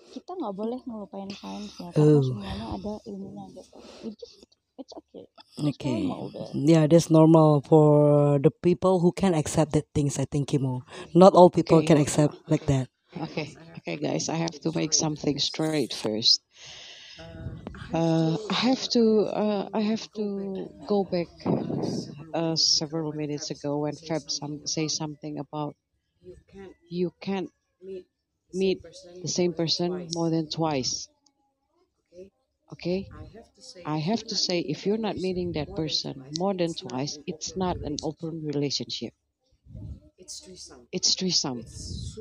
Kita 0.10 0.34
nggak 0.34 0.56
boleh 0.58 0.82
ngelupain 0.90 1.30
sains 1.38 1.78
ya, 1.78 1.94
karena 1.94 2.20
Oh. 2.20 2.26
semuanya 2.26 2.68
ada 2.74 2.98
ilmunya 3.06 3.46
gitu. 3.54 3.80
It 4.02 4.14
just, 4.18 4.42
it's 4.82 4.94
okay. 4.98 5.30
It's 5.70 5.80
Okay. 5.80 5.86
normal. 5.86 6.34
Yeah, 6.54 6.88
that's 6.88 7.10
normal 7.10 7.62
for 7.62 8.40
the 8.40 8.52
people 8.52 9.00
who 9.02 9.12
can 9.14 9.34
accept 9.36 9.74
that 9.74 9.86
things. 9.96 10.20
I 10.20 10.26
think 10.26 10.50
Kimo. 10.50 10.84
Not 11.16 11.34
all 11.36 11.50
people 11.50 11.80
Okay. 11.80 11.88
can 11.88 11.98
accept 11.98 12.36
like 12.50 12.66
that. 12.68 12.90
Okay, 13.16 13.58
okay, 13.80 13.98
guys, 13.98 14.30
I 14.30 14.36
have 14.36 14.60
to 14.62 14.74
make 14.76 14.94
something 14.94 15.40
straight 15.40 15.94
first. 15.94 16.42
Uh, 17.94 18.38
I 18.50 18.54
have 18.54 18.88
to, 18.90 19.22
uh, 19.22 19.70
I 19.74 19.82
have 19.82 20.12
to 20.14 20.70
go 20.86 21.04
back 21.04 21.28
uh, 22.34 22.56
several 22.56 23.12
minutes 23.14 23.50
ago 23.52 23.80
when 23.80 23.98
Fab 23.98 24.30
some 24.30 24.62
say 24.66 24.88
something 24.88 25.38
about 25.40 25.76
you 26.90 27.14
can't 27.22 27.52
meet 28.54 28.82
the 29.22 29.28
same 29.30 29.54
person 29.54 30.10
more 30.14 30.30
than 30.30 30.48
twice. 30.48 31.08
Okay. 32.72 33.10
I 33.86 33.98
have 34.00 34.26
to 34.28 34.36
say 34.36 34.60
if 34.62 34.86
you're 34.86 34.98
not 34.98 35.18
meeting 35.18 35.54
that 35.54 35.76
person 35.76 36.26
more 36.30 36.54
than 36.54 36.74
twice, 36.76 37.20
it's 37.28 37.56
not 37.56 37.78
an 37.84 37.98
open 38.04 38.46
relationship. 38.46 39.14
It's 40.28 40.40
threesome. 40.42 40.88
It's 40.92 41.16
threesome. 41.16 41.60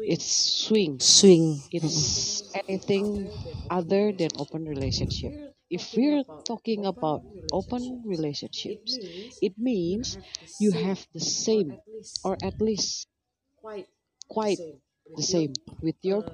It's 0.01 0.27
swing. 0.65 1.01
Swing. 1.01 1.61
It's 1.73 2.43
anything 2.55 3.29
other 3.69 4.13
than 4.13 4.31
open 4.39 4.65
relationship. 4.65 5.35
If 5.71 5.95
we're 5.97 6.23
talking 6.45 6.87
about 6.87 7.23
open 7.53 8.03
relationships, 8.05 8.99
it 9.43 9.59
means 9.59 10.19
you 10.61 10.71
have 10.73 11.07
the 11.13 11.21
same 11.21 11.81
or 12.23 12.37
at 12.43 12.61
least 12.61 13.09
quite 13.57 13.89
quite 14.29 14.61
the 15.17 15.23
same 15.23 15.55
with 15.83 15.97
your 16.03 16.25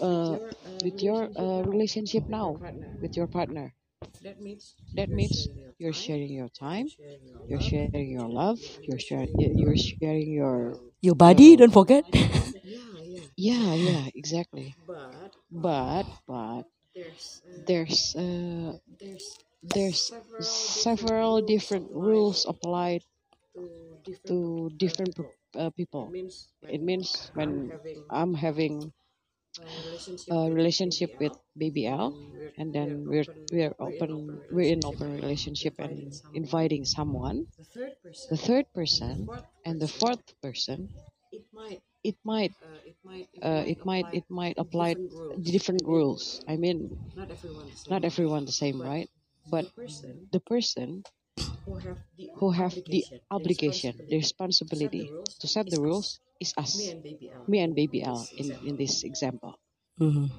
uh, 0.00 0.06
uh, 0.06 0.38
with 0.84 1.02
your 1.02 1.30
uh, 1.36 1.62
relationship 1.62 2.24
now 2.28 2.58
with 3.00 3.16
your 3.16 3.26
partner. 3.28 3.74
That 4.22 4.40
means 4.40 4.76
That 4.94 5.10
you're 5.10 5.18
means 5.18 5.32
sharing 5.32 5.56
your 5.56 5.74
you're 5.78 5.92
time, 5.92 6.08
sharing 6.08 6.32
your 6.32 6.48
time, 6.50 6.88
sharing 6.88 7.26
your 7.26 7.46
you're 7.48 7.58
love. 7.58 7.70
sharing 7.70 8.10
your 8.10 8.28
love, 8.28 8.58
you're 8.86 8.98
sharing 8.98 9.28
you're 9.38 9.76
sharing 9.76 10.30
your 10.32 10.78
Your 11.00 11.14
body, 11.14 11.56
don't 11.56 11.72
forget. 11.72 12.04
Yeah, 12.62 13.00
yeah. 13.04 13.26
yeah 13.36 13.74
yeah 13.74 14.06
exactly. 14.14 14.76
But 14.86 15.30
But 15.50 16.04
but 16.26 16.64
there's 16.94 17.42
uh, 17.46 17.62
there's 17.66 18.14
uh, 18.16 18.72
there's 19.00 19.38
there's 19.62 20.12
several 20.40 20.46
several 20.46 21.42
different 21.42 21.90
rules 21.92 22.44
applied 22.48 23.02
to 23.54 24.00
different 24.04 24.28
to 24.28 24.70
uh, 24.78 24.78
different 24.78 25.14
people. 25.16 25.34
uh, 25.56 25.70
people. 25.70 26.06
It 26.06 26.12
means 26.12 26.48
It 26.68 26.82
means 26.82 27.30
I'm 27.34 27.34
when 27.34 27.70
having 27.70 28.04
I'm 28.10 28.34
having 28.34 28.92
a 30.30 30.50
relationship, 30.50 31.12
with 31.18 31.34
BBL, 31.56 32.18
and 32.56 32.72
then 32.74 33.04
we're 33.06 33.26
we're 33.50 33.74
open 33.78 34.42
we're 34.50 34.70
in 34.72 34.84
open 34.84 35.08
relationship 35.10 35.74
and 35.78 36.02
inviting 36.34 36.84
someone. 36.84 37.46
The 37.58 37.64
third 37.64 37.92
person, 38.02 38.28
The 38.30 38.36
third 38.36 38.66
and 38.74 38.74
person 38.74 39.28
the 39.28 39.38
fourth 39.38 39.66
and 39.66 39.80
the 39.80 39.88
person, 39.88 39.88
fourth 39.88 40.24
person, 40.42 40.90
it 41.32 41.44
might 41.52 41.82
it 42.04 42.16
might 42.24 42.52
uh, 43.42 43.64
it 43.66 43.78
uh, 43.78 43.84
might 43.84 44.08
it 44.10 44.24
might 44.30 44.56
apply 44.58 44.96
different 45.40 45.84
rules. 45.86 46.40
I 46.46 46.56
mean, 46.56 46.90
Not 47.16 47.30
everyone 47.30 47.68
the 47.68 47.76
same. 47.76 47.90
not 47.90 48.04
everyone 48.04 48.44
the 48.46 48.52
same, 48.52 48.80
right? 48.80 49.10
But 49.46 49.66
the 50.32 50.40
person 50.40 51.04
who 51.64 51.76
have 51.76 51.98
the 52.16 52.30
who 52.36 52.50
have 52.50 52.74
the 52.88 53.06
obligation, 53.30 53.94
obligation, 53.94 53.94
the 54.08 54.16
responsibility 54.16 55.12
to 55.40 55.46
set 55.48 55.70
the 55.70 55.78
rules 55.80 56.20
is 56.38 56.54
us, 56.56 56.78
me 56.78 56.90
and 56.90 57.02
baby 57.02 57.26
L. 57.30 57.42
me 57.46 57.56
and 57.60 57.72
baby 57.74 57.98
L 58.02 58.18
in, 58.38 58.54
in 58.64 58.74
this 58.78 59.02
example. 59.04 59.58
Mhm. 59.98 60.30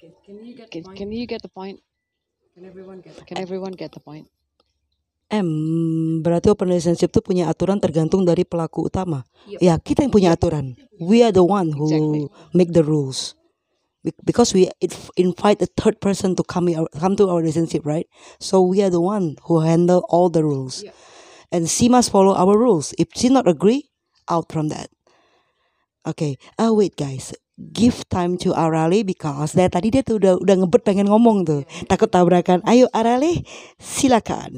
Can, 0.00 0.10
can 0.24 0.36
you 0.44 0.54
get 0.56 0.68
Can, 0.72 0.80
the 0.82 0.88
point? 0.88 0.96
can 0.98 1.08
you 1.12 1.26
get 1.28 1.40
the 1.44 1.52
point? 1.52 1.78
Can 2.56 2.64
everyone 2.64 2.98
get 3.04 3.14
the 3.16 3.24
Can 3.24 3.36
everyone 3.38 3.72
get 3.76 3.92
the 3.92 4.00
point? 4.00 4.26
M 5.30 5.46
berarti 6.26 6.50
open 6.50 6.66
relationship 6.74 7.14
itu 7.14 7.22
punya 7.22 7.46
aturan 7.46 7.78
tergantung 7.78 8.26
dari 8.26 8.42
pelaku 8.42 8.90
utama. 8.90 9.22
Yep. 9.46 9.60
Ya, 9.62 9.74
kita 9.78 10.02
yang 10.02 10.10
punya 10.10 10.34
aturan. 10.34 10.74
We 10.98 11.22
are 11.22 11.30
the 11.30 11.46
one 11.46 11.70
who 11.70 11.86
Exactly. 11.86 12.24
make 12.50 12.74
the 12.74 12.82
rules. 12.82 13.38
Be- 14.02 14.16
Because 14.26 14.50
we 14.50 14.66
it- 14.82 14.96
invite 15.14 15.62
a 15.62 15.70
third 15.70 16.02
person 16.02 16.34
to 16.34 16.42
come 16.42 16.66
come 16.98 17.14
to 17.14 17.30
our 17.30 17.38
relationship, 17.38 17.86
right? 17.86 18.10
So 18.42 18.58
we 18.58 18.82
are 18.82 18.90
the 18.90 18.98
one 19.04 19.38
who 19.46 19.62
handle 19.62 20.02
all 20.10 20.32
the 20.34 20.42
rules. 20.42 20.82
Yeah. 20.82 20.96
And 21.54 21.70
she 21.70 21.86
must 21.86 22.10
follow 22.10 22.34
our 22.34 22.58
rules. 22.58 22.90
If 22.98 23.14
she 23.14 23.30
not 23.30 23.46
agree, 23.46 23.86
out 24.26 24.50
from 24.50 24.66
that. 24.74 24.90
Okay. 26.06 26.36
Ah 26.58 26.72
wait 26.72 26.96
guys. 26.96 27.32
Give 27.60 27.94
time 28.08 28.40
to 28.40 28.56
Arali 28.56 29.04
because 29.04 29.52
dari 29.52 29.68
tadi 29.68 29.88
dia 29.92 30.00
tuh 30.00 30.16
udah 30.16 30.40
udah 30.40 30.56
ngebet 30.64 30.82
pengen 30.82 31.08
ngomong 31.12 31.44
tuh. 31.44 31.62
Takut 31.86 32.08
tabrakan. 32.08 32.64
Ayo 32.64 32.88
Arali, 32.96 33.44
silakan. 33.76 34.52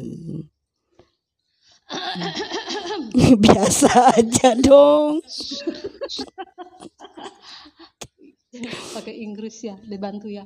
Biasa 3.45 4.17
aja 4.17 4.55
dong. 4.59 5.21
pakai 8.95 9.15
Inggris 9.25 9.65
ya, 9.65 9.77
dibantu 9.85 10.29
ya. 10.31 10.45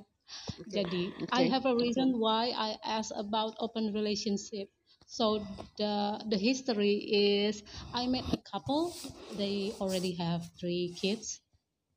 Jadi, 0.66 1.14
I 1.30 1.42
Okay. 1.42 1.48
have 1.48 1.66
a 1.66 1.74
reason 1.76 2.18
why 2.18 2.50
I 2.54 2.76
ask 2.84 3.10
about 3.14 3.54
open 3.60 3.92
relationship. 3.94 4.70
So 5.06 5.46
the 5.78 6.20
the 6.28 6.38
history 6.38 6.98
is 6.98 7.62
I 7.94 8.06
met 8.06 8.26
a 8.32 8.38
couple. 8.42 8.92
They 9.38 9.72
already 9.80 10.14
have 10.18 10.42
three 10.60 10.94
kids, 11.00 11.40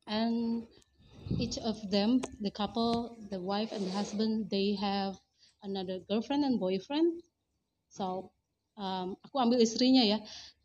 and 0.08 0.68
each 1.40 1.58
of 1.58 1.78
them, 1.92 2.22
the 2.42 2.52
couple, 2.52 3.18
the 3.32 3.40
wife 3.42 3.72
and 3.72 3.86
the 3.88 3.92
husband, 3.92 4.50
they 4.50 4.76
have 4.76 5.18
another 5.64 6.00
girlfriend 6.10 6.44
and 6.44 6.60
boyfriend. 6.60 7.22
So 7.90 8.32
um, 8.78 9.18
aku 9.26 9.36
ambil 9.40 9.60
istrinya 9.64 10.06
ya. 10.06 10.20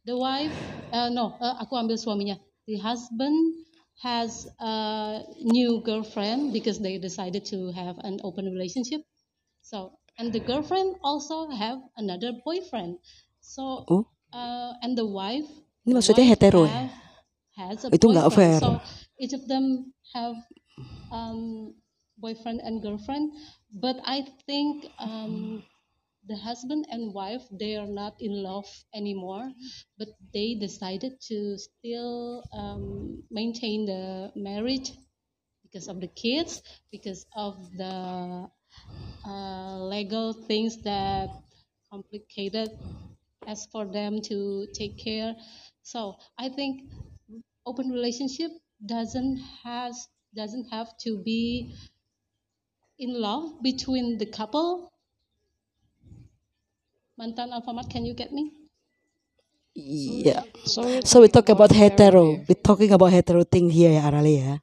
The 0.05 0.17
wife, 0.17 0.53
uh, 0.93 1.09
no, 1.09 1.37
uh, 1.41 1.57
aku 1.65 1.77
ambil 1.81 1.97
suaminya. 1.97 2.37
The 2.69 2.77
husband 2.81 3.65
has 4.03 4.49
a 4.61 5.23
new 5.41 5.81
girlfriend 5.81 6.53
because 6.53 6.81
they 6.81 6.99
decided 6.99 7.45
to 7.55 7.73
have 7.73 7.97
an 8.03 8.21
open 8.25 8.47
relationship. 8.51 9.01
So 9.63 9.97
and 10.19 10.33
the 10.33 10.41
girlfriend 10.41 10.97
also 11.03 11.49
have 11.51 11.79
another 11.97 12.33
boyfriend. 12.45 12.99
So 13.41 13.91
Oh. 13.91 14.07
uh, 14.33 14.75
and 14.83 14.97
the 14.99 15.07
wife. 15.07 15.49
Ini 15.85 15.93
the 15.93 16.01
maksudnya 16.01 16.25
wife 16.25 16.33
hetero 16.33 16.65
ya? 16.65 16.89
Has 17.57 17.85
a 17.85 17.91
Itu 17.93 18.07
nggak 18.11 18.29
boyfriend. 18.29 18.33
fair. 18.37 18.59
So 18.61 18.81
each 19.21 19.33
of 19.33 19.47
them 19.49 19.95
have 20.15 20.37
um, 21.11 21.75
boyfriend 22.19 22.61
and 22.61 22.83
girlfriend, 22.83 23.33
but 23.73 23.97
I 24.05 24.23
think 24.47 24.87
um, 24.99 25.63
the 26.27 26.37
husband 26.37 26.87
and 26.91 27.15
wife 27.15 27.43
they 27.53 27.77
are 27.77 27.87
not 27.87 28.17
in 28.21 28.33
love 28.43 28.67
anymore, 28.95 29.53
but 29.99 30.09
they 30.33 30.55
decided 30.55 31.21
to 31.29 31.59
still 31.59 32.45
um, 32.53 33.23
maintain 33.31 33.87
the 33.87 34.33
marriage 34.37 34.93
because 35.63 35.89
of 35.89 36.01
the 36.01 36.09
kids, 36.09 36.63
because 36.93 37.27
of 37.37 37.57
the 37.77 38.49
uh, 39.27 39.79
legal 39.89 40.33
things 40.33 40.83
that 40.83 41.29
complicated 41.91 42.71
as 43.47 43.67
for 43.73 43.85
them 43.87 44.21
to 44.23 44.67
take 44.75 44.99
care. 44.99 45.35
So 45.83 46.17
I 46.39 46.49
think 46.49 46.91
open 47.67 47.91
relationship 47.91 48.51
doesn't 48.85 49.39
has 49.65 50.09
doesn't 50.37 50.69
have 50.71 50.97
to 50.99 51.23
be 51.23 51.75
in 52.99 53.21
love 53.21 53.63
between 53.63 54.19
the 54.19 54.27
couple. 54.27 54.93
Mantan 57.17 57.51
Alfamart, 57.51 57.89
can 57.91 58.05
you 58.05 58.15
get 58.15 58.33
me? 58.33 58.51
Yeah. 59.75 60.43
So 60.65 60.83
we're 60.83 61.03
So 61.07 61.21
we 61.21 61.29
talk 61.29 61.49
about 61.49 61.71
hetero. 61.71 62.35
here. 62.35 62.45
We're 62.49 62.63
talking 62.63 62.91
about 62.93 63.13
hetero 63.13 63.45
thing 63.45 63.71
here 63.71 63.93
ya 63.95 64.11
Arali 64.11 64.39
ya. 64.43 64.59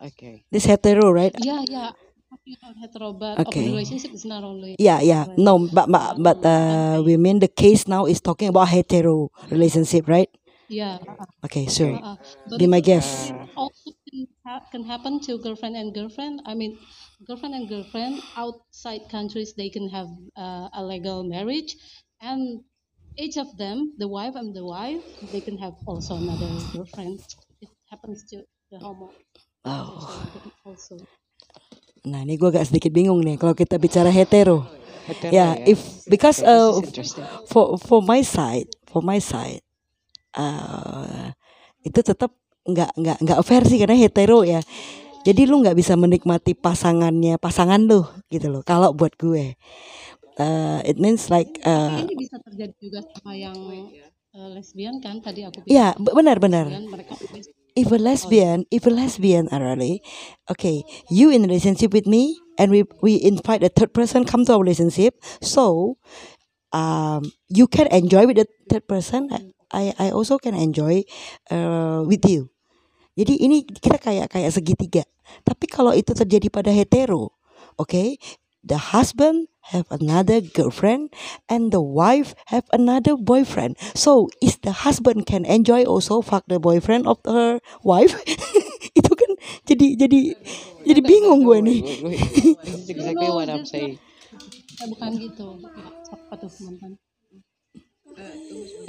Okay. 0.00 0.44
This 0.50 0.64
hetero, 0.66 1.12
right? 1.12 1.34
Yeah, 1.38 1.62
yeah. 1.68 1.90
Talking 2.30 2.54
about 2.62 2.76
hetero, 2.78 3.12
but 3.12 3.34
Okay. 3.42 3.66
open 3.66 3.72
relationship 3.74 4.12
is 4.14 4.24
not 4.24 4.44
only. 4.44 4.76
Yeah, 4.78 5.00
yeah. 5.02 5.26
No, 5.36 5.58
but 5.66 5.90
but 5.90 6.14
but 6.22 6.38
uh, 6.46 7.02
we 7.02 7.18
mean 7.18 7.42
the 7.42 7.50
case 7.50 7.90
now 7.90 8.06
is 8.06 8.20
talking 8.22 8.46
about 8.48 8.70
hetero 8.70 9.34
relationship, 9.50 10.06
right? 10.06 10.30
Yeah. 10.70 11.02
Okay, 11.44 11.66
sure. 11.66 11.98
Uh, 11.98 12.14
Be 12.54 12.70
my 12.70 12.78
guest. 12.78 13.34
also 13.58 13.90
can, 14.06 14.30
ha- 14.46 14.62
can 14.70 14.84
happen 14.86 15.18
to 15.26 15.42
girlfriend 15.42 15.74
and 15.74 15.90
girlfriend. 15.90 16.40
I 16.46 16.54
mean, 16.54 16.78
girlfriend 17.26 17.54
and 17.58 17.66
girlfriend 17.68 18.22
outside 18.38 19.10
countries 19.10 19.54
they 19.58 19.68
can 19.68 19.90
have 19.90 20.06
uh, 20.38 20.70
a 20.70 20.86
legal 20.86 21.26
marriage, 21.26 21.74
and 22.22 22.62
each 23.18 23.36
of 23.42 23.50
them, 23.58 23.98
the 23.98 24.06
wife 24.06 24.38
and 24.38 24.54
the 24.54 24.62
wife, 24.62 25.02
they 25.34 25.42
can 25.42 25.58
have 25.58 25.74
also 25.86 26.14
another 26.14 26.46
girlfriend. 26.70 27.18
It 27.60 27.68
happens 27.90 28.22
to 28.30 28.46
the 28.70 28.78
homo. 28.78 29.10
Oh. 29.66 30.30
Also. 30.64 30.96
Nah, 32.06 32.24
ini 32.24 32.40
gue 32.40 32.48
agak 32.48 32.64
sedikit 32.68 32.92
bingung 32.94 33.20
nih 33.20 33.36
kalau 33.36 33.52
kita 33.52 33.76
bicara 33.76 34.08
hetero. 34.08 34.64
Hetero, 35.04 35.32
Yeah, 35.32 35.58
ya. 35.58 35.74
if 35.76 35.80
because 36.06 36.40
uh, 36.40 36.76
for 37.50 37.76
for 37.80 38.00
my 38.00 38.22
side, 38.22 38.68
for 38.88 39.02
my 39.02 39.18
side, 39.18 39.60
uh, 40.36 41.34
itu 41.82 42.00
tetap 42.00 42.30
nggak 42.64 42.92
nggak 42.94 43.18
nggak 43.24 43.40
fair 43.42 43.64
sih 43.66 43.80
karena 43.80 43.96
hetero 43.96 44.44
ya. 44.46 44.60
Jadi 45.26 45.44
lu 45.44 45.60
nggak 45.60 45.76
bisa 45.76 45.98
menikmati 46.00 46.56
pasangannya 46.56 47.36
pasangan 47.36 47.80
lu 47.84 48.06
gitu 48.32 48.48
loh. 48.48 48.62
Kalau 48.64 48.96
buat 48.96 49.12
gue, 49.20 49.52
uh, 50.40 50.80
it 50.88 50.96
means 50.96 51.28
like 51.28 51.60
uh, 51.68 52.00
Ini 52.00 52.14
bisa 52.16 52.40
terjadi 52.40 52.72
juga 52.80 53.00
sama 53.04 53.36
yang 53.36 53.56
uh, 54.32 54.48
lesbian 54.56 54.96
kan 55.04 55.20
tadi 55.20 55.44
aku 55.44 55.60
ya 55.68 55.92
bilang. 55.92 56.16
benar-benar. 56.16 56.66
Mereka 56.70 57.12
if 57.80 57.88
a 57.90 57.96
lesbian, 57.96 58.68
if 58.70 58.84
a 58.84 58.92
lesbian 58.92 59.48
Arali, 59.48 60.04
okay, 60.52 60.84
you 61.08 61.32
in 61.32 61.42
relationship 61.48 61.92
with 61.96 62.06
me, 62.06 62.36
and 62.60 62.70
we 62.70 62.84
we 63.00 63.16
invite 63.16 63.64
a 63.64 63.72
third 63.72 63.96
person 63.96 64.28
come 64.28 64.44
to 64.44 64.54
our 64.54 64.62
relationship, 64.62 65.16
so 65.40 65.96
um, 66.76 67.26
you 67.48 67.66
can 67.66 67.88
enjoy 67.88 68.28
with 68.28 68.36
the 68.36 68.46
third 68.68 68.86
person. 68.86 69.32
I 69.72 69.96
I 69.98 70.06
also 70.14 70.38
can 70.38 70.54
enjoy 70.54 71.02
uh, 71.50 72.06
with 72.06 72.22
you. 72.28 72.52
Jadi 73.18 73.42
ini 73.42 73.66
kita 73.66 73.98
kayak 73.98 74.30
kayak 74.30 74.54
segitiga. 74.54 75.04
Tapi 75.42 75.66
kalau 75.66 75.90
itu 75.96 76.14
terjadi 76.14 76.46
pada 76.46 76.70
hetero, 76.70 77.34
okay, 77.74 78.20
the 78.62 78.78
husband 78.94 79.49
have 79.72 79.86
another 79.90 80.40
girlfriend 80.40 81.12
and 81.48 81.72
the 81.72 81.80
wife 81.80 82.34
have 82.46 82.68
another 82.72 83.16
boyfriend. 83.16 83.76
So 83.94 84.28
is 84.42 84.58
the 84.60 84.84
husband 84.84 85.26
can 85.26 85.44
enjoy 85.44 85.84
also 85.84 86.20
fuck 86.20 86.44
the 86.48 86.60
boyfriend 86.60 87.06
of 87.06 87.18
her 87.24 87.60
wife? 87.82 88.16
itu 88.98 89.12
kan 89.16 89.30
jadi 89.64 89.86
jadi 89.96 90.20
jadi 90.84 91.00
bingung 91.00 91.48
gue 91.48 91.58
nih. 91.64 91.80
This 92.60 92.74
is 92.84 92.88
exactly 92.92 93.30
what 93.32 93.48
I'm 93.48 93.64
saying. 93.64 93.96
Eh, 94.80 94.86
bukan 94.88 95.10
gitu. 95.16 95.60
Apa 96.12 96.34
tuh 96.36 96.50
mantan? 96.64 96.99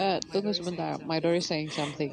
Uh, 0.01 0.17
tunggu 0.34 0.49
sebentar. 0.55 0.97
My 1.05 1.21
daughter 1.21 1.38
is 1.38 1.45
saying 1.45 1.69
something. 1.69 2.09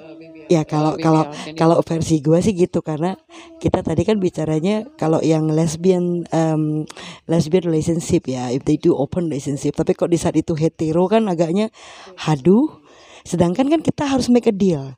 Ya 0.49 0.65
kalau 0.65 0.97
kalau 0.97 1.29
kalau 1.57 1.77
versi 1.85 2.25
gue 2.25 2.41
sih 2.41 2.57
gitu 2.57 2.81
karena 2.81 3.21
kita 3.61 3.85
tadi 3.85 4.01
kan 4.09 4.17
bicaranya 4.17 4.89
kalau 4.97 5.21
yang 5.21 5.45
lesbian 5.53 6.25
um, 6.33 6.89
lesbian 7.29 7.69
relationship 7.69 8.25
ya 8.25 8.49
if 8.49 8.65
they 8.65 8.81
do 8.81 8.97
open 8.97 9.29
relationship 9.29 9.77
tapi 9.77 9.93
kok 9.93 10.09
di 10.09 10.17
saat 10.17 10.41
itu 10.41 10.57
hetero 10.57 11.05
kan 11.09 11.29
agaknya 11.29 11.69
haduh. 12.17 12.81
Sedangkan 13.29 13.69
kan 13.69 13.81
kita 13.85 14.09
harus 14.09 14.33
make 14.33 14.49
a 14.49 14.55
deal. 14.57 14.97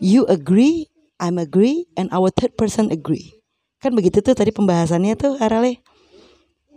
You 0.00 0.24
agree 0.24 0.88
I'm 1.20 1.36
agree 1.36 1.84
and 1.98 2.08
our 2.14 2.32
third 2.32 2.56
person 2.56 2.88
agree. 2.88 3.38
Kan 3.78 3.94
begitu 3.94 4.24
tuh 4.24 4.34
tadi 4.34 4.50
pembahasannya 4.50 5.14
tuh 5.18 5.36
Arale? 5.38 5.82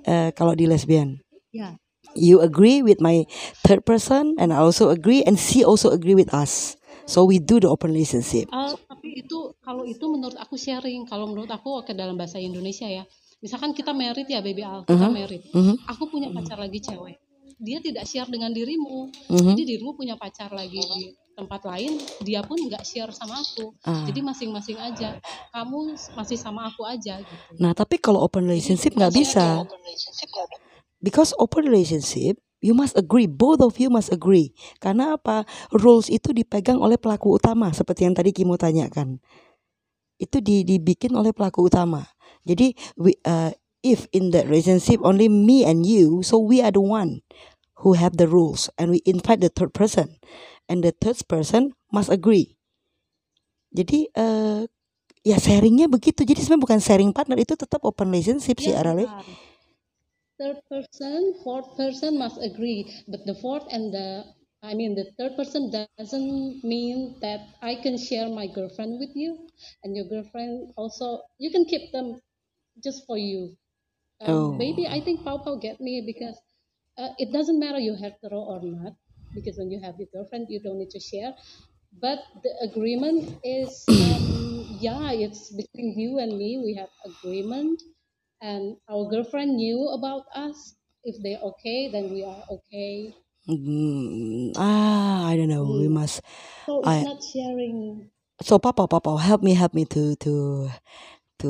Eh, 0.06 0.30
kalau 0.34 0.58
di 0.58 0.66
lesbian. 0.66 1.22
Ya. 1.54 1.81
You 2.16 2.42
agree 2.42 2.82
with 2.82 3.00
my 3.00 3.24
third 3.64 3.86
person 3.86 4.36
and 4.38 4.52
I 4.52 4.60
also 4.60 4.90
agree 4.90 5.24
and 5.24 5.40
she 5.40 5.64
also 5.64 5.92
agree 5.92 6.16
with 6.16 6.32
us 6.34 6.76
so 7.06 7.26
we 7.26 7.40
do 7.40 7.60
the 7.60 7.68
open 7.68 7.92
relationship 7.92 8.48
Ah, 8.52 8.72
tapi 8.88 9.24
itu 9.26 9.52
kalau 9.64 9.84
itu 9.84 10.06
menurut 10.06 10.38
aku 10.38 10.56
sharing. 10.56 11.08
Kalau 11.10 11.26
menurut 11.26 11.50
aku 11.50 11.82
ke 11.82 11.92
dalam 11.98 12.14
bahasa 12.16 12.38
Indonesia 12.38 12.86
ya. 12.86 13.02
Misalkan 13.42 13.74
kita 13.74 13.90
merit 13.92 14.30
ya 14.30 14.38
baby 14.40 14.62
Al, 14.62 14.86
kita 14.86 15.10
merit. 15.10 15.42
Mhm. 15.50 15.90
Aku 15.90 16.06
punya 16.06 16.30
pacar 16.30 16.62
lagi 16.62 16.78
cewek. 16.78 17.18
Dia 17.58 17.82
tidak 17.82 18.06
share 18.06 18.30
dengan 18.30 18.54
dirimu. 18.54 19.10
Mhm. 19.34 19.58
Jadi 19.58 19.62
dirimu 19.66 19.98
punya 19.98 20.14
pacar 20.16 20.54
lagi 20.54 20.78
di 20.78 21.10
tempat 21.32 21.64
lain 21.64 21.96
dia 22.22 22.44
pun 22.44 22.60
nggak 22.60 22.84
share 22.84 23.10
sama 23.16 23.40
aku 23.40 23.72
Ah. 23.88 24.04
jadi 24.04 24.20
masing-masing 24.20 24.76
aja 24.78 25.16
kamu 25.56 25.96
masih 26.14 26.38
sama 26.38 26.68
aku 26.68 26.84
aja 26.84 27.18
gitu 27.24 27.52
Nah, 27.58 27.72
tapi 27.72 27.98
kalau 27.98 28.22
open 28.22 28.46
relationship 28.46 28.94
nggak 28.94 29.16
bisa. 29.16 29.64
Because 31.02 31.34
open 31.42 31.66
relationship, 31.66 32.38
you 32.62 32.78
must 32.78 32.94
agree, 32.94 33.26
both 33.26 33.60
of 33.60 33.82
you 33.82 33.90
must 33.90 34.14
agree. 34.14 34.54
Karena 34.78 35.18
apa? 35.18 35.50
Rules 35.74 36.08
itu 36.14 36.30
dipegang 36.32 36.78
oleh 36.78 36.96
pelaku 36.96 37.42
utama, 37.42 37.74
seperti 37.74 38.06
yang 38.06 38.14
tadi 38.14 38.30
Kimo 38.30 38.56
tanyakan. 38.56 39.18
Itu 40.22 40.38
di, 40.40 40.62
dibikin 40.62 41.18
oleh 41.18 41.34
pelaku 41.34 41.66
utama. 41.66 42.06
Jadi, 42.46 42.78
we, 43.02 43.18
uh, 43.26 43.50
if 43.82 44.06
in 44.14 44.30
that 44.30 44.46
relationship 44.46 45.02
only 45.02 45.26
me 45.26 45.66
and 45.66 45.90
you, 45.90 46.22
so 46.22 46.38
we 46.38 46.62
are 46.62 46.70
the 46.70 46.82
one 46.82 47.26
who 47.82 47.98
have 47.98 48.22
the 48.22 48.30
rules, 48.30 48.70
and 48.78 48.94
we 48.94 49.02
invite 49.10 49.42
the 49.42 49.50
third 49.50 49.74
person, 49.74 50.22
and 50.70 50.86
the 50.86 50.94
third 50.94 51.18
person 51.26 51.74
must 51.90 52.14
agree. 52.14 52.62
Jadi, 53.74 54.06
uh, 54.14 54.70
ya 55.26 55.42
sharingnya 55.42 55.90
begitu. 55.90 56.22
Jadi 56.22 56.46
sebenarnya 56.46 56.62
bukan 56.62 56.80
sharing 56.82 57.10
partner, 57.10 57.42
itu 57.42 57.58
tetap 57.58 57.82
open 57.82 58.14
relationship 58.14 58.62
sih, 58.62 58.78
Ya, 58.78 58.86
Arale. 58.86 59.10
Third 60.42 60.62
person 60.70 61.36
fourth 61.44 61.78
person 61.78 62.18
must 62.20 62.42
agree. 62.42 62.92
But 63.08 63.26
the 63.28 63.36
fourth 63.36 63.66
and 63.72 63.94
the 63.94 64.26
I 64.64 64.74
mean 64.76 64.96
the 64.96 65.12
third 65.20 65.38
person 65.38 65.72
doesn't 65.72 66.64
mean 66.64 67.20
that 67.22 67.42
I 67.62 67.76
can 67.76 67.98
share 67.98 68.30
my 68.30 68.48
girlfriend 68.48 69.00
with 69.00 69.16
you. 69.16 69.48
And 69.84 69.96
your 69.96 70.06
girlfriend 70.06 70.74
also 70.78 71.22
you 71.40 71.52
can 71.52 71.66
keep 71.66 71.92
them 71.94 72.22
just 72.84 73.06
for 73.08 73.18
you. 73.18 73.58
Oh. 74.28 74.52
um, 74.52 74.58
maybe 74.58 74.88
I 74.88 75.02
think 75.02 75.24
Pau 75.24 75.38
Pau 75.38 75.56
get 75.56 75.82
me 75.82 76.04
because 76.06 76.38
uh, 76.98 77.10
it 77.18 77.32
doesn't 77.34 77.60
matter 77.60 77.80
you 77.80 77.96
hetero 77.96 78.40
or 78.40 78.62
not 78.64 78.94
because 79.34 79.58
when 79.58 79.72
you 79.72 79.80
have 79.82 79.96
your 80.00 80.10
girlfriend 80.14 80.48
you 80.50 80.60
don't 80.62 80.80
need 80.80 80.92
to 80.92 81.00
share. 81.00 81.34
But 82.02 82.20
the 82.44 82.54
agreement 82.70 83.40
is 83.44 83.86
um, 83.90 84.78
yeah 84.88 85.12
it's 85.12 85.52
between 85.56 86.00
you 86.00 86.20
and 86.20 86.38
me 86.38 86.62
we 86.64 86.76
have 86.76 86.90
agreement 87.06 87.82
and 88.42 88.78
our 88.90 89.08
girlfriend 89.10 89.56
knew 89.56 89.88
about 89.90 90.26
us 90.36 90.76
if 91.04 91.16
they're 91.24 91.42
okay 91.42 91.90
then 91.92 92.12
we 92.12 92.24
are 92.24 92.44
okay 92.50 93.14
Mm, 93.50 94.54
ah, 94.58 95.28
I 95.28 95.36
don't 95.38 95.50
know. 95.50 95.66
We 95.66 95.88
Hmm. 95.88 95.90
must. 95.90 96.22
so 96.68 96.84
it's 96.84 97.00
I 97.00 97.04
not 97.04 97.24
sharing 97.24 98.12
so 98.42 98.60
Papa, 98.60 98.88
Papa, 98.88 99.18
help 99.18 99.42
me, 99.44 99.54
help 99.54 99.74
me 99.74 99.86
to 99.94 100.16
to 100.18 100.70
to 101.40 101.50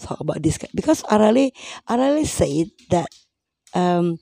talk 0.00 0.20
about 0.20 0.42
this 0.42 0.58
guy. 0.58 0.68
because 0.74 1.02
Arale 1.10 1.52
Arale 1.88 2.26
said 2.26 2.70
that 2.90 3.08
um 3.74 4.18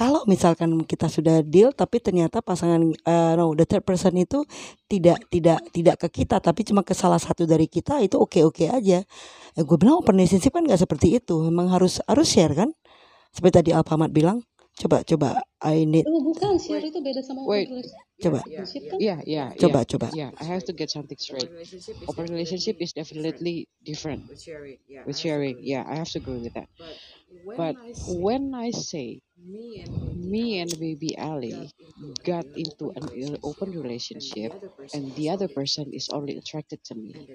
kalau 0.00 0.24
misalkan 0.24 0.80
kita 0.88 1.12
sudah 1.12 1.44
deal 1.44 1.76
tapi 1.76 2.00
ternyata 2.00 2.40
pasangan 2.40 2.80
uh, 3.04 3.32
no 3.36 3.52
the 3.52 3.68
third 3.68 3.84
person 3.84 4.16
itu 4.16 4.40
tidak 4.88 5.20
tidak 5.28 5.60
tidak 5.76 5.96
ke 6.00 6.24
kita 6.24 6.40
tapi 6.40 6.64
cuma 6.64 6.80
ke 6.80 6.96
salah 6.96 7.20
satu 7.20 7.44
dari 7.44 7.68
kita 7.68 8.00
itu 8.00 8.16
oke 8.16 8.40
oke 8.48 8.64
aja. 8.64 9.04
Eh, 9.58 9.62
gue 9.66 9.76
bilang 9.76 10.00
open 10.00 10.16
relationship 10.16 10.56
kan 10.56 10.64
nggak 10.64 10.80
seperti 10.80 11.20
itu. 11.20 11.44
Memang 11.44 11.68
harus 11.68 12.00
harus 12.08 12.24
share 12.32 12.56
kan? 12.56 12.72
Seperti 13.28 13.54
tadi 13.60 13.70
Alfamart 13.76 14.08
bilang. 14.08 14.40
Coba 14.80 15.04
coba 15.04 15.36
I 15.60 15.84
need 15.84 16.08
oh 16.08 16.24
bukan 16.24 16.56
share 16.56 16.80
itu 16.80 17.04
beda 17.04 17.20
sama 17.20 17.44
Wait. 17.44 17.68
open 17.68 17.84
relationship 17.84 18.16
coba 18.16 18.40
kan 18.40 18.96
Yeah, 18.96 19.18
yeah, 19.28 19.48
coba 19.60 19.84
yeah, 19.84 19.90
coba. 19.92 20.06
yeah. 20.16 20.30
I 20.40 20.44
have 20.48 20.64
to 20.64 20.72
get 20.72 20.88
something 20.88 21.20
straight. 21.20 21.52
Open 22.08 22.24
relationship 22.32 22.80
is 22.80 22.96
definitely 22.96 23.68
different 23.84 24.24
with 24.32 24.40
sharing. 24.40 24.80
Yeah, 24.88 25.04
with 25.04 25.20
I 25.20 25.28
have 25.28 25.44
to 25.44 25.44
sharing. 25.44 25.54
agree. 25.60 25.68
Yeah, 25.76 25.84
I 25.84 25.94
have 26.00 26.08
to 26.16 26.18
agree 26.24 26.40
with 26.40 26.56
that. 26.56 26.68
But 27.56 27.76
when 28.08 28.56
I 28.56 28.72
say 28.72 29.20
me 29.44 29.80
and 29.82 29.94
me 30.30 30.58
and 30.60 30.78
baby 30.78 31.16
Ali 31.18 31.72
got 32.24 32.46
into 32.54 32.92
an 32.96 33.08
open 33.42 33.70
relationship, 33.72 34.52
relationship 34.52 34.52
and 34.92 35.14
the 35.14 35.28
other 35.30 35.48
person 35.48 35.48
is 35.48 35.48
only- 35.48 35.48
person 35.48 35.92
is 35.92 36.08
only 36.10 36.36
attracted 36.36 36.82
to 36.84 36.94
me, 36.94 37.28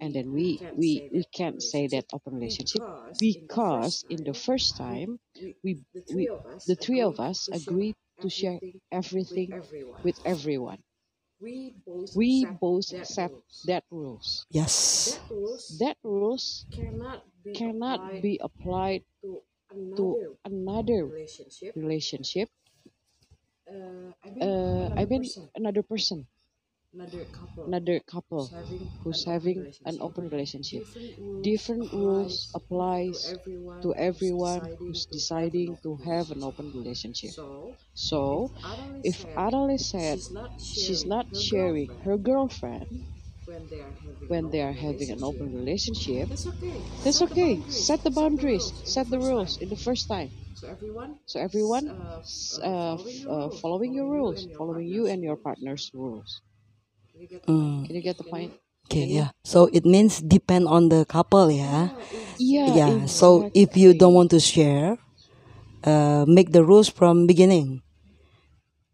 and 0.00 0.14
then 0.14 0.32
we 0.32 0.58
can't 0.58 0.76
we 0.76 0.90
say 1.00 1.08
we 1.12 1.20
that 1.20 1.28
can't 1.32 1.62
say 1.62 1.86
that 1.88 2.06
open 2.12 2.34
relationship 2.34 2.84
because 3.18 3.18
because 3.18 4.04
in 4.08 4.24
the 4.24 4.34
first 4.34 4.76
time 4.76 5.18
we, 5.34 5.56
we 5.64 5.82
the 5.94 6.02
three 6.02 6.28
of 6.28 6.44
us 6.46 6.64
the 6.66 6.76
three 6.76 7.00
of 7.00 7.18
agreed 7.52 7.96
to 8.20 8.28
share 8.28 8.60
everything 8.92 9.48
everything 9.52 9.94
with 10.02 10.18
everyone. 10.24 10.82
we 11.40 11.74
both 11.86 12.10
We 12.14 12.44
accept 12.44 12.60
both 12.60 12.90
that 12.90 13.00
accept 13.00 13.32
rules. 13.32 13.62
that 13.64 13.84
rules. 13.90 14.46
Yes. 14.50 15.20
That 15.20 15.22
rules 15.30 15.78
That 15.80 15.96
rules 16.04 16.66
cannot 16.70 17.24
be 17.44 17.52
cannot 17.54 18.00
applied 18.00 18.22
be 18.22 18.38
applied 18.42 19.02
to 19.22 19.42
to 19.96 20.18
another 20.44 21.12
relationship. 21.12 21.74
relationship. 21.74 22.48
Uh, 23.68 24.12
I 24.24 24.30
mean, 24.30 24.48
Uh, 24.48 24.88
another 24.88 24.96
I 24.96 25.04
mean 25.06 25.32
person, 25.32 25.48
another 25.54 25.82
person, 25.82 26.26
another 26.92 27.24
couple, 27.26 27.66
another 27.66 28.00
couple 28.00 28.52
who's 29.02 29.24
having 29.24 29.66
who's 29.66 29.80
an 29.84 30.00
open 30.00 30.28
an 30.28 30.28
relationship. 30.28 30.84
open 30.84 30.84
relationship. 30.84 30.84
Different 31.42 31.92
rules 31.92 32.48
Different 32.52 32.52
applies 32.54 33.36
to 33.82 33.94
everyone, 33.94 33.94
to 33.94 33.94
everyone 33.94 34.70
who's 34.78 35.06
who's 35.06 35.06
deciding, 35.06 35.78
to 35.82 35.96
have 35.96 36.30
an 36.30 36.42
open 36.42 36.70
relationship. 36.72 37.34
So, 37.36 37.74
So 37.94 38.52
if 39.02 39.26
Adelaide 39.36 39.80
said 39.80 40.20
she's 40.20 40.30
not 40.30 40.52
sharing, 40.60 40.72
she's 40.72 41.06
not 41.06 41.26
her 41.32 41.42
sharing 41.42 41.88
girlfriend 41.88 42.00
her 42.04 42.16
girlfriend 42.18 42.86
when 43.58 43.68
they 43.68 43.82
are 43.82 43.92
having 43.94 44.28
when 44.28 44.48
an 44.48 44.50
they 44.50 44.60
open 44.62 44.68
are 44.68 44.72
having 44.72 45.10
an 45.10 45.22
open 45.22 45.50
relationship, 45.52 46.28
relationship, 46.28 46.28
that's 46.28 46.46
okay. 46.46 46.84
that's 47.02 47.20
Set 47.20 47.28
the 47.28 47.32
okay. 47.32 47.40
boundaries. 47.40 47.84
Set 47.84 48.02
the 48.04 48.10
boundaries, 48.10 48.72
in 48.72 48.78
the 48.78 48.84
set 48.84 49.10
the 49.10 49.18
first 49.18 49.20
rules 49.20 49.58
in 49.60 49.68
the 49.68 49.76
first 49.76 50.08
time. 50.08 50.30
So 50.54 50.68
everyone, 50.68 51.18
So 51.26 51.40
everyone 51.40 51.88
uh, 51.88 52.18
s- 52.20 52.58
uh, 52.62 52.94
uh, 52.94 52.94
f- 52.94 53.26
uh, 53.28 53.50
following 53.50 53.92
your 53.94 54.08
rules, 54.08 54.48
following 54.56 54.88
you 54.88 55.06
and 55.06 55.22
your 55.22 55.36
partner's 55.36 55.90
rules. 55.94 56.42
You 57.14 57.28
get 57.28 57.44
the 57.44 57.48
Mm. 57.48 57.86
point? 57.86 57.86
Can 57.86 57.96
you 57.96 58.02
get 58.02 58.16
the 58.18 58.24
point? 58.24 58.52
Okay, 58.86 59.04
Can 59.08 59.08
yeah. 59.08 59.30
So 59.44 59.68
it 59.72 59.84
means 59.84 60.20
depend 60.20 60.68
on 60.68 60.88
the 60.88 61.04
couple, 61.04 61.50
yeah. 61.50 61.90
Yeah, 62.38 62.66
Yeah. 62.66 63.06
So 63.06 63.46
if 63.54 63.76
you 63.76 63.94
don't 63.94 64.14
want 64.14 64.30
to 64.32 64.40
share, 64.40 64.98
uh, 65.84 66.24
make 66.28 66.52
the 66.52 66.64
rules 66.64 66.88
from 66.88 67.26
beginning. 67.26 67.82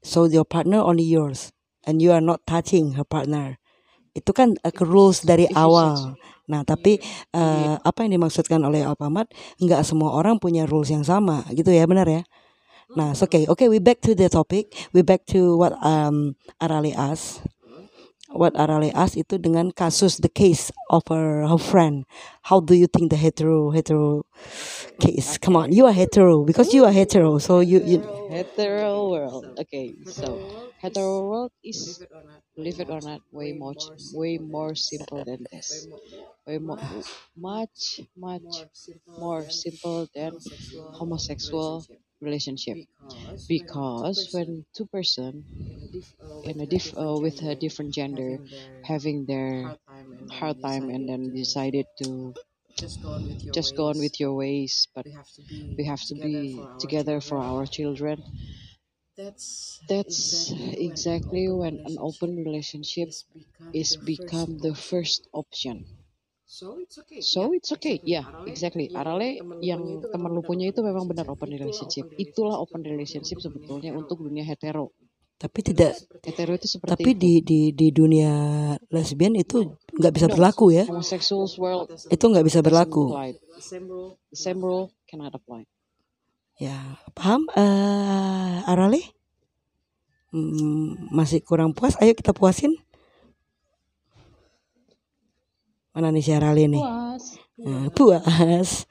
So 0.05 0.25
your 0.25 0.45
partner 0.45 0.79
only 0.79 1.03
yours, 1.03 1.51
and 1.85 2.01
you 2.01 2.12
are 2.12 2.21
not 2.21 2.47
touching 2.47 2.93
her 2.93 3.05
partner. 3.05 3.59
Itu 4.15 4.31
kan 4.31 4.55
uh, 4.62 4.73
rules 4.81 5.27
dari 5.27 5.51
awal. 5.53 6.15
Nah, 6.47 6.62
tapi 6.62 7.01
uh, 7.33 7.81
apa 7.81 8.05
yang 8.05 8.21
dimaksudkan 8.21 8.61
oleh 8.62 8.85
Alpamat, 8.85 9.33
nggak 9.59 9.83
semua 9.83 10.12
orang 10.15 10.37
punya 10.37 10.69
rules 10.69 10.93
yang 10.93 11.03
sama, 11.03 11.43
gitu 11.51 11.73
ya, 11.73 11.89
benar 11.89 12.05
ya? 12.07 12.23
Nah, 12.95 13.17
it's 13.17 13.25
okay. 13.25 13.49
Okay, 13.49 13.67
we 13.67 13.81
back 13.81 14.05
to 14.05 14.15
the 14.15 14.29
topic. 14.29 14.71
We 14.93 15.01
back 15.01 15.25
to 15.33 15.57
what 15.57 15.73
um 15.81 16.37
Arali 16.61 16.93
asked. 16.93 17.43
What 18.35 18.55
Arali 18.61 18.93
asked 18.93 19.17
itu 19.17 19.39
dengan 19.41 19.73
kasus 19.73 20.21
the 20.21 20.29
case 20.29 20.69
of 20.91 21.07
her, 21.09 21.49
her 21.49 21.57
friend. 21.57 22.05
How 22.51 22.61
do 22.61 22.77
you 22.77 22.91
think 22.91 23.09
the 23.09 23.17
hetero 23.17 23.73
hetero 23.73 24.29
case? 25.01 25.39
Come 25.41 25.57
on, 25.57 25.73
you 25.73 25.87
are 25.89 25.97
hetero 25.97 26.45
because 26.45 26.75
you 26.77 26.85
are 26.85 26.93
hetero. 26.93 27.41
So 27.41 27.65
you 27.65 27.81
you 27.83 28.05
hetero 28.29 29.11
world. 29.11 29.55
Okay, 29.65 29.97
so 30.05 30.37
hetero 30.83 31.25
world 31.25 31.53
is 31.65 32.05
Believe 32.57 32.80
it 32.80 32.90
or 32.90 33.00
not, 33.00 33.02
believe 33.02 33.02
it 33.02 33.02
or 33.02 33.02
not 33.02 33.22
way 33.32 33.52
much 33.52 33.90
way 34.12 34.38
more 34.38 34.74
simple 34.74 35.24
than 35.24 35.46
this. 35.52 35.88
Way 36.46 36.59
more 36.59 36.78
much 37.36 38.00
much 38.16 38.66
more 39.16 39.48
simple 39.48 40.09
than 40.14 40.34
homosexual 40.90 41.86
relationship. 42.20 42.78
because 43.48 44.28
when 44.32 44.64
two 44.74 44.86
person 44.86 45.46
in 46.44 46.61
a 46.61 46.66
diff 46.66 46.94
uh, 46.96 47.18
with 47.18 47.42
a 47.42 47.55
different 47.57 47.92
gender 47.94 48.40
having 48.82 49.26
their 49.26 49.74
hard 50.30 50.61
time 50.62 50.88
and 50.90 51.09
then 51.09 51.32
decided 51.32 51.86
to 52.02 52.34
just 52.78 53.00
go 53.05 53.14
on 53.20 53.28
with 53.28 53.44
your 53.50 53.55
on 53.59 53.59
ways, 53.59 53.98
with 53.98 54.20
your 54.20 54.34
ways 54.34 54.88
but 54.94 55.07
we 55.07 55.12
have 55.12 55.30
to 55.34 55.42
be 55.42 55.59
we 55.78 55.84
have 55.84 56.02
to 56.05 56.14
be 56.14 56.68
together 56.78 57.20
for 57.20 57.38
our 57.38 57.66
children 57.66 58.24
that's 59.17 59.79
that's 59.87 60.51
exactly 60.75 61.47
when 61.47 61.79
an 61.87 61.97
open 62.03 62.35
relationship 62.35 63.15
is 63.73 63.97
become 63.97 64.59
the 64.59 64.75
first 64.75 65.31
option. 65.33 65.87
so 66.45 66.79
it's 66.79 66.99
okay. 67.03 67.19
So 67.19 67.51
it's 67.55 67.71
okay. 67.75 67.99
yeah 68.07 68.27
exactly. 68.47 68.91
Arale 68.95 69.43
yang 69.59 70.03
teman 70.07 70.31
lu 70.31 70.43
punya 70.43 70.71
itu 70.71 70.83
memang 70.83 71.11
benar 71.11 71.27
open 71.31 71.51
relationship. 71.51 72.11
itulah 72.15 72.59
open 72.59 72.83
relationship 72.87 73.43
sebetulnya 73.43 73.91
untuk 73.95 74.23
dunia 74.23 74.47
hetero. 74.47 74.95
Tapi 75.35 75.59
tidak 75.67 75.99
hetero 76.23 76.55
itu 76.55 76.71
seperti 76.71 76.91
tapi 76.95 77.11
itu. 77.11 77.19
di 77.19 77.33
di 77.43 77.61
di 77.75 77.89
dunia 77.91 78.31
lesbian 78.95 79.35
itu 79.35 79.67
nggak 79.99 80.15
bisa 80.15 80.27
berlaku 80.31 80.71
ya. 80.71 80.85
homosexuals 80.87 81.59
world 81.59 81.91
Itu 82.07 82.25
nggak 82.31 82.47
bisa 82.47 82.62
berlaku. 82.62 83.11
same 83.59 83.87
rule 83.91 84.19
same 84.31 84.62
rule 84.62 84.95
cannot 85.11 85.35
apply 85.35 85.67
Ya, 86.55 87.02
paham 87.18 87.50
eh 87.59 88.62
Arale? 88.70 89.02
Hmm, 90.30 91.11
masih 91.11 91.42
kurang 91.42 91.74
puas? 91.74 91.98
Ayo 91.98 92.14
kita 92.14 92.30
puasin. 92.30 92.78
Mana 95.94 96.14
nih 96.14 96.22
si 96.22 96.30
Arale 96.30 96.70
nih? 96.70 96.82
puas 96.82 97.24
Nah, 97.59 97.86
puas. 97.94 98.86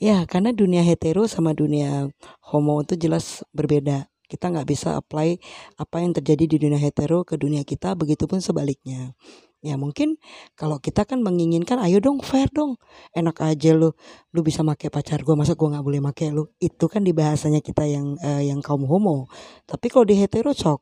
Ya, 0.00 0.24
karena 0.24 0.56
dunia 0.56 0.80
hetero 0.80 1.28
sama 1.28 1.52
dunia 1.52 2.08
homo 2.48 2.80
itu 2.80 2.96
jelas 2.96 3.44
berbeda. 3.52 4.08
Kita 4.24 4.48
nggak 4.48 4.68
bisa 4.68 4.96
apply 4.96 5.36
apa 5.76 5.96
yang 6.00 6.16
terjadi 6.16 6.44
di 6.46 6.56
dunia 6.56 6.80
hetero 6.80 7.26
ke 7.26 7.36
dunia 7.36 7.60
kita, 7.66 7.92
begitupun 7.92 8.40
sebaliknya. 8.40 9.12
Ya 9.60 9.76
mungkin 9.76 10.16
kalau 10.56 10.80
kita 10.80 11.04
kan 11.04 11.20
menginginkan 11.20 11.76
ayo 11.84 12.00
dong 12.00 12.24
fair 12.24 12.48
dong. 12.48 12.80
Enak 13.12 13.44
aja 13.44 13.76
lu 13.76 13.92
lu 14.32 14.40
bisa 14.40 14.64
make 14.64 14.88
pacar 14.88 15.20
gua 15.20 15.36
masa 15.36 15.52
gua 15.52 15.76
nggak 15.76 15.84
boleh 15.84 16.00
make 16.00 16.24
lu? 16.32 16.48
Itu 16.56 16.88
kan 16.88 17.04
di 17.04 17.12
bahasanya 17.12 17.60
kita 17.60 17.84
yang 17.84 18.16
eh, 18.24 18.48
yang 18.48 18.64
kaum 18.64 18.88
homo. 18.88 19.28
Tapi 19.68 19.92
kalau 19.92 20.08
di 20.08 20.16
hetero 20.16 20.56
sok. 20.56 20.80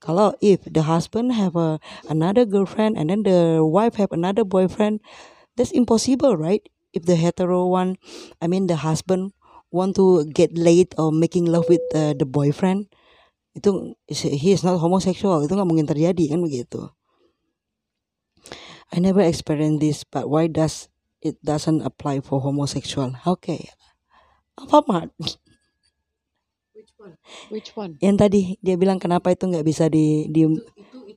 Kalau 0.00 0.32
if 0.40 0.64
the 0.64 0.88
husband 0.88 1.36
have 1.36 1.52
a, 1.56 1.76
another 2.08 2.48
girlfriend 2.48 2.96
and 2.96 3.12
then 3.12 3.24
the 3.28 3.60
wife 3.60 4.00
have 4.00 4.12
another 4.12 4.44
boyfriend 4.44 5.04
that's 5.56 5.72
impossible 5.76 6.32
right? 6.36 6.64
If 6.96 7.04
the 7.04 7.20
hetero 7.20 7.68
one 7.68 8.00
I 8.40 8.48
mean 8.48 8.72
the 8.72 8.80
husband 8.80 9.36
want 9.68 10.00
to 10.00 10.24
get 10.32 10.56
laid 10.56 10.96
or 10.96 11.12
making 11.12 11.44
love 11.44 11.68
with 11.68 11.84
uh, 11.92 12.16
the 12.16 12.24
boyfriend 12.24 12.88
itu 13.52 13.94
he 14.08 14.56
is 14.56 14.64
not 14.64 14.80
homosexual. 14.80 15.44
Itu 15.44 15.60
nggak 15.60 15.68
mungkin 15.68 15.84
terjadi 15.84 16.32
kan 16.32 16.40
begitu 16.40 16.88
I 18.92 19.00
never 19.00 19.24
experienced 19.24 19.80
this, 19.80 20.04
but 20.04 20.28
why 20.28 20.46
does 20.46 20.88
it 21.24 21.40
doesn't 21.40 21.82
apply 21.82 22.20
for 22.20 22.40
homosexual? 22.44 23.16
Okay, 23.24 23.72
apa 24.60 24.84
mat? 24.84 25.08
Which 26.74 26.92
one? 26.98 27.14
Which 27.48 27.70
one? 27.72 27.92
Yang 28.02 28.16
tadi 28.20 28.40
dia 28.60 28.76
bilang 28.76 29.00
kenapa 29.00 29.32
itu 29.32 29.48
nggak 29.48 29.64
bisa 29.64 29.88
di 29.88 30.28
di 30.28 30.44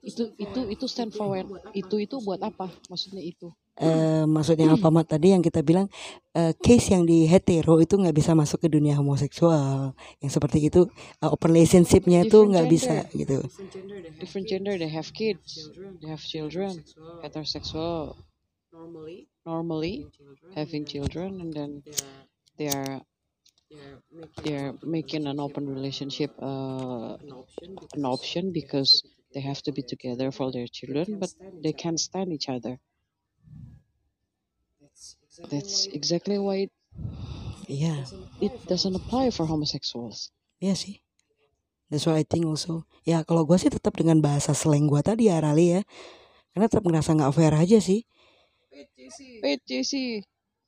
Itu 0.08 0.32
itu 0.40 0.60
itu 0.72 0.86
stand 0.88 1.12
for? 1.12 1.36
Itu 1.76 2.00
itu 2.00 2.16
buat 2.24 2.40
apa? 2.40 2.72
Maksudnya 2.88 3.20
itu? 3.20 3.52
Eh, 3.82 4.26
maksudnya 4.26 4.74
apa 4.74 4.90
mat 4.90 5.06
tadi 5.06 5.34
yang 5.34 5.42
kita 5.46 5.62
bilang 5.62 5.88
eh, 6.34 6.54
case 6.58 6.94
yang 6.94 7.06
di 7.06 7.30
hetero 7.30 7.78
itu 7.78 7.98
nggak 7.98 8.16
bisa 8.16 8.34
masuk 8.34 8.66
ke 8.66 8.70
dunia 8.70 8.98
homoseksual. 8.98 9.94
Yang 10.22 10.32
seperti 10.38 10.70
itu 10.70 10.90
eh, 11.22 11.30
open 11.30 11.54
relationshipnya 11.54 12.26
itu 12.26 12.38
nggak 12.46 12.68
bisa 12.68 13.06
gitu. 13.14 13.46
Different 14.18 14.50
gender, 14.50 14.82
they 14.82 14.90
have 14.90 15.14
kids, 15.14 15.70
they 16.02 16.10
have 16.10 16.22
children, 16.22 16.82
heterosexual, 17.22 18.18
normally. 18.74 19.30
Normally 19.46 20.10
having 20.58 20.84
children, 20.84 21.40
and 21.40 21.54
then 21.54 21.72
they 22.58 22.68
are 22.68 23.00
they 24.44 24.56
are 24.56 24.74
making 24.84 25.28
an 25.28 25.40
open 25.40 25.70
relationship 25.70 26.32
uh, 26.42 27.16
an 27.22 27.32
option 27.32 27.76
because 27.76 27.94
an 27.94 28.06
option 28.06 28.44
because 28.52 28.92
they 29.34 29.42
have 29.42 29.62
to 29.62 29.72
be 29.72 29.84
together 29.84 30.32
for 30.32 30.52
their 30.52 30.68
children, 30.68 31.20
but 31.20 31.30
they 31.64 31.74
can't 31.74 32.00
stand 32.00 32.34
each 32.34 32.50
other. 32.50 32.80
That's 35.50 35.86
exactly 35.94 36.42
why 36.42 36.66
it, 36.68 36.72
Iya, 37.70 38.08
it 38.42 38.54
doesn't 38.66 38.96
apply 38.96 39.30
for 39.30 39.46
homosexuals. 39.46 40.32
iya 40.58 40.74
sih. 40.74 41.04
That's 41.92 42.04
why 42.10 42.20
I 42.20 42.26
think 42.28 42.44
also. 42.48 42.84
Ya 43.08 43.24
kalau 43.24 43.48
gua 43.48 43.56
sih 43.62 43.72
tetap 43.72 43.96
dengan 43.96 44.20
bahasa 44.20 44.52
slang 44.52 44.90
gua 44.92 45.04
tadi 45.06 45.30
ya 45.32 45.40
Rali 45.40 45.80
ya. 45.80 45.82
Karena 46.52 46.68
tetap 46.68 46.84
ngerasa 46.84 47.14
nggak 47.16 47.34
fair 47.36 47.54
aja 47.54 47.78
sih. 47.80 48.04
Wait, 49.44 49.62
JC. 49.64 50.24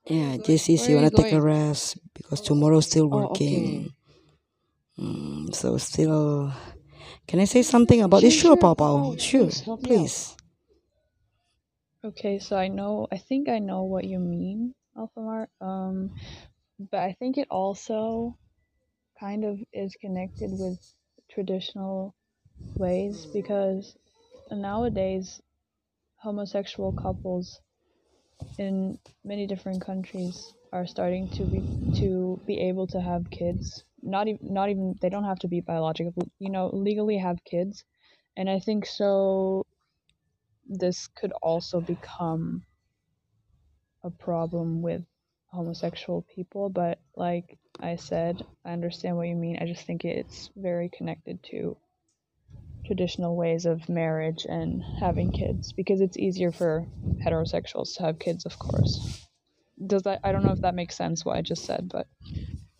Yeah, 0.09 0.41
JC, 0.41 0.79
she 0.79 0.93
are 0.93 0.95
wanna 0.97 1.13
take 1.13 1.29
a 1.35 1.41
rest 1.41 2.01
because 2.17 2.41
tomorrow 2.41 2.81
still 2.81 3.05
Oh, 3.11 3.29
working. 3.29 3.93
Hmm, 4.97 5.53
so 5.53 5.77
still, 5.77 6.49
can 7.29 7.37
I 7.39 7.45
say 7.45 7.61
something 7.61 8.01
about 8.01 8.25
this? 8.25 8.33
Sure, 8.33 8.57
Sure, 8.57 8.57
sure, 8.57 8.73
Papa. 8.73 8.87
go. 8.89 9.13
Sure, 9.21 9.51
Please, 9.79 10.33
Okay, 12.03 12.39
so 12.39 12.57
I 12.57 12.67
know, 12.67 13.07
I 13.11 13.17
think 13.17 13.47
I 13.47 13.59
know 13.59 13.83
what 13.83 14.03
you 14.03 14.19
mean, 14.19 14.75
Alfamart. 14.97 15.47
Um, 15.61 16.11
but 16.79 16.99
I 17.01 17.13
think 17.13 17.37
it 17.37 17.47
also 17.51 18.37
kind 19.19 19.45
of 19.45 19.59
is 19.73 19.95
connected 19.95 20.51
with 20.51 20.79
traditional 21.29 22.15
ways 22.75 23.27
because 23.33 23.97
nowadays 24.51 25.41
homosexual 26.17 26.93
couples 26.93 27.61
in 28.57 28.99
many 29.23 29.47
different 29.47 29.81
countries 29.81 30.53
are 30.71 30.85
starting 30.85 31.29
to 31.29 31.45
be 31.47 31.65
to 31.95 32.39
be 32.45 32.59
able 32.59 32.87
to 32.87 33.01
have 33.01 33.29
kids. 33.31 33.83
Not 34.03 34.27
even 34.27 34.39
not 34.53 34.69
even 34.69 34.97
they 35.01 35.09
don't 35.09 35.23
have 35.25 35.39
to 35.39 35.47
be 35.47 35.61
biological, 35.61 36.27
you 36.39 36.49
know, 36.51 36.69
legally 36.73 37.17
have 37.17 37.43
kids. 37.43 37.83
And 38.37 38.49
I 38.49 38.59
think 38.59 38.85
so 38.85 39.65
this 40.69 41.07
could 41.07 41.33
also 41.43 41.81
become 41.81 42.63
a 44.03 44.11
problem 44.11 44.81
with 44.81 45.03
homosexual 45.47 46.25
people 46.35 46.69
but 46.69 46.99
like 47.17 47.57
i 47.81 47.95
said 47.95 48.43
i 48.65 48.71
understand 48.71 49.17
what 49.17 49.27
you 49.27 49.35
mean. 49.35 49.57
I 49.61 49.65
just 49.65 49.85
think 49.85 50.05
it's 50.05 50.49
very 50.55 50.89
connected 50.95 51.43
to 51.51 51.77
traditional 52.85 53.35
ways 53.35 53.65
of 53.65 53.89
marriage 53.89 54.45
and 54.49 54.83
having 54.99 55.31
kids 55.31 55.73
because 55.75 56.01
it's 56.01 56.17
easier 56.17 56.51
for 56.51 56.87
heterosexuals 57.25 57.95
to 57.97 58.03
have 58.03 58.19
kids 58.19 58.45
of 58.45 58.59
course. 58.59 59.27
Does 59.85 60.03
that 60.03 60.21
i 60.23 60.31
don't 60.31 60.43
know 60.43 60.51
if 60.53 60.61
that 60.61 60.75
makes 60.75 60.95
sense 60.97 61.25
what 61.25 61.37
i 61.37 61.41
just 61.41 61.65
said 61.65 61.89
but 61.91 62.07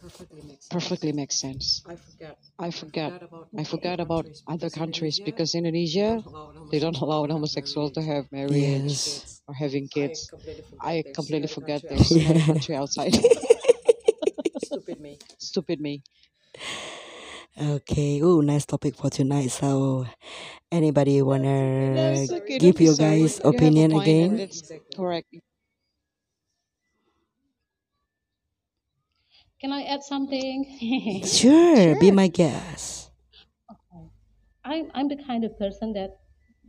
perfectly 0.09 0.41
makes 0.43 0.67
sense. 0.67 0.81
Perfectly 0.81 1.11
makes 1.13 1.39
sense. 1.39 1.83
I 1.87 1.95
forgot. 1.95 2.37
I 2.59 2.71
forgot. 2.71 3.13
about 3.13 3.47
I 3.57 3.63
forgot 3.63 3.99
about 3.99 4.27
other 4.47 4.69
countries 4.69 5.19
because 5.19 5.53
in 5.55 5.65
Indonesia 5.65 6.23
they 6.71 6.79
don't 6.79 6.97
allow 6.99 7.25
homosexuals 7.27 7.91
to 7.93 8.01
have 8.01 8.31
marriage 8.31 8.61
Yes. 8.61 9.41
or 9.47 9.53
having 9.55 9.87
kids. 9.87 10.31
I 10.81 11.05
completely 11.13 11.47
forgot 11.47 11.83
there's 11.89 12.09
there's 12.09 12.15
another 12.15 12.41
country 12.41 12.75
outside. 12.75 13.15
Stupid 14.57 14.99
me. 14.99 15.19
Stupid 15.39 15.79
me. 15.81 16.03
Okay. 17.59 18.21
Oh, 18.21 18.41
nice 18.41 18.65
topic 18.65 18.95
for 18.95 19.09
tonight. 19.09 19.47
So, 19.51 20.05
anybody 20.71 21.21
wanna 21.21 22.27
it's 22.27 22.31
okay, 22.31 22.59
don't 22.59 22.75
give 22.75 22.77
be 22.77 22.85
your 22.85 22.95
sorry. 22.95 23.21
guys 23.21 23.39
You 23.49 23.59
have 23.59 23.67
a 23.67 23.73
opinion 23.73 23.89
point 23.89 24.19
again? 24.19 24.39
and 24.39 24.51
correct. 24.95 25.27
Can 29.61 29.71
I 29.71 29.83
add 29.83 30.01
something? 30.03 30.65
Sure, 31.23 31.95
be 31.99 32.11
my 32.11 32.27
guest. 32.27 33.11
I'm 34.63 34.89
I'm 34.93 35.07
the 35.09 35.21
kind 35.21 35.43
of 35.43 35.57
person 35.57 35.93
that 35.93 36.21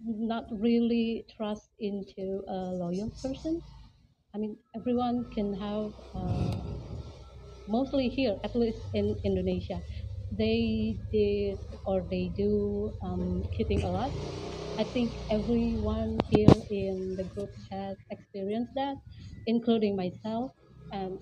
not 0.04 0.46
really 0.50 1.24
trust 1.36 1.70
into 1.78 2.42
a 2.48 2.72
loyal 2.72 3.10
person. 3.22 3.62
I 4.34 4.38
mean, 4.38 4.58
everyone 4.74 5.30
can 5.30 5.54
have, 5.54 5.92
uh, 6.14 6.62
mostly 7.66 8.08
here, 8.08 8.38
at 8.44 8.54
least 8.56 8.82
in 8.92 9.16
Indonesia, 9.24 9.82
they 10.30 10.98
did 11.10 11.58
or 11.84 12.06
they 12.10 12.28
do 12.36 12.94
um, 13.02 13.44
cheating 13.52 13.82
a 13.84 13.90
lot. 13.90 14.12
I 14.78 14.84
think 14.84 15.16
everyone 15.30 16.18
here 16.30 16.62
in 16.70 17.16
the 17.16 17.24
group 17.24 17.50
has 17.70 17.98
experienced 18.10 18.72
that, 18.76 18.96
including 19.46 19.96
myself. 19.96 20.52
And 20.92 21.20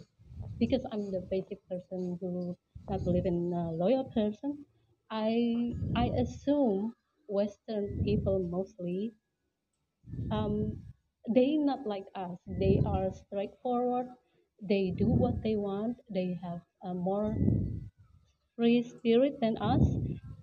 because 0.58 0.84
I'm 0.92 1.10
the 1.10 1.20
basic 1.30 1.66
person 1.68 2.18
who 2.20 2.56
not 2.88 3.04
believe 3.04 3.26
in 3.26 3.52
a 3.52 3.72
loyal 3.72 4.04
person, 4.04 4.66
I 5.10 5.76
I 5.94 6.06
assume 6.16 6.94
Western 7.28 7.90
people 8.04 8.38
mostly 8.40 9.14
um, 10.30 10.76
they 11.28 11.56
not 11.58 11.86
like 11.86 12.06
us. 12.14 12.38
They 12.46 12.80
are 12.86 13.10
straightforward. 13.12 14.06
They 14.62 14.90
do 14.96 15.08
what 15.08 15.42
they 15.42 15.56
want. 15.56 15.98
They 16.10 16.38
have 16.42 16.62
a 16.82 16.94
more 16.94 17.38
free 18.56 18.82
spirit 18.82 19.38
than 19.40 19.56
us. 19.58 19.96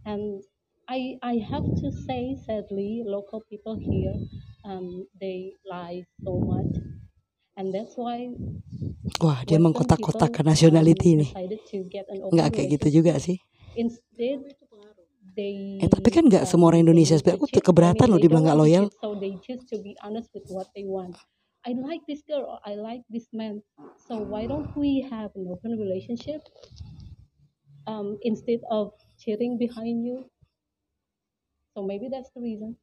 And 0.05 0.41
I 0.87 1.19
I 1.21 1.37
have 1.51 1.65
to 1.81 1.91
say, 1.91 2.35
sadly, 2.45 3.03
local 3.05 3.41
people 3.41 3.75
here 3.77 4.19
um, 4.63 5.07
they 5.21 5.53
lie 5.69 6.05
so 6.23 6.39
much, 6.39 6.71
and 7.57 7.73
that's 7.73 7.95
why 7.97 8.35
Wah, 9.21 9.45
dia 9.45 9.61
mengkotak-kotakan 9.61 10.41
people, 10.41 10.49
nationality 10.49 11.11
um, 11.13 11.19
nih. 11.21 11.29
decided 11.29 11.61
to 11.69 11.77
get 11.85 12.05
an 12.09 12.25
open 12.25 12.33
Nggak 12.33 12.49
kayak 12.57 12.67
gitu 12.79 12.87
juga 13.01 13.13
sih. 13.21 13.37
Eh, 15.35 15.89
tapi 15.91 16.09
kan 16.09 16.23
nggak 16.25 16.47
semua 16.47 16.71
orang 16.71 16.87
Indonesia. 16.87 17.19
Sebenarnya 17.19 17.37
aku 17.43 17.47
keberatan 17.59 18.07
loh 18.07 18.17
dibilang 18.17 18.47
don't 18.47 18.49
nggak 18.49 18.57
want 18.57 18.71
to 18.71 18.79
loyal. 18.79 18.85
I 21.65 21.73
like 21.73 22.05
this 22.05 22.21
girl 22.29 22.45
or 22.45 22.59
I 22.61 22.77
like 22.77 23.01
this 23.09 23.25
man. 23.33 23.65
So 24.05 24.21
why 24.21 24.45
don't 24.45 24.69
we 24.77 25.01
have 25.09 25.33
an 25.33 25.49
open 25.49 25.75
relationship 25.81 26.45
um, 27.89 28.21
instead 28.21 28.61
of 28.69 28.93
cheating 29.17 29.57
behind 29.57 30.05
you? 30.05 30.29
So 31.73 31.81
maybe 31.83 32.07
that's 32.07 32.29
the 32.37 32.41
reason. 32.41 32.77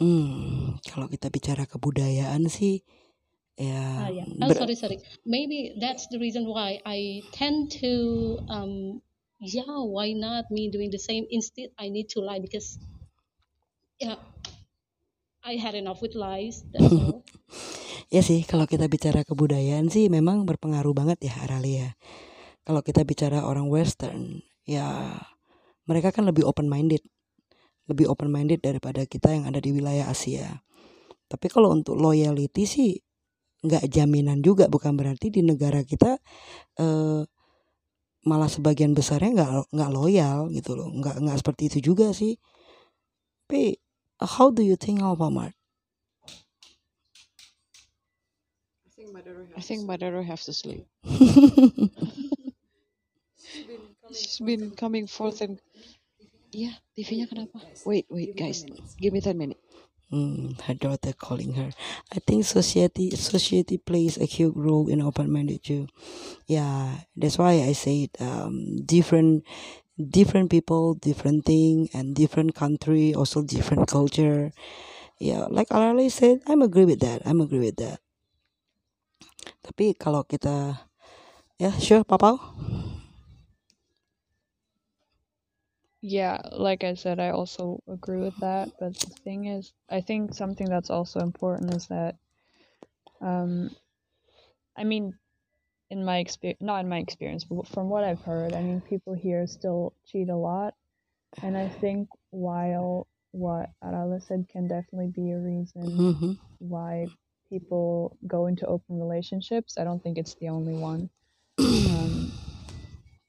Hmm, 0.00 0.80
kalau 0.86 1.08
kita 1.12 1.28
bicara 1.28 1.68
kebudayaan 1.68 2.48
sih, 2.48 2.84
ya 3.56 3.80
Ah, 4.00 4.08
yeah. 4.08 4.26
Oh, 4.40 4.52
sorry, 4.56 4.74
sorry. 4.74 4.98
Maybe 5.26 5.76
that's 5.76 6.08
the 6.08 6.18
reason 6.18 6.48
why 6.48 6.80
I 6.88 7.20
tend 7.36 7.68
to, 7.84 8.40
um, 8.48 9.04
yeah, 9.40 9.84
why 9.84 10.16
not 10.16 10.48
me 10.48 10.72
doing 10.72 10.88
the 10.88 11.00
same? 11.00 11.28
Instead, 11.28 11.76
I 11.76 11.92
need 11.92 12.08
to 12.16 12.24
lie 12.24 12.40
because, 12.40 12.80
yeah, 14.00 14.16
I 15.44 15.60
had 15.60 15.76
enough 15.76 16.00
with 16.00 16.16
lies. 16.16 16.64
That's 16.72 16.88
all. 16.96 17.20
ya 18.10 18.24
sih 18.24 18.42
kalau 18.42 18.66
kita 18.66 18.90
bicara 18.90 19.22
kebudayaan 19.22 19.92
sih 19.92 20.10
memang 20.10 20.48
berpengaruh 20.48 20.96
banget 20.96 21.28
ya 21.28 21.34
Aralia. 21.44 21.94
Kalau 22.64 22.80
kita 22.80 23.04
bicara 23.04 23.44
orang 23.44 23.68
Western, 23.68 24.40
ya 24.64 25.18
mereka 25.90 26.14
kan 26.14 26.22
lebih 26.22 26.46
open 26.46 26.70
minded 26.70 27.02
lebih 27.90 28.06
open 28.06 28.30
minded 28.30 28.62
daripada 28.62 29.02
kita 29.02 29.34
yang 29.34 29.50
ada 29.50 29.58
di 29.58 29.74
wilayah 29.74 30.06
Asia 30.06 30.62
tapi 31.26 31.50
kalau 31.50 31.74
untuk 31.74 31.98
loyalty 31.98 32.62
sih 32.62 32.94
nggak 33.60 33.84
jaminan 33.92 34.40
juga 34.40 34.66
bukan 34.72 34.96
berarti 34.96 35.28
di 35.28 35.44
negara 35.44 35.84
kita 35.84 36.16
eh, 36.80 37.22
malah 38.24 38.50
sebagian 38.52 38.92
besarnya 38.92 39.32
nggak 39.32 39.50
nggak 39.72 39.90
loyal 39.92 40.52
gitu 40.52 40.76
loh 40.76 40.88
nggak 40.92 41.24
nggak 41.24 41.38
seperti 41.40 41.62
itu 41.72 41.92
juga 41.92 42.12
sih 42.12 42.36
tapi 43.48 43.80
how 44.20 44.52
do 44.52 44.62
you 44.62 44.76
think 44.76 45.00
Mart 45.00 45.56
I 48.86 48.90
think 48.94 49.10
Madara 49.10 49.42
I 49.42 49.58
has 49.58 49.66
think 49.66 49.82
Madara 49.88 50.22
have 50.22 50.42
to 50.44 50.52
sleep. 50.52 50.86
She's 54.12 54.38
She's 54.38 54.38
been 54.38 54.70
coming 54.70 54.70
been 54.70 54.76
coming 54.76 55.06
forth 55.06 55.40
and 55.40 55.58
yeah, 56.52 56.74
TV-nya 56.98 57.26
kenapa? 57.30 57.62
Wait, 57.86 58.06
wait, 58.10 58.34
guys, 58.34 58.66
give 58.98 59.14
me 59.14 59.22
10 59.22 59.38
minutes. 59.38 59.62
Hmm, 60.10 60.58
her 60.66 60.74
daughter 60.74 61.12
calling 61.14 61.54
her. 61.54 61.70
I 62.10 62.18
think 62.18 62.44
society 62.44 63.10
society 63.14 63.78
plays 63.78 64.18
a 64.18 64.26
huge 64.26 64.56
role 64.58 64.88
in 64.90 65.00
open 65.00 65.30
minded 65.30 65.62
too. 65.62 65.86
Yeah, 66.46 67.06
that's 67.16 67.38
why 67.38 67.62
I 67.62 67.72
said 67.72 68.10
um, 68.18 68.82
different 68.84 69.44
different 69.96 70.50
people, 70.50 70.94
different 70.94 71.46
thing, 71.46 71.88
and 71.94 72.14
different 72.16 72.54
country, 72.54 73.14
also 73.14 73.42
different 73.42 73.88
culture. 73.88 74.52
Yeah, 75.20 75.46
like 75.50 75.68
Arali 75.70 76.10
said, 76.10 76.42
I'm 76.46 76.62
agree 76.62 76.84
with 76.86 77.00
that. 77.00 77.22
I'm 77.26 77.40
agree 77.40 77.60
with 77.60 77.76
that. 77.78 78.00
Tapi 79.62 79.94
kalau 79.94 80.26
kita, 80.26 80.86
ya 81.60 81.70
sure, 81.78 82.04
Papa. 82.04 82.36
Yeah, 86.02 86.40
like 86.52 86.84
I 86.84 86.94
said, 86.94 87.18
I 87.20 87.30
also 87.30 87.82
agree 87.88 88.20
with 88.20 88.38
that. 88.40 88.70
But 88.78 88.98
the 89.00 89.10
thing 89.24 89.46
is, 89.46 89.72
I 89.88 90.00
think 90.00 90.34
something 90.34 90.68
that's 90.68 90.90
also 90.90 91.20
important 91.20 91.74
is 91.74 91.88
that, 91.88 92.16
um, 93.20 93.74
I 94.76 94.84
mean, 94.84 95.14
in 95.90 96.04
my 96.04 96.18
experience, 96.18 96.60
not 96.62 96.80
in 96.80 96.88
my 96.88 96.98
experience, 96.98 97.44
but 97.44 97.66
from 97.68 97.88
what 97.88 98.04
I've 98.04 98.22
heard, 98.22 98.54
I 98.54 98.62
mean, 98.62 98.80
people 98.82 99.14
here 99.14 99.46
still 99.46 99.94
cheat 100.06 100.28
a 100.30 100.36
lot. 100.36 100.74
And 101.42 101.56
I 101.56 101.68
think 101.68 102.08
while 102.30 103.06
what 103.32 103.70
Arala 103.82 104.22
said 104.22 104.48
can 104.48 104.68
definitely 104.68 105.08
be 105.08 105.30
a 105.32 105.38
reason 105.38 106.00
Mhm. 106.00 106.38
why 106.58 107.10
people 107.50 108.16
go 108.26 108.46
into 108.46 108.66
open 108.66 108.98
relationships, 109.00 109.78
I 109.78 109.84
don't 109.84 110.02
think 110.02 110.18
it's 110.18 110.34
the 110.36 110.48
only 110.50 110.74
one. 110.74 111.10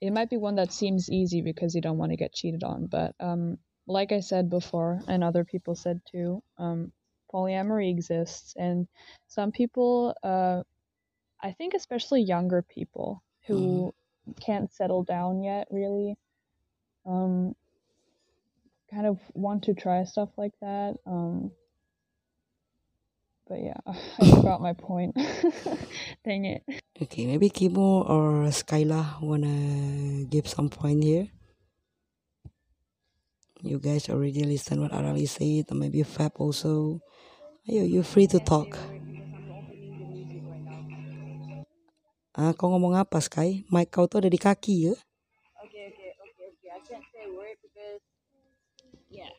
It 0.01 0.11
might 0.11 0.29
be 0.29 0.37
one 0.37 0.55
that 0.55 0.73
seems 0.73 1.11
easy 1.11 1.41
because 1.41 1.75
you 1.75 1.81
don't 1.81 1.97
want 1.99 2.11
to 2.11 2.17
get 2.17 2.33
cheated 2.33 2.63
on, 2.63 2.87
but 2.87 3.13
um, 3.19 3.59
like 3.87 4.11
I 4.11 4.19
said 4.19 4.49
before, 4.49 4.99
and 5.07 5.23
other 5.23 5.45
people 5.45 5.75
said 5.75 6.01
too, 6.11 6.41
um, 6.57 6.91
polyamory 7.33 7.89
exists, 7.89 8.55
and 8.57 8.87
some 9.27 9.51
people, 9.51 10.15
uh, 10.23 10.63
I 11.41 11.51
think 11.53 11.75
especially 11.75 12.21
younger 12.23 12.63
people 12.63 13.23
who 13.47 13.93
can't 14.39 14.73
settle 14.73 15.03
down 15.03 15.43
yet, 15.43 15.67
really, 15.71 16.17
um, 17.05 17.55
kind 18.91 19.07
of 19.07 19.19
want 19.33 19.63
to 19.63 19.73
try 19.73 20.03
stuff 20.03 20.29
like 20.37 20.53
that. 20.61 20.95
Um, 21.05 21.51
but 23.51 23.59
yeah, 23.59 23.83
I 24.23 24.31
forgot 24.31 24.63
my 24.63 24.71
point. 24.71 25.11
Dang 26.25 26.47
it. 26.47 26.63
Okay, 26.95 27.27
maybe 27.27 27.51
Kimo 27.51 28.07
or 28.07 28.47
Skyla 28.47 29.19
wanna 29.19 30.23
give 30.31 30.47
some 30.47 30.71
point 30.71 31.03
here. 31.03 31.27
You 33.59 33.77
guys 33.83 34.07
already 34.07 34.47
listen 34.47 34.79
what 34.79 34.95
Arali 34.95 35.27
said, 35.27 35.67
or 35.67 35.75
maybe 35.75 36.01
Fab 36.07 36.31
also. 36.39 37.03
Ayo, 37.67 37.83
you 37.83 38.01
free 38.07 38.25
to 38.31 38.39
talk. 38.39 38.71
Ah, 42.31 42.55
kau 42.55 42.71
ngomong 42.71 42.95
apa, 42.95 43.19
Sky? 43.19 43.67
Mic 43.67 43.91
kau 43.91 44.07
tuh 44.07 44.23
ada 44.23 44.31
di 44.31 44.39
kaki 44.39 44.87
ya? 44.87 44.95
Okay, 45.67 45.91
okay, 45.91 46.15
okay, 46.15 46.45
okay. 46.55 46.69
I 46.71 46.79
can't 46.87 47.03
say 47.11 47.27
word 47.27 47.59
because 47.59 47.99
yeah. 49.11 49.35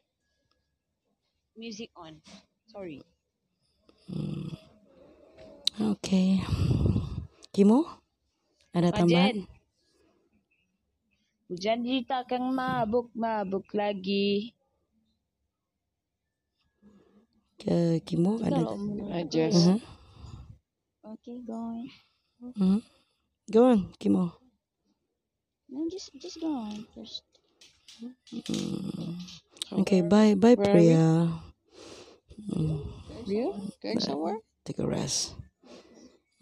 Music 1.57 1.89
on. 1.97 2.21
Sorry. 2.69 3.01
Hmm. 4.11 4.51
Oke. 5.93 5.99
Okay. 5.99 6.31
Kimo? 7.53 7.85
Ada 8.73 8.91
tambahan? 8.97 9.45
Janji 11.53 12.09
takkan 12.09 12.49
mabuk-mabuk 12.49 13.69
lagi. 13.77 14.57
Ke 17.61 18.01
Kimo 18.03 18.41
ada 18.41 18.73
aja. 19.13 19.53
Uh 19.53 19.55
-huh. 19.55 19.79
Oke, 21.13 21.21
okay, 21.21 21.37
go 21.45 21.55
on. 21.55 21.85
-hmm. 22.57 22.81
Go 23.53 23.61
on, 23.69 23.79
mm-hmm. 23.85 24.01
Kimo. 24.01 24.33
No, 25.69 25.85
just 25.93 26.11
just 26.17 26.41
go 26.41 26.49
on 26.49 26.89
first. 26.97 27.23
Mm. 28.01 29.17
Okay, 29.85 30.01
bye 30.01 30.33
bye, 30.35 30.57
Where 30.57 30.73
Priya. 30.73 31.29
Mm. 32.49 33.02
Ria, 33.27 33.49
going 33.83 34.01
somewhere? 34.03 34.41
Take 34.67 34.83
a 34.83 34.87
rest. 34.87 35.39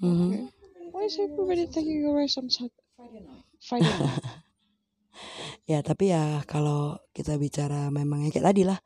Mhm. 0.01 0.49
Why 0.91 1.05
is 1.07 1.17
everybody 1.21 1.69
taking 1.69 2.05
a 2.09 2.13
rest 2.13 2.41
on 2.41 2.49
Sat- 2.49 2.75
Friday 3.61 3.93
night? 3.93 4.25
Ya, 5.69 5.85
tapi 5.87 6.11
ya 6.11 6.43
kalau 6.51 6.99
kita 7.15 7.37
bicara 7.39 7.93
memang 7.95 8.27
ya 8.27 8.31
kayak 8.35 8.47
tadi 8.51 8.63
lah. 8.67 8.81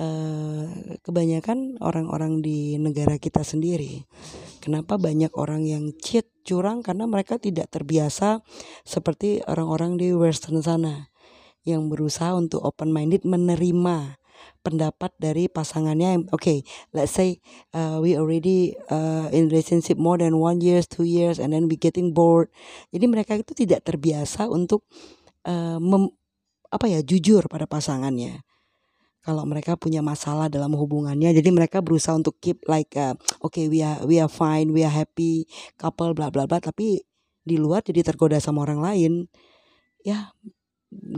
eh 0.00 0.96
kebanyakan 1.02 1.76
orang-orang 1.82 2.40
di 2.40 2.78
negara 2.80 3.18
kita 3.20 3.42
sendiri. 3.44 4.06
Kenapa 4.62 4.96
banyak 4.96 5.34
orang 5.36 5.66
yang 5.66 5.92
cheat, 5.98 6.30
curang 6.46 6.80
karena 6.80 7.04
mereka 7.10 7.36
tidak 7.36 7.68
terbiasa 7.74 8.40
seperti 8.86 9.42
orang-orang 9.44 9.98
di 10.00 10.14
western 10.14 10.62
sana 10.64 11.10
yang 11.66 11.90
berusaha 11.92 12.32
untuk 12.32 12.64
open 12.64 12.94
minded 12.94 13.26
menerima 13.26 14.19
pendapat 14.60 15.12
dari 15.16 15.48
pasangannya 15.48 16.08
yang 16.18 16.22
okay 16.36 16.60
let's 16.92 17.16
say 17.16 17.40
uh, 17.72 17.96
we 18.00 18.12
already 18.16 18.76
uh, 18.92 19.28
in 19.32 19.48
relationship 19.48 19.96
more 19.96 20.20
than 20.20 20.36
one 20.36 20.60
years 20.60 20.84
two 20.84 21.08
years 21.08 21.40
and 21.40 21.56
then 21.56 21.64
we 21.68 21.80
getting 21.80 22.12
bored. 22.12 22.52
Jadi 22.92 23.04
mereka 23.08 23.40
itu 23.40 23.56
tidak 23.56 23.88
terbiasa 23.88 24.48
untuk 24.52 24.84
uh, 25.48 25.80
mem- 25.80 26.12
apa 26.68 26.86
ya 26.86 27.00
jujur 27.00 27.48
pada 27.48 27.64
pasangannya. 27.64 28.44
Kalau 29.20 29.44
mereka 29.44 29.76
punya 29.76 30.00
masalah 30.00 30.48
dalam 30.48 30.72
hubungannya 30.76 31.36
jadi 31.36 31.48
mereka 31.52 31.84
berusaha 31.84 32.16
untuk 32.16 32.40
keep 32.40 32.64
like 32.68 32.96
uh, 32.96 33.12
okay 33.44 33.68
we 33.68 33.84
are 33.84 34.00
we 34.08 34.16
are 34.16 34.32
fine 34.32 34.72
we 34.72 34.80
are 34.80 34.92
happy 34.92 35.44
couple 35.76 36.16
bla 36.16 36.32
bla 36.32 36.48
bla 36.48 36.56
tapi 36.56 37.04
di 37.40 37.56
luar 37.56 37.80
jadi 37.84 38.04
tergoda 38.04 38.40
sama 38.40 38.64
orang 38.64 38.80
lain. 38.80 39.12
Ya 40.00 40.32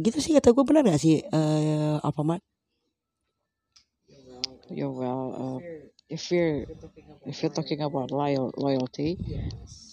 gitu 0.03 0.21
sih 0.21 0.37
kata 0.37 0.53
gue 0.53 0.65
benar 0.69 0.85
gak 0.85 1.01
sih 1.01 1.25
uh, 1.33 1.97
Alfamart 2.05 2.45
Yeah, 4.73 4.87
well, 4.89 5.25
uh, 5.43 5.61
if 6.09 6.31
you're 6.33 6.67
if 7.25 7.43
you're 7.43 7.51
talking 7.59 7.81
about 7.83 8.11
loyal 8.11 8.53
loyalty, 8.57 9.21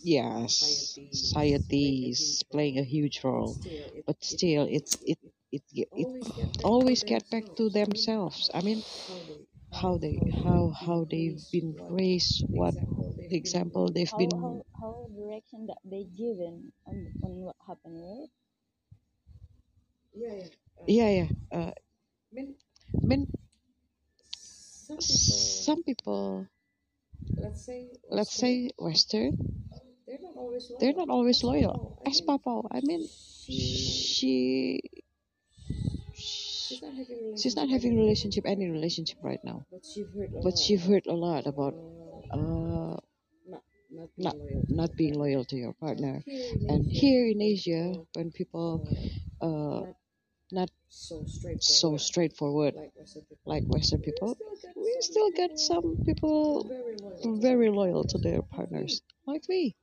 yes, 0.01 0.99
society 1.11 2.09
is 2.11 2.43
playing 2.51 2.77
a 2.79 2.83
huge 2.83 3.23
role, 3.23 3.57
but 4.05 4.23
still, 4.23 4.67
it's 4.69 4.97
it 5.01 5.19
it 5.51 5.63
ge- 5.75 5.91
it 6.03 6.09
always 6.63 7.03
get 7.03 7.29
back 7.29 7.45
to 7.57 7.69
themselves. 7.69 8.49
I 8.53 8.61
mean, 8.61 8.83
how 9.73 9.97
they 9.97 10.19
how 10.43 10.71
how 10.71 11.05
they've 11.09 11.41
been 11.51 11.75
raised, 11.89 12.43
what 12.49 12.75
the 13.29 13.37
example 13.37 13.91
they've 13.91 14.15
been. 14.17 14.31
how 14.31 14.63
how 14.81 15.07
direction 15.15 15.67
that 15.67 15.79
they 15.85 16.03
given 16.17 16.71
on 16.85 16.97
on 17.23 17.31
what 17.45 17.55
happened, 17.67 17.99
right? 18.01 18.29
Yeah, 20.13 20.33
yeah. 20.35 20.47
Uh, 20.79 20.85
Yeah, 20.87 21.09
yeah. 21.09 21.29
Uh, 21.51 21.71
I 21.71 22.33
mean, 22.33 22.55
I 23.03 23.05
mean, 23.05 23.27
some 24.89 24.97
people, 24.97 25.65
some 25.65 25.83
people, 25.83 26.47
let's 27.37 27.65
say, 27.65 27.87
let's 28.09 28.31
Western, 28.31 28.39
say 28.39 28.69
Western, 28.77 29.37
they're 30.07 30.17
not 30.21 30.35
always 30.35 30.69
loyal. 30.69 30.79
they're 30.79 30.93
not 30.93 31.09
always 31.09 31.43
loyal. 31.43 31.73
Papao, 31.73 32.07
As 32.07 32.21
mean, 32.21 32.27
Papa, 32.27 32.67
I 32.71 32.81
mean, 32.81 33.07
she, 33.47 33.61
she 34.27 34.81
she's 36.13 36.81
not 36.81 36.93
having 36.95 37.37
she's 37.37 37.55
not 37.55 37.69
relationship 37.69 37.69
having 37.69 37.97
relationship 37.97 38.45
any 38.45 38.69
relationship 38.69 39.17
right 39.23 39.39
now 39.43 39.65
but 39.71 39.85
she 39.85 40.01
heard 40.15 40.31
a 40.33 40.41
but 40.43 40.53
lot 40.53 40.57
she've 40.57 40.83
heard 40.83 41.05
a 41.07 41.13
lot 41.13 41.45
about 41.47 41.73
uh, 42.31 42.97
not 43.47 43.63
not 44.19 44.35
loyal 44.37 44.65
to 44.65 44.79
not 44.79 44.89
your 44.89 44.95
being 44.95 45.13
partner. 45.13 45.23
loyal 45.23 45.45
to 45.45 45.55
your 45.55 45.73
partner 45.73 46.23
Here 46.25 46.55
and 46.69 46.85
Asia, 46.85 46.99
here 47.01 47.25
in 47.27 47.41
asia 47.41 47.93
when 48.13 48.31
people 48.31 48.81
uh, 49.41 49.45
uh 49.45 49.85
not 50.51 50.69
not 50.69 50.69
so 50.89 51.25
straightforward 51.25 51.85
so 51.85 51.97
straightforward 51.97 52.75
like 52.75 52.91
Western 52.95 53.23
people. 53.23 53.45
like 53.45 53.63
western 53.67 54.01
We 54.01 54.01
people 54.01 54.35
still 54.35 54.55
get 54.61 54.75
we 54.75 55.01
some 55.01 55.01
still 55.01 55.31
get 55.31 55.57
people 55.57 55.57
some 55.57 55.97
people 56.05 56.63
very 56.67 56.95
loyal. 56.97 57.19
to 57.23 57.39
very 57.41 57.69
loyal 57.69 58.03
to 58.05 58.17
their 58.17 58.41
partners 58.41 59.01
like 59.25 59.43
me 59.49 59.75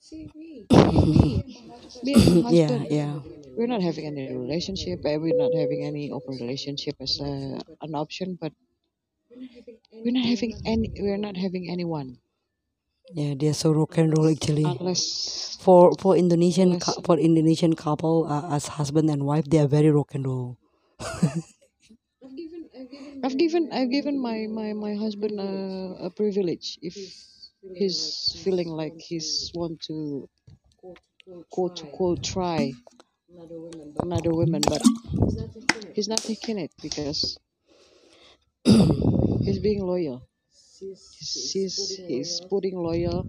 See 0.00 0.30
me. 0.34 0.66
Me 2.02 2.14
and 2.14 2.30
my 2.30 2.38
yeah, 2.48 2.68
husband, 2.68 2.88
yeah. 2.88 3.20
we're 3.56 3.66
not 3.66 3.82
having 3.82 4.06
any 4.06 4.34
relationship. 4.36 5.00
uh, 5.04 5.18
We're 5.20 5.34
not 5.36 5.52
having 5.54 5.84
any 5.84 6.10
open 6.12 6.36
relationship 6.40 6.96
as 7.00 7.18
a, 7.20 7.60
an 7.82 7.94
option, 7.94 8.38
but 8.40 8.52
we're 10.04 10.12
not 10.12 10.24
having 10.26 10.54
any. 10.64 10.90
We're 10.98 11.18
not 11.18 11.36
having 11.36 11.68
anyone 11.70 12.18
Yeah, 13.14 13.34
they're 13.38 13.54
so 13.54 13.72
rock 13.72 13.98
and 13.98 14.16
roll 14.16 14.28
actually. 14.28 14.64
unless 14.64 15.56
For 15.60 15.92
for 16.00 16.16
Indonesian 16.16 16.68
unless 16.72 16.84
cou- 16.84 17.02
for 17.04 17.18
Indonesian 17.18 17.74
couple 17.74 18.26
uh, 18.30 18.54
as 18.54 18.66
husband 18.68 19.10
and 19.10 19.24
wife, 19.24 19.46
they 19.46 19.58
are 19.58 19.68
very 19.68 19.90
rock 19.90 20.14
and 20.14 20.26
roll. 20.26 20.58
I've 22.24 22.36
given 22.36 22.68
I've 22.74 22.90
given 22.90 23.20
I've 23.24 23.38
given 23.38 23.68
I've 23.72 23.90
given 23.90 24.20
my 24.20 24.46
my 24.48 24.72
my 24.72 24.94
husband 24.94 25.40
a, 25.40 26.06
a 26.06 26.10
privilege 26.10 26.78
if 26.82 26.94
he's 27.74 28.38
feeling 28.44 28.68
like 28.68 28.94
he's 28.98 29.50
want 29.54 29.80
to 29.88 30.28
quote 31.50 31.76
to 31.76 31.86
quote 31.86 32.22
try 32.22 32.72
another 33.30 33.60
woman, 33.60 33.92
but 33.96 34.06
woman, 34.34 34.62
but 34.68 34.82
he's 35.24 35.36
not 35.36 35.52
taking 35.52 35.82
it. 35.82 35.94
he's 35.94 36.08
not 36.08 36.18
taking 36.18 36.58
it 36.58 36.72
because 36.82 37.38
he's 39.44 39.58
being 39.58 39.84
loyal. 39.86 40.22
She's 40.78 41.16
He's 41.18 41.52
she's 41.52 41.74
he's, 41.76 41.76
putting 41.76 42.06
he's 42.08 42.40
putting 42.50 42.76
loyal 42.78 43.26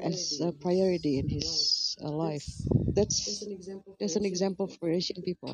as 0.00 0.40
a 0.40 0.52
priority 0.52 1.18
in 1.18 1.28
his 1.28 1.44
his 1.44 1.96
life. 2.00 2.08
uh, 2.08 2.10
life. 2.10 2.46
That's 2.94 3.16
that's 3.24 3.38
That's 3.38 3.42
an 3.42 3.52
example 3.52 3.92
for 3.98 4.06
that's 4.08 4.16
Asian 4.16 4.34
people. 4.34 4.66
for 4.78 4.88
Asian 4.90 5.22
people. 5.22 5.52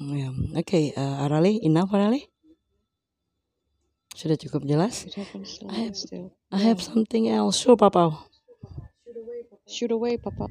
Yeah. 0.00 0.32
Okay, 0.60 0.92
uh, 0.96 1.26
Arali, 1.28 1.60
enough 1.62 1.90
Arali? 1.92 2.26
Sudah 4.16 4.36
cukup 4.36 4.66
jelas? 4.66 5.06
It 5.06 5.14
happens 5.14 5.58
a 5.62 5.66
I 5.68 5.74
lot 5.74 5.86
have 5.86 5.96
still. 5.96 6.32
I 6.52 6.58
have 6.58 6.80
something 6.82 7.28
else. 7.28 7.58
Sure, 7.58 7.76
Papa. 7.76 8.26
Shoot 9.66 9.90
away, 9.92 10.16
Papa. 10.16 10.46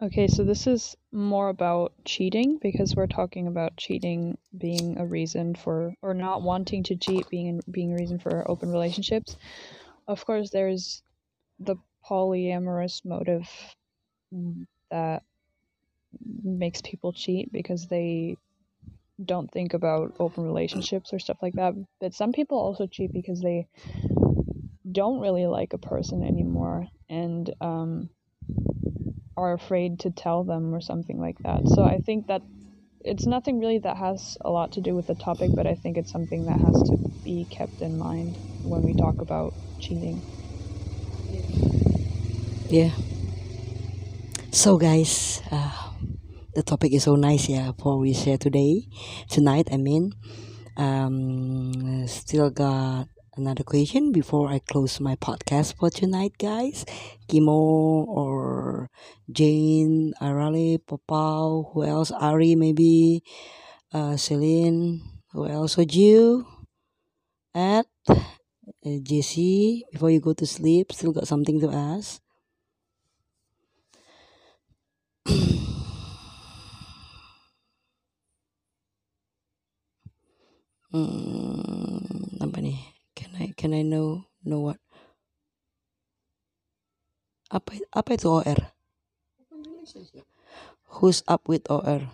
Okay, 0.00 0.28
so 0.28 0.44
this 0.44 0.68
is 0.68 0.96
more 1.10 1.48
about 1.48 1.92
cheating 2.04 2.58
because 2.62 2.94
we're 2.94 3.08
talking 3.08 3.48
about 3.48 3.76
cheating 3.76 4.38
being 4.56 4.96
a 4.96 5.04
reason 5.04 5.56
for 5.56 5.92
or 6.02 6.14
not 6.14 6.42
wanting 6.42 6.84
to 6.84 6.94
cheat 6.94 7.28
being 7.30 7.60
being 7.68 7.92
a 7.92 7.96
reason 7.96 8.20
for 8.20 8.48
open 8.48 8.70
relationships. 8.70 9.36
Of 10.06 10.24
course, 10.24 10.50
there's 10.50 11.02
the 11.58 11.74
polyamorous 12.08 13.04
motive 13.04 13.48
that 14.92 15.24
makes 16.44 16.80
people 16.80 17.12
cheat 17.12 17.50
because 17.50 17.88
they 17.88 18.36
don't 19.24 19.50
think 19.50 19.74
about 19.74 20.14
open 20.20 20.44
relationships 20.44 21.12
or 21.12 21.18
stuff 21.18 21.38
like 21.42 21.54
that. 21.54 21.74
But 22.00 22.14
some 22.14 22.30
people 22.30 22.56
also 22.56 22.86
cheat 22.86 23.12
because 23.12 23.40
they 23.40 23.66
don't 24.92 25.18
really 25.18 25.46
like 25.46 25.72
a 25.72 25.78
person 25.78 26.22
anymore 26.22 26.86
and 27.10 27.52
um 27.60 28.08
are 29.38 29.52
afraid 29.52 30.00
to 30.00 30.10
tell 30.10 30.44
them 30.44 30.74
or 30.74 30.80
something 30.80 31.18
like 31.18 31.38
that. 31.44 31.66
So 31.68 31.84
I 31.84 31.98
think 31.98 32.26
that 32.26 32.42
it's 33.04 33.26
nothing 33.26 33.60
really 33.60 33.78
that 33.78 33.96
has 33.96 34.36
a 34.42 34.50
lot 34.50 34.72
to 34.72 34.80
do 34.80 34.94
with 34.94 35.06
the 35.06 35.14
topic, 35.14 35.50
but 35.54 35.66
I 35.66 35.74
think 35.74 35.96
it's 35.96 36.10
something 36.10 36.44
that 36.46 36.58
has 36.58 36.82
to 36.90 36.96
be 37.24 37.46
kept 37.50 37.80
in 37.80 37.96
mind 37.98 38.36
when 38.64 38.82
we 38.82 38.94
talk 38.94 39.20
about 39.20 39.54
cheating. 39.80 40.20
Yeah. 42.68 42.90
So 44.50 44.76
guys, 44.76 45.40
uh, 45.50 45.92
the 46.54 46.62
topic 46.62 46.92
is 46.92 47.04
so 47.04 47.14
nice 47.14 47.48
yeah 47.48 47.72
for 47.78 47.98
we 47.98 48.12
share 48.12 48.38
today, 48.38 48.88
tonight. 49.30 49.68
I 49.70 49.76
mean, 49.76 50.12
um, 50.76 52.06
still 52.08 52.50
got 52.50 53.08
another 53.38 53.64
question 53.64 54.12
before 54.12 54.48
I 54.48 54.58
close 54.58 55.00
my 55.00 55.16
podcast 55.16 55.76
for 55.78 55.90
tonight, 55.90 56.34
guys. 56.38 56.84
Kimo 57.28 58.04
or 58.04 58.90
Jane, 59.30 60.12
Arali, 60.20 60.78
Popao, 60.78 61.72
who 61.72 61.84
else? 61.84 62.10
Ari, 62.12 62.54
maybe, 62.56 63.22
uh, 63.94 64.16
Celine, 64.16 65.02
who 65.32 65.46
else? 65.46 65.74
So 65.74 65.82
you, 65.82 66.46
Ed, 67.54 67.84
uh, 68.86 68.98
Jesse. 69.02 69.84
Before 69.92 70.10
you 70.10 70.20
go 70.20 70.32
to 70.34 70.46
sleep, 70.46 70.92
still 70.92 71.12
got 71.12 71.28
something 71.28 71.60
to 71.60 71.70
ask. 71.70 72.20
Hmm? 80.92 81.77
Can 83.58 83.74
I 83.74 83.82
know 83.82 84.22
know 84.46 84.62
what? 84.62 84.78
Apa 87.50 87.82
apa 87.90 88.14
itu 88.14 88.30
OR? 88.30 88.70
Who's 91.02 91.26
up 91.26 91.50
with 91.50 91.66
OR? 91.66 92.06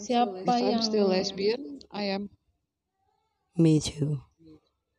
Siapa 0.00 0.40
If 0.40 0.48
I'm 0.48 0.80
yang 0.80 0.80
still 0.80 1.12
lesbian, 1.12 1.84
I 1.92 2.16
am. 2.16 2.32
Me 3.60 3.76
too. 3.76 4.24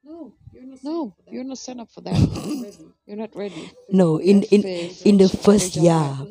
No, 0.06 0.38
you're 0.54 0.70
not 0.70 0.80
No, 0.86 1.18
you're 1.34 1.48
not 1.48 1.58
signed 1.58 1.82
up 1.82 1.90
for 1.90 2.06
that. 2.06 2.14
You're 3.10 3.18
not 3.18 3.34
ready. 3.34 3.74
No, 3.90 4.22
in 4.22 4.46
in 4.54 4.62
in 5.02 5.18
the 5.18 5.26
first 5.26 5.74
yeah, 5.82 6.30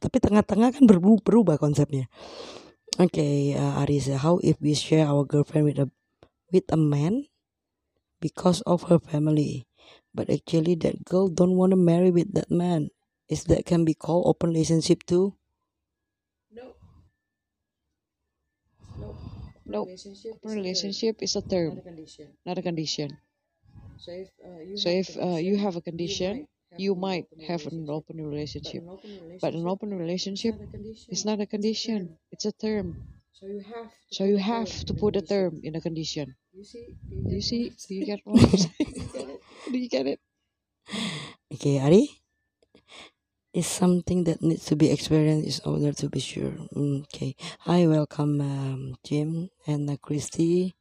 tapi 0.00 0.24
tengah-tengah 0.24 0.72
kan 0.72 0.88
berubah, 0.88 1.60
konsepnya. 1.60 2.08
Okay, 2.96 3.52
uh, 3.52 3.84
Arisa, 3.84 4.16
how 4.16 4.40
if 4.40 4.56
we 4.64 4.72
share 4.72 5.04
our 5.04 5.28
girlfriend 5.28 5.68
with 5.68 5.76
a 5.84 5.92
with 6.54 6.64
a 6.70 6.78
man 6.78 7.26
because 8.20 8.60
of 8.62 8.84
her 8.90 8.98
family, 8.98 9.66
but 10.14 10.30
actually 10.30 10.74
that 10.76 11.04
girl 11.04 11.28
don't 11.28 11.56
want 11.56 11.70
to 11.72 11.76
marry 11.76 12.10
with 12.10 12.34
that 12.34 12.50
man? 12.50 12.90
Is 13.28 13.44
that 13.44 13.66
can 13.66 13.84
be 13.84 13.94
called 13.94 14.26
open 14.26 14.50
relationship 14.50 15.04
too? 15.04 15.36
No. 16.50 16.74
No. 18.96 19.16
No. 19.66 19.82
Relationship 19.82 20.32
Open 20.32 20.50
is 20.50 20.56
a 20.56 20.64
term, 20.64 20.94
relationship 20.94 21.22
is 21.22 21.36
a 21.36 21.42
not 21.44 21.52
term, 21.52 21.78
a 21.78 21.82
condition. 21.82 22.36
not 22.46 22.58
a 22.58 22.62
condition. 22.62 23.18
So 23.96 24.12
if 24.12 24.30
uh, 24.44 24.60
you 24.60 24.78
So 24.78 24.88
have 24.88 25.00
if 25.00 25.16
a 25.16 25.20
uh, 25.22 25.36
you 25.36 25.56
condition, 25.56 25.58
have 25.58 25.76
a 25.76 25.80
you 25.80 25.82
condition, 25.82 26.34
might 26.34 26.48
have 26.72 26.84
you 26.84 26.94
an 26.94 26.96
might 26.96 27.26
open 27.26 27.40
have 27.46 27.66
an 27.66 27.88
relationship. 27.88 27.90
open 27.90 28.18
relationship. 28.18 28.82
But 28.82 28.84
an 28.84 28.88
open 28.88 29.10
relationship, 29.18 29.42
But 29.42 29.52
an 29.54 29.66
open 29.66 29.98
is 30.32 30.44
relationship 30.46 30.54
not 30.54 30.60
a 30.60 30.66
condition. 30.66 31.14
is 31.14 31.24
not 31.24 31.40
a 31.40 31.46
It's 31.52 31.70
a 31.70 31.76
condition. 31.76 31.98
term. 31.98 32.18
It's 32.32 32.44
a 32.46 32.52
term. 32.52 32.98
So 33.32 33.46
you 33.46 33.60
have 33.60 33.92
to 34.10 34.16
So 34.16 34.24
put 34.24 34.32
you 34.32 34.36
a 34.36 34.38
have 34.38 34.84
to 34.86 34.94
put 34.94 35.16
a 35.16 35.22
term 35.22 35.60
in 35.62 35.76
a 35.76 35.80
condition. 35.80 36.36
You 36.54 36.64
see? 36.64 36.86
Do 37.10 37.16
Do 37.28 37.34
you 37.34 37.36
you 37.36 37.42
see? 37.42 37.70
Do 37.88 37.94
you 37.94 38.02
saying? 38.02 38.06
get 38.06 38.20
what 38.24 38.42
I'm 38.42 38.56
saying? 38.56 38.72
it? 39.14 39.42
Do 39.70 39.78
you 39.78 39.88
get 39.90 40.06
it? 40.06 40.20
Okay, 41.54 41.80
Ari, 41.80 42.08
is 43.54 43.66
something 43.66 44.24
that 44.24 44.42
needs 44.42 44.64
to 44.66 44.76
be 44.76 44.90
experienced 44.90 45.64
in 45.66 45.72
order 45.72 45.92
to 45.92 46.08
be 46.10 46.20
sure. 46.20 46.52
Mm, 46.76 47.04
Okay, 47.04 47.36
hi, 47.60 47.86
welcome, 47.86 48.40
um, 48.40 48.96
Jim 49.04 49.50
and 49.66 49.90
uh, 49.90 49.96
Christy. 49.98 50.74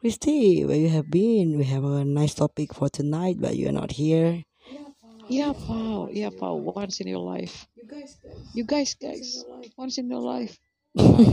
Christy, 0.00 0.64
where 0.64 0.76
you 0.78 0.90
have 0.90 1.10
been? 1.10 1.58
We 1.58 1.64
have 1.64 1.84
a 1.84 2.04
nice 2.04 2.34
topic 2.34 2.74
for 2.74 2.88
tonight, 2.90 3.36
but 3.40 3.56
you 3.56 3.68
are 3.68 3.72
not 3.82 3.92
here. 3.92 4.44
Yeah, 4.66 4.88
Yeah, 5.28 5.52
pal. 5.52 5.66
pal. 5.66 6.08
Yeah, 6.12 6.30
pal. 6.30 6.60
Once 6.60 7.00
in 7.00 7.08
your 7.08 7.20
life. 7.20 7.66
You 7.76 7.84
guys, 7.88 8.16
guys. 8.22 8.48
You 8.54 8.64
guys, 8.64 8.96
Once 9.00 9.20
in 9.20 9.32
guys. 9.34 9.34
your 9.34 9.48
life. 9.58 9.72
Once 9.76 9.98
in 9.98 10.10
your 10.10 10.20
life. 10.20 10.58
Try 10.96 11.24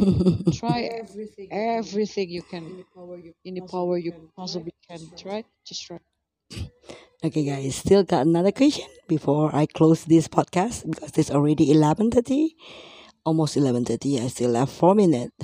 Try 0.51 0.81
everything. 0.81 1.51
you 1.51 1.67
can. 1.69 1.79
everything 1.79 2.29
you 2.29 2.43
can. 2.43 2.77
the 2.77 2.83
power 2.95 3.17
you 3.17 3.33
In 3.43 3.55
the 3.55 3.61
possibly 3.61 3.63
power 3.63 3.97
you 3.97 4.11
can. 4.11 4.29
Try. 4.37 4.37
possibly 4.37 4.73
can. 4.87 5.11
Just 5.11 5.17
try. 5.17 5.31
Try. 5.31 5.43
Just 5.65 5.85
try. 5.85 5.99
Okay, 7.23 7.43
guys, 7.45 7.75
still 7.75 8.03
got 8.03 8.25
another 8.25 8.51
question 8.51 8.87
before 9.07 9.53
I 9.55 9.65
close 9.65 10.05
this 10.05 10.27
podcast 10.27 10.89
because 10.89 11.17
it's 11.17 11.31
already 11.31 11.71
eleven 11.71 12.11
thirty, 12.11 12.55
almost 13.25 13.57
eleven 13.57 13.85
thirty. 13.85 14.19
I 14.19 14.27
still 14.27 14.55
have 14.55 14.69
four 14.71 14.95
minutes. 14.95 15.35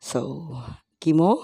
So, 0.00 0.62
Kimo 1.00 1.42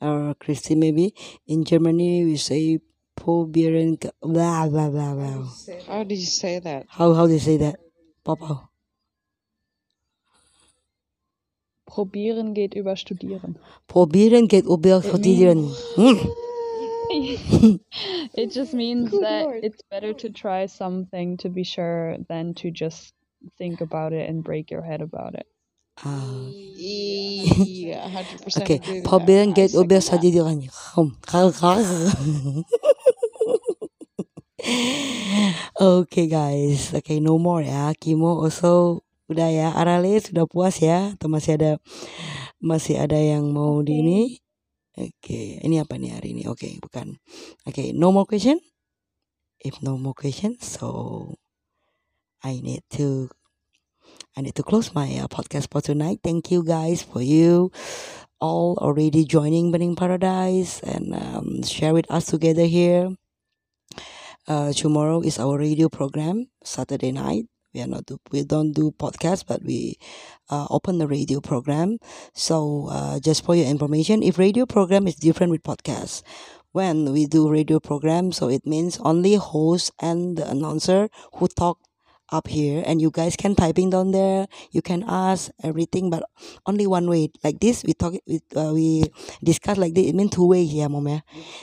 or 0.00 0.34
Christy, 0.38 0.74
maybe 0.74 1.14
in 1.46 1.64
Germany 1.64 2.24
we 2.24 2.36
say 2.36 2.80
probieren, 3.16 3.96
ke- 4.00 4.14
blah 4.22 4.68
blah 4.68 4.90
blah 4.90 5.14
How 5.16 5.24
do 5.24 5.34
blah. 5.34 5.44
you 5.44 5.46
say 5.50 5.78
that? 5.80 5.86
How 5.86 6.04
did 6.04 6.18
you 6.18 6.26
say 6.26 6.58
that? 6.60 6.86
How 6.88 7.14
how 7.14 7.26
do 7.26 7.32
you 7.32 7.38
say 7.40 7.56
that, 7.58 7.76
Papa? 8.24 8.67
Probieren 11.88 12.52
geht 12.54 12.74
über 12.74 12.96
Studieren. 12.96 13.58
Probieren 13.88 14.46
geht 14.46 14.66
über 14.66 14.98
It 14.98 15.04
studieren. 15.04 15.70
Hmm. 15.96 16.18
it 18.34 18.52
just 18.54 18.74
means 18.74 19.10
Good 19.10 19.22
that 19.22 19.42
lord. 19.44 19.64
it's 19.64 19.82
better 19.90 20.12
to 20.12 20.28
try 20.28 20.66
something 20.66 21.38
to 21.38 21.48
be 21.48 21.64
sure 21.64 22.18
than 22.28 22.54
to 22.56 22.70
just 22.70 23.14
think 23.56 23.80
about 23.80 24.12
it 24.12 24.28
and 24.28 24.44
break 24.44 24.70
your 24.70 24.82
head 24.82 25.00
about 25.00 25.34
it. 25.34 25.46
Ah. 26.04 26.50
Yeah, 27.56 28.06
hundred 28.10 28.42
percent 28.44 28.64
Okay, 28.64 28.74
agree 28.76 29.00
with 29.00 29.04
that. 29.04 29.08
probieren 29.10 29.54
geht 29.54 29.72
über 29.74 30.00
studieren. 30.00 30.68
Okay 35.80 36.26
guys, 36.28 36.92
okay 36.92 37.20
no 37.20 37.38
more 37.38 37.62
ya. 37.62 37.92
Kimo 37.98 38.42
also 38.44 39.00
udah 39.28 39.48
ya. 39.52 39.68
Arale 39.76 40.18
sudah 40.20 40.44
puas 40.48 40.80
ya. 40.82 41.14
Atau 41.14 41.28
masih 41.30 41.60
ada 41.60 41.70
masih 42.58 42.98
ada 42.98 43.16
yang 43.16 43.48
mau 43.54 43.80
di 43.84 44.02
ini? 44.02 44.20
Okay, 44.98 45.62
ini 45.62 45.78
apa 45.78 45.94
nih 45.94 46.18
hari 46.18 46.34
ini? 46.34 46.50
Okay, 46.50 46.82
bukan. 46.82 47.22
Okay, 47.62 47.94
no 47.94 48.10
more 48.10 48.26
question. 48.26 48.58
If 49.62 49.78
no 49.78 49.94
more 49.94 50.14
questions, 50.14 50.66
so 50.66 51.38
I 52.42 52.58
need 52.58 52.82
to 52.98 53.30
I 54.34 54.42
need 54.42 54.54
to 54.58 54.66
close 54.66 54.94
my 54.94 55.06
uh, 55.18 55.26
podcast 55.26 55.70
for 55.70 55.82
tonight. 55.82 56.22
Thank 56.22 56.50
you 56.50 56.62
guys 56.62 57.02
for 57.02 57.22
you 57.22 57.70
all 58.40 58.78
already 58.78 59.24
joining 59.24 59.72
Burning 59.72 59.96
Paradise 59.96 60.80
and 60.80 61.14
um, 61.14 61.62
share 61.62 61.92
with 61.92 62.10
us 62.10 62.26
together 62.26 62.66
here. 62.66 63.14
Uh, 64.46 64.72
tomorrow 64.72 65.20
is 65.20 65.38
our 65.38 65.58
radio 65.58 65.88
program, 65.88 66.48
Saturday 66.62 67.12
night. 67.12 67.46
We 67.74 67.82
are 67.82 67.86
not 67.86 68.06
do, 68.06 68.18
we 68.32 68.44
don't 68.44 68.72
do 68.72 68.90
podcast, 68.92 69.44
but 69.46 69.62
we 69.62 69.98
uh, 70.50 70.66
open 70.70 70.98
the 70.98 71.06
radio 71.06 71.40
program. 71.40 71.98
So 72.34 72.88
uh, 72.90 73.20
just 73.20 73.44
for 73.44 73.54
your 73.54 73.66
information, 73.66 74.22
if 74.22 74.38
radio 74.38 74.66
program 74.66 75.06
is 75.06 75.16
different 75.16 75.50
with 75.52 75.62
podcast, 75.62 76.22
when 76.72 77.12
we 77.12 77.26
do 77.26 77.50
radio 77.50 77.80
program, 77.80 78.32
so 78.32 78.48
it 78.48 78.66
means 78.66 78.98
only 79.00 79.34
host 79.34 79.90
and 80.00 80.36
the 80.36 80.48
announcer 80.48 81.08
who 81.34 81.48
talk 81.48 81.78
up 82.30 82.48
here 82.48 82.82
and 82.86 83.00
you 83.00 83.10
guys 83.10 83.36
can 83.36 83.54
typing 83.54 83.90
down 83.90 84.10
there. 84.10 84.46
You 84.70 84.82
can 84.82 85.04
ask 85.06 85.50
everything 85.62 86.10
but 86.10 86.24
only 86.66 86.86
one 86.86 87.08
way. 87.08 87.30
Like 87.42 87.60
this 87.60 87.84
we 87.84 87.94
talk 87.94 88.14
we, 88.26 88.40
uh, 88.56 88.72
we 88.74 89.04
discuss 89.42 89.78
like 89.78 89.94
this. 89.94 90.06
It 90.06 90.14
means 90.14 90.30
two 90.32 90.46
way 90.46 90.64
here 90.64 90.88
mom 90.88 91.22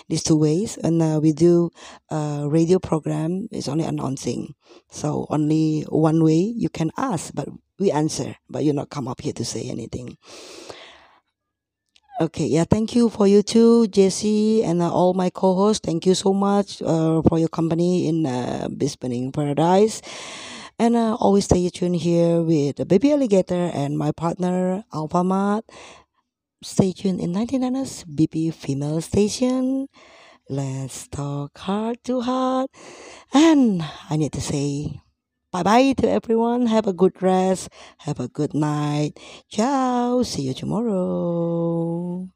these 0.09 0.23
two 0.23 0.37
ways. 0.37 0.77
And 0.77 1.01
uh, 1.01 1.19
we 1.21 1.33
do 1.33 1.71
uh, 2.09 2.45
radio 2.49 2.79
program. 2.79 3.47
It's 3.51 3.67
only 3.67 3.85
announcing. 3.85 4.55
So 4.89 5.27
only 5.29 5.83
one 5.89 6.23
way 6.23 6.53
you 6.55 6.69
can 6.69 6.91
ask 6.97 7.33
but 7.33 7.47
we 7.79 7.91
answer 7.91 8.35
but 8.49 8.63
you 8.63 8.73
not 8.73 8.89
come 8.89 9.07
up 9.07 9.21
here 9.21 9.33
to 9.33 9.45
say 9.45 9.69
anything. 9.69 10.17
Okay, 12.21 12.45
yeah, 12.47 12.63
thank 12.63 12.95
you 12.95 13.09
for 13.09 13.27
you 13.27 13.43
too, 13.43 13.87
Jesse, 13.87 14.63
and 14.63 14.81
uh, 14.81 14.87
all 14.89 15.13
my 15.13 15.29
co-hosts. 15.29 15.83
Thank 15.83 16.05
you 16.05 16.15
so 16.15 16.31
much 16.31 16.81
uh, 16.81 17.21
for 17.27 17.39
your 17.39 17.49
company 17.49 18.07
in 18.07 18.25
uh, 18.25 18.69
Bispening 18.71 19.33
Paradise. 19.33 20.01
And 20.77 20.95
uh, 20.95 21.15
always 21.15 21.45
stay 21.45 21.69
tuned 21.69 21.95
here 21.97 22.41
with 22.41 22.85
Baby 22.87 23.13
Alligator 23.13 23.71
and 23.73 23.97
my 23.97 24.11
partner, 24.11 24.83
Alfamart. 24.93 25.63
Stay 26.61 26.91
tuned 26.91 27.21
in 27.21 27.31
99ers 27.33 28.03
BP 28.03 28.53
Female 28.53 28.99
Station. 28.99 29.87
Let's 30.49 31.07
talk 31.07 31.57
heart 31.57 32.03
to 32.05 32.21
heart. 32.21 32.69
And 33.33 33.83
I 34.09 34.17
need 34.17 34.33
to 34.33 34.41
say 34.41 34.99
bye 35.51 35.63
bye 35.63 35.93
to 35.93 36.09
everyone. 36.09 36.67
Have 36.67 36.87
a 36.87 36.93
good 36.93 37.21
rest. 37.21 37.69
Have 37.99 38.19
a 38.19 38.27
good 38.27 38.53
night. 38.53 39.17
Ciao. 39.49 40.23
See 40.23 40.43
you 40.43 40.53
tomorrow. 40.53 42.34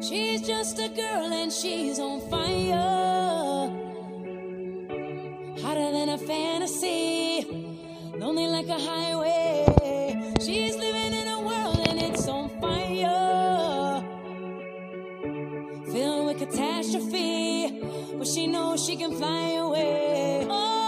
She's 0.00 0.42
just 0.42 0.78
a 0.78 0.88
girl 0.88 1.32
and 1.32 1.52
she's 1.52 1.98
on 1.98 2.20
fire. 2.28 3.70
Hotter 5.62 5.92
than 5.92 6.08
a 6.08 6.18
fantasy, 6.18 7.46
lonely 8.16 8.46
like 8.46 8.68
a 8.68 8.78
highway. 8.78 10.34
She's 10.40 10.76
living 10.76 11.12
in 11.12 11.28
a 11.28 11.40
world 11.40 11.80
and 11.88 12.02
it's 12.02 12.26
on 12.28 12.48
fire. 12.60 14.02
Filled 15.92 16.26
with 16.26 16.38
catastrophe, 16.38 17.80
but 18.18 18.26
she 18.26 18.46
knows 18.46 18.84
she 18.84 18.96
can 18.96 19.12
fly 19.16 19.52
away. 19.52 20.46
Oh, 20.50 20.81